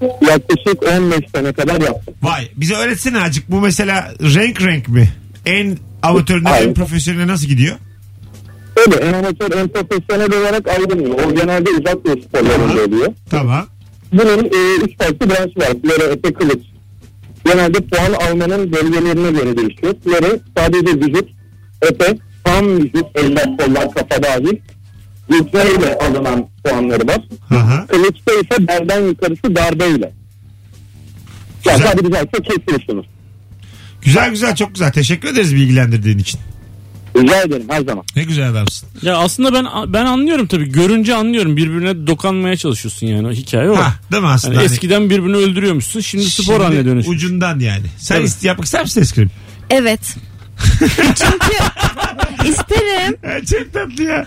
Yaklaşık 0.01 0.83
15 0.97 1.19
sene 1.35 1.53
kadar 1.53 1.81
yaptım. 1.81 2.13
Vay 2.21 2.49
bize 2.55 2.75
öğretsene 2.75 3.21
azıcık. 3.21 3.51
Bu 3.51 3.61
mesela 3.61 4.13
renk 4.21 4.61
renk 4.61 4.87
mi? 4.87 5.09
En 5.45 5.77
amatöründen 6.01 6.49
en 6.49 6.53
Hayır. 6.53 6.73
profesyoneline 6.73 7.27
nasıl 7.31 7.47
gidiyor? 7.47 7.75
Öyle 8.77 8.95
en 8.95 9.13
amatör 9.13 9.51
en 9.57 9.67
profesyonel 9.67 10.33
olarak 10.33 10.67
ayrılmıyor. 10.67 11.15
O 11.25 11.35
genelde 11.35 11.69
uzak 11.69 12.05
doğu 12.05 12.21
sporlarında 12.21 12.83
oluyor. 12.85 13.13
Tamam. 13.29 13.65
Bunun 14.13 14.45
e, 14.45 14.83
üç 14.83 14.97
farklı 14.97 15.29
branşı 15.29 15.59
var. 15.59 15.81
Flore, 15.81 16.11
epe, 16.11 16.33
kılıç. 16.33 16.63
Genelde 17.45 17.77
puan 17.79 18.13
almanın 18.13 18.71
bölgelerine 18.73 19.31
göre 19.31 19.57
değişiyor. 19.57 19.93
Flore 20.03 20.39
sadece 20.57 20.91
vücut, 21.01 21.29
epe, 21.81 22.17
tam 22.43 22.65
vücut, 22.77 23.05
eller, 23.15 23.57
kollar, 23.57 23.93
kafa 23.93 24.23
dahil. 24.23 24.57
Yükseğiyle 25.29 25.97
alınan 25.97 26.47
puanları 26.63 27.07
var. 27.07 27.21
Aha. 27.51 27.87
Kılıçta 27.87 28.31
ise 28.33 28.67
belden 28.67 29.01
yukarısı 29.07 29.55
darbeyle. 29.55 30.13
Yani 31.65 31.77
Güzel. 31.77 31.91
tabiri 31.91 32.11
caizse 32.11 32.41
kesiliyorsunuz. 32.43 33.05
Güzel 34.01 34.29
güzel 34.29 34.55
çok 34.55 34.73
güzel. 34.73 34.91
Teşekkür 34.91 35.29
ederiz 35.29 35.55
bilgilendirdiğin 35.55 36.17
için. 36.17 36.39
Rica 37.17 37.41
ederim 37.41 37.65
her 37.69 37.81
zaman. 37.81 38.03
Ne 38.15 38.23
güzel 38.23 38.49
adamsın. 38.49 38.89
Ya 39.01 39.17
aslında 39.17 39.53
ben 39.53 39.93
ben 39.93 40.05
anlıyorum 40.05 40.47
tabii. 40.47 40.69
Görünce 40.69 41.15
anlıyorum. 41.15 41.57
Birbirine 41.57 42.07
dokanmaya 42.07 42.55
çalışıyorsun 42.57 43.07
yani. 43.07 43.27
O 43.27 43.31
hikaye 43.31 43.69
o. 43.69 43.75
Ha, 43.75 43.93
değil 44.11 44.23
mi 44.23 44.29
aslında? 44.29 44.53
Yani 44.53 44.63
Hani 44.63 44.73
eskiden 44.73 45.09
birbirini 45.09 45.35
öldürüyormuşsun. 45.37 45.99
Şimdi, 45.99 46.25
spor 46.29 46.61
haline 46.61 46.85
dönüşmüş. 46.85 47.17
Ucundan 47.17 47.59
yani. 47.59 47.85
Sen 47.97 48.15
Tabii. 48.15 48.25
ist 48.25 48.43
yapmak 48.43 48.65
ister 48.65 48.81
misin 48.83 49.01
eskrim? 49.01 49.31
Evet. 49.69 50.15
Çünkü 51.15 51.55
isterim. 52.49 53.17
Çok 53.45 53.73
tatlı 53.73 54.03
ya. 54.03 54.25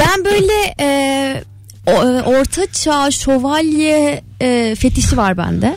Ben 0.00 0.24
böyle 0.24 0.74
e, 0.80 1.44
o- 1.86 1.90
e, 2.08 2.22
orta 2.22 2.66
çağ 2.72 3.10
şövalye 3.10 4.22
e, 4.40 4.74
fetişi 4.78 5.16
var 5.16 5.36
bende. 5.38 5.76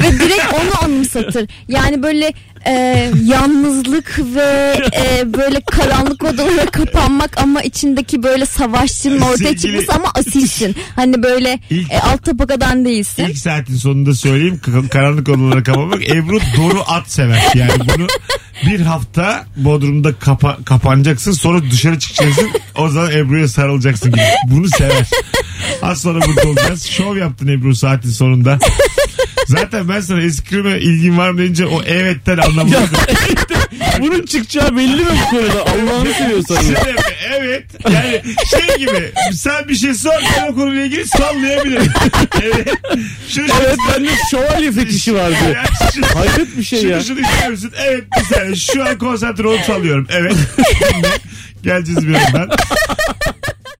Ve 0.00 0.12
direkt 0.12 0.54
onu 0.54 0.84
anımsatır. 0.84 1.48
Yani 1.68 2.02
böyle 2.02 2.32
e, 2.66 3.10
yalnızlık 3.24 4.18
ve 4.34 4.74
e, 4.96 5.32
böyle 5.34 5.60
karanlık 5.60 6.24
odalara 6.24 6.66
kapanmak 6.66 7.38
ama 7.42 7.62
içindeki 7.62 8.22
böyle 8.22 8.46
savaşçının 8.46 9.20
ortaya 9.20 9.36
Sevgili- 9.36 9.60
çıkması 9.60 9.92
ama 9.92 10.10
asilsin. 10.14 10.76
Hani 10.96 11.22
böyle 11.22 11.58
İlk- 11.70 11.92
e, 11.92 12.00
alt 12.00 12.24
tabakadan 12.24 12.84
değilsin. 12.84 13.24
İlk 13.24 13.38
saatin 13.38 13.76
sonunda 13.76 14.14
söyleyeyim 14.14 14.60
karanlık 14.90 15.28
odalara 15.28 15.62
kapamak. 15.62 16.08
Ebru 16.08 16.38
doğru 16.56 16.82
at 16.86 17.10
sever. 17.12 17.42
Yani 17.54 17.72
bunu 17.96 18.06
bir 18.66 18.80
hafta 18.80 19.44
Bodrum'da 19.56 20.14
kapa, 20.14 20.58
kapanacaksın 20.64 21.32
sonra 21.32 21.70
dışarı 21.70 21.98
çıkacaksın. 21.98 22.50
O 22.76 22.88
zaman 22.88 23.10
Ebru'ya 23.12 23.48
sarılacaksın 23.48 24.12
gibi. 24.12 24.22
Bunu 24.46 24.68
sever. 24.68 25.06
Az 25.82 26.02
sonra 26.02 26.20
burada 26.26 26.48
olacağız. 26.48 26.84
Şov 26.86 27.16
yaptın 27.16 27.48
Ebru 27.48 27.74
saatin 27.74 28.10
sonunda. 28.10 28.58
Zaten 29.46 29.88
ben 29.88 30.00
sana 30.00 30.20
eskrime 30.20 30.78
ilgin 30.78 31.18
var 31.18 31.30
mı 31.30 31.38
deyince 31.38 31.66
o 31.66 31.82
evetten 31.82 32.38
anlamadım. 32.38 32.88
Bunun 34.00 34.26
çıkacağı 34.26 34.76
belli 34.76 34.96
mi 35.04 35.10
bu 35.26 35.30
konuda? 35.30 35.62
Allah'ını 35.66 36.14
seviyorsan 36.14 36.54
ya. 36.62 36.70
Mi? 36.70 36.76
evet. 37.38 37.64
Yani 37.90 38.22
şey 38.50 38.76
gibi 38.78 39.12
sen 39.32 39.68
bir 39.68 39.74
şey 39.74 39.94
sor 39.94 40.12
ben 40.36 40.52
o 40.52 40.54
konuyla 40.54 40.84
ilgili 40.84 41.06
sallayabilirim. 41.06 41.92
evet. 42.42 42.68
Şunu, 43.28 43.48
şunu, 43.48 43.56
Evet 43.64 43.78
bende 43.94 44.08
şövalye 44.30 44.72
fetişi 44.72 45.14
vardı. 45.14 45.34
Ya 45.54 45.64
Hayret 46.14 46.58
bir 46.58 46.62
şey 46.64 46.80
şunu, 46.80 46.90
ya. 46.90 47.00
şunu 47.00 47.20
ister 47.20 47.50
misin? 47.50 47.72
Evet 47.86 48.04
bir 48.18 48.34
saniye. 48.34 48.56
Şu 48.56 48.84
an 48.84 48.98
konsantre 48.98 49.48
olup 49.48 49.60
sallıyorum. 49.60 50.06
Evet. 50.10 50.34
Geleceğiz 51.62 52.08
birazdan. 52.08 52.50